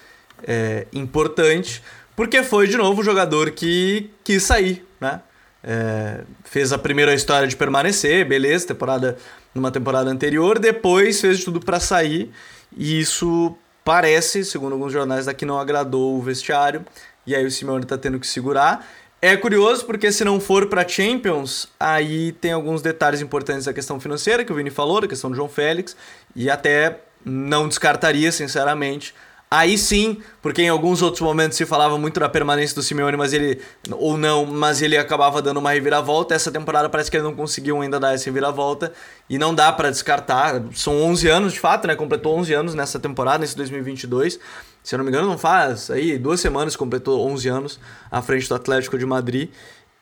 é, 0.47 0.87
importante, 0.93 1.83
porque 2.15 2.43
foi 2.43 2.67
de 2.67 2.77
novo 2.77 3.01
o 3.01 3.05
jogador 3.05 3.51
que 3.51 4.11
quis 4.25 4.43
sair, 4.43 4.87
né? 5.01 5.21
É, 5.65 6.23
fez 6.45 6.73
a 6.73 6.79
primeira 6.79 7.15
história 7.15 7.47
de 7.47 7.57
permanecer, 7.57 8.27
beleza, 8.27 8.67
temporada 8.67 9.17
numa 9.55 9.71
temporada 9.71 10.11
anterior, 10.11 10.59
depois 10.59 11.21
fez 11.21 11.45
tudo 11.45 11.61
para 11.61 11.79
sair 11.79 12.33
e 12.77 13.01
isso 13.01 13.57
parece, 13.85 14.45
segundo 14.45 14.73
alguns 14.73 14.93
jornais 14.93 15.27
daqui, 15.27 15.45
não 15.45 15.59
agradou 15.59 16.19
o 16.19 16.23
vestiário 16.23 16.85
e 17.27 17.35
aí 17.35 17.45
o 17.45 17.51
Simeone 17.51 17.85
tá 17.85 17.97
tendo 17.97 18.19
que 18.19 18.27
segurar. 18.27 18.87
É 19.21 19.37
curioso 19.37 19.85
porque 19.87 20.11
se 20.11 20.25
não 20.25 20.41
for 20.41 20.67
para 20.67 20.87
Champions, 20.87 21.69
aí 21.79 22.33
tem 22.33 22.51
alguns 22.51 22.83
detalhes 22.83 23.21
importantes 23.21 23.67
da 23.67 23.73
questão 23.73 24.01
financeira 24.01 24.45
que 24.45 24.53
o 24.53 24.57
Vini 24.57 24.71
falou, 24.71 25.01
da 25.01 25.07
questão 25.07 25.31
do 25.31 25.37
João 25.37 25.49
Félix, 25.49 25.97
e 26.35 26.51
até 26.51 26.99
não 27.25 27.69
descartaria, 27.69 28.33
sinceramente. 28.33 29.15
Aí 29.55 29.77
sim, 29.77 30.23
porque 30.41 30.63
em 30.63 30.71
alguns 30.71 31.03
outros 31.03 31.21
momentos 31.21 31.59
se 31.59 31.67
falava 31.67 31.99
muito 31.99 32.19
da 32.19 32.27
permanência 32.27 32.75
do 32.75 32.83
Simeone, 32.83 33.19
mas 33.19 33.35
ele 33.35 33.61
ou 33.91 34.17
não, 34.17 34.47
mas 34.47 34.81
ele 34.81 34.97
acabava 34.97 35.43
dando 35.43 35.59
uma 35.59 35.73
reviravolta. 35.73 36.35
Essa 36.35 36.51
temporada 36.51 36.89
parece 36.89 37.11
que 37.11 37.19
ele 37.19 37.25
não 37.25 37.35
conseguiu 37.35 37.79
ainda 37.83 38.01
dar 38.01 38.15
essa 38.15 38.25
reviravolta 38.25 38.95
e 39.29 39.37
não 39.37 39.55
dá 39.55 39.71
para 39.71 39.91
descartar. 39.91 40.63
São 40.73 41.03
11 41.03 41.29
anos 41.29 41.53
de 41.53 41.61
fato, 41.61 41.87
né? 41.87 41.95
Completou 41.95 42.35
11 42.39 42.55
anos 42.55 42.75
nessa 42.75 42.99
temporada, 42.99 43.41
nesse 43.41 43.55
2022 43.55 44.39
se 44.83 44.95
eu 44.95 44.99
não 44.99 45.05
me 45.05 45.11
engano, 45.11 45.29
não 45.29 45.39
faz 45.39 45.91
aí 45.91 46.19
duas 46.19 46.41
semanas 46.41 46.75
completou 46.75 47.25
11 47.29 47.49
anos 47.49 47.81
à 48.11 48.21
frente 48.21 48.49
do 48.49 48.55
Atlético 48.55 48.99
de 48.99 49.07
Madrid. 49.07 49.51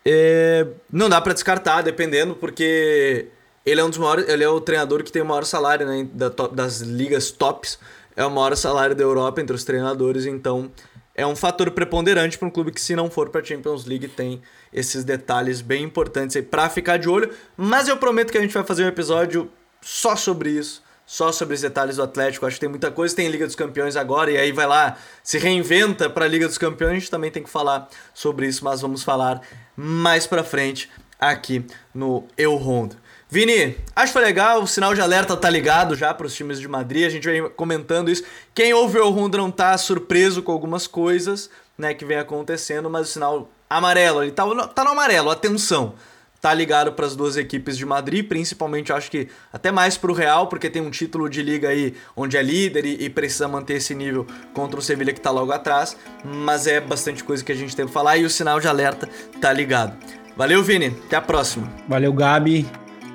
É, 0.05 0.66
não 0.90 1.09
dá 1.09 1.20
para 1.20 1.34
descartar, 1.34 1.82
dependendo, 1.82 2.34
porque 2.34 3.26
ele 3.66 3.80
é 3.80 3.84
um 3.84 3.90
dos 3.90 3.98
maiores, 3.98 4.28
ele 4.28 4.42
é 4.42 4.48
o 4.48 4.61
treinador 4.61 5.03
que 5.03 5.12
tem 5.12 5.20
o 5.20 5.26
maior 5.26 5.44
salário 5.44 5.86
né, 5.86 6.09
das 6.53 6.80
ligas 6.80 7.30
tops, 7.30 7.78
é 8.17 8.25
o 8.25 8.31
maior 8.31 8.57
salário 8.57 8.95
da 8.95 9.03
Europa 9.03 9.41
entre 9.41 9.55
os 9.55 9.65
treinadores, 9.65 10.27
então 10.27 10.71
é 11.15 11.27
um 11.27 11.37
fator 11.37 11.71
preponderante 11.71 12.39
para 12.39 12.49
um 12.49 12.51
clube 12.51 12.73
que 12.73 12.81
se 12.81 12.95
não 12.95 13.11
for 13.11 13.29
para 13.31 13.41
a 13.41 13.45
Champions 13.45 13.85
League 13.85 14.09
tem 14.09 14.41
esses 14.73 15.05
detalhes 15.05 15.61
bem 15.61 15.85
importantes 15.85 16.37
aí 16.37 16.43
para 16.43 16.69
ficar 16.71 16.97
de 16.97 17.09
olho, 17.09 17.31
mas 17.57 17.89
eu 17.89 17.97
prometo 17.97 18.31
que 18.31 18.39
a 18.39 18.41
gente 18.41 18.55
vai 18.55 18.65
fazer 18.65 18.85
um 18.85 18.89
episódio 18.89 19.51
só 19.81 20.17
sobre 20.17 20.51
isso 20.51 20.83
só 21.11 21.33
sobre 21.33 21.57
os 21.57 21.61
detalhes 21.61 21.97
do 21.97 22.05
Atlético. 22.05 22.47
Acho 22.47 22.55
que 22.55 22.61
tem 22.61 22.69
muita 22.69 22.89
coisa. 22.89 23.17
Tem 23.17 23.27
Liga 23.27 23.45
dos 23.45 23.57
Campeões 23.57 23.97
agora, 23.97 24.31
e 24.31 24.37
aí 24.37 24.53
vai 24.53 24.65
lá, 24.65 24.97
se 25.25 25.39
reinventa 25.39 26.09
para 26.09 26.25
a 26.25 26.29
Liga 26.29 26.47
dos 26.47 26.57
Campeões. 26.57 26.93
A 26.93 26.99
gente 27.01 27.11
também 27.11 27.33
tem 27.33 27.43
que 27.43 27.51
falar 27.51 27.89
sobre 28.15 28.47
isso, 28.47 28.65
mas 28.65 28.81
vamos 28.81 29.03
falar 29.03 29.43
mais 29.77 30.25
para 30.29 30.45
frente 30.45 30.89
aqui 31.19 31.67
no 31.93 32.29
Eu 32.39 32.55
Rondo. 32.55 32.95
Vini, 33.33 33.76
acho 33.95 34.09
que 34.09 34.12
foi 34.12 34.22
legal, 34.22 34.61
o 34.61 34.66
sinal 34.66 34.93
de 34.93 35.01
alerta 35.01 35.37
tá 35.37 35.49
ligado 35.49 35.95
já 35.95 36.12
para 36.12 36.26
os 36.26 36.35
times 36.35 36.59
de 36.59 36.66
Madrid, 36.66 37.07
a 37.07 37.09
gente 37.09 37.28
vem 37.28 37.49
comentando 37.51 38.11
isso. 38.11 38.24
Quem 38.53 38.74
ouve 38.74 38.99
o 38.99 39.09
Honda 39.09 39.39
não 39.39 39.53
tá 39.53 39.78
surpreso 39.78 40.43
com 40.43 40.51
algumas 40.51 40.89
coisas, 40.89 41.49
né, 41.78 41.95
que 41.95 42.05
vem 42.05 42.18
acontecendo, 42.18 42.91
mas 42.91 43.09
o 43.09 43.12
sinal 43.12 43.49
amarelo, 43.68 44.24
ele 44.24 44.33
tá, 44.33 44.45
tá 44.74 44.83
no 44.83 44.91
amarelo, 44.91 45.31
atenção. 45.31 45.95
Tá 46.41 46.53
ligado 46.53 46.93
para 46.95 47.07
as 47.07 47.14
duas 47.14 47.37
equipes 47.37 47.76
de 47.76 47.87
Madrid, 47.87 48.26
principalmente 48.26 48.93
acho 48.93 49.11
que 49.11 49.28
até 49.53 49.70
mais 49.70 49.97
para 49.97 50.11
o 50.11 50.14
Real, 50.14 50.49
porque 50.49 50.68
tem 50.68 50.83
um 50.83 50.91
título 50.91 51.28
de 51.28 51.43
liga 51.43 51.68
aí 51.68 51.95
onde 52.16 52.37
é 52.37 52.43
líder 52.43 52.85
e, 52.85 53.05
e 53.05 53.11
precisa 53.11 53.47
manter 53.47 53.74
esse 53.74 53.95
nível 53.95 54.26
contra 54.55 54.81
o 54.81 54.83
Sevilha 54.83 55.12
que 55.12 55.20
tá 55.20 55.31
logo 55.31 55.53
atrás, 55.53 55.97
mas 56.24 56.66
é 56.66 56.81
bastante 56.81 57.22
coisa 57.22 57.45
que 57.45 57.53
a 57.53 57.55
gente 57.55 57.76
tem 57.76 57.87
que 57.87 57.93
falar 57.93 58.16
e 58.16 58.24
o 58.24 58.31
sinal 58.31 58.59
de 58.59 58.66
alerta 58.66 59.09
tá 59.41 59.53
ligado. 59.53 59.97
Valeu, 60.35 60.64
Vini. 60.64 60.97
Até 61.05 61.16
a 61.16 61.20
próxima. 61.20 61.70
Valeu, 61.87 62.12
Gabi. 62.12 62.66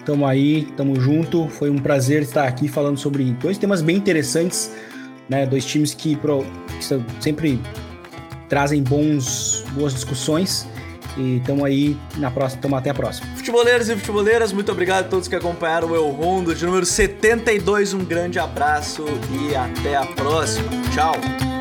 Tamo 0.05 0.25
aí, 0.25 0.67
tamo 0.77 0.99
junto. 0.99 1.47
Foi 1.49 1.69
um 1.69 1.77
prazer 1.77 2.21
estar 2.21 2.47
aqui 2.47 2.67
falando 2.67 2.97
sobre 2.97 3.23
dois 3.33 3.57
temas 3.57 3.81
bem 3.81 3.97
interessantes, 3.97 4.71
né? 5.27 5.45
Dois 5.45 5.65
times 5.65 5.93
que, 5.93 6.15
pro, 6.15 6.45
que 6.77 6.85
sempre 7.19 7.59
trazem 8.47 8.83
bons, 8.83 9.63
boas 9.71 9.93
discussões. 9.93 10.67
E 11.17 11.41
tamo 11.45 11.63
aí 11.63 11.97
na 12.17 12.29
próxima, 12.29 12.61
tamo 12.61 12.75
até 12.75 12.89
a 12.89 12.93
próxima. 12.93 13.25
Futeboleiros 13.37 13.89
e 13.89 13.95
futeboleiras, 13.95 14.51
muito 14.51 14.71
obrigado 14.71 15.05
a 15.05 15.07
todos 15.07 15.27
que 15.27 15.35
acompanharam 15.35 15.89
o 15.89 15.95
El 15.95 16.09
Rondo 16.09 16.53
de 16.53 16.65
número 16.65 16.85
72. 16.85 17.93
Um 17.93 18.03
grande 18.03 18.37
abraço 18.37 19.05
e 19.31 19.55
até 19.55 19.95
a 19.95 20.05
próxima. 20.05 20.69
Tchau. 20.93 21.54